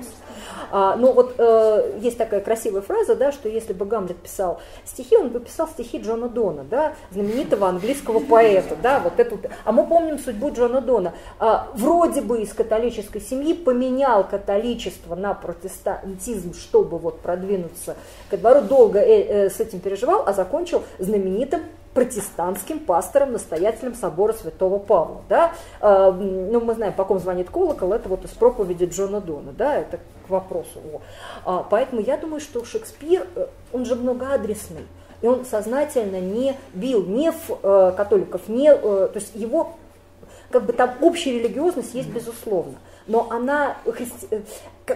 [0.70, 5.16] А, но вот э, есть такая красивая фраза, да, что если бы Гамлет писал стихи,
[5.16, 9.38] он бы писал стихи Джона Дона, да, знаменитого английского поэта, да, вот эту.
[9.64, 11.12] А мы помним судьбу Джона Дона.
[11.38, 17.96] А, вроде бы из католической семьи поменял католичество на протестантизм, чтобы вот продвинуться
[18.30, 18.98] ко двору долго.
[18.98, 21.62] Э, э, с этим переживал, а закончил знаменитым
[21.94, 25.22] протестантским пастором, настоятелем собора святого Павла.
[25.28, 25.52] Да?
[25.80, 29.76] А, ну, мы знаем, по ком звонит колокол, это вот из проповеди Джона Дона, да,
[29.76, 30.80] это к вопросу.
[31.44, 34.86] А, поэтому я думаю, что Шекспир, э, он же многоадресный,
[35.20, 39.74] и он сознательно не бил ни в э, католиков, не, э, то есть его,
[40.50, 43.76] как бы там общая религиозность есть безусловно, но она.
[43.86, 44.40] Э,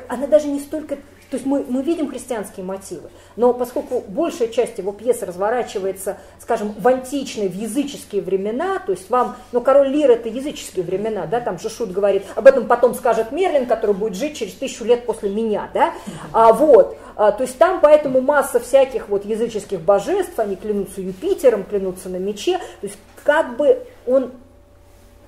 [0.08, 0.98] она даже не столько
[1.30, 6.74] то есть мы, мы видим христианские мотивы, но поскольку большая часть его пьесы разворачивается, скажем,
[6.78, 11.40] в античные, в языческие времена, то есть вам, ну, король Лир это языческие времена, да,
[11.40, 15.06] там же Шут говорит, об этом потом скажет Мерлин, который будет жить через тысячу лет
[15.06, 15.92] после меня, да,
[16.32, 21.64] а, вот, а, то есть там поэтому масса всяких вот языческих божеств, они клянутся Юпитером,
[21.64, 24.32] клянутся на мече, то есть как бы он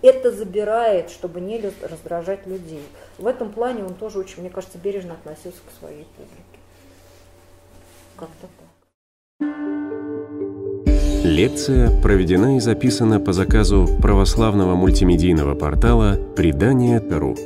[0.03, 2.83] это забирает, чтобы не раздражать людей.
[3.19, 6.59] В этом плане он тоже очень, мне кажется, бережно относился к своей публике.
[8.17, 8.69] Как-то так.
[11.25, 17.37] Лекция проведена и записана по заказу православного мультимедийного портала «Предание.ру».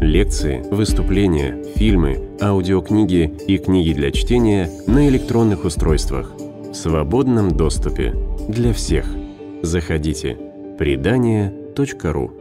[0.00, 8.14] Лекции, выступления, фильмы, аудиокниги и книги для чтения на электронных устройствах в свободном доступе
[8.48, 9.04] для всех.
[9.62, 10.38] Заходите.
[10.78, 12.39] Предание.ру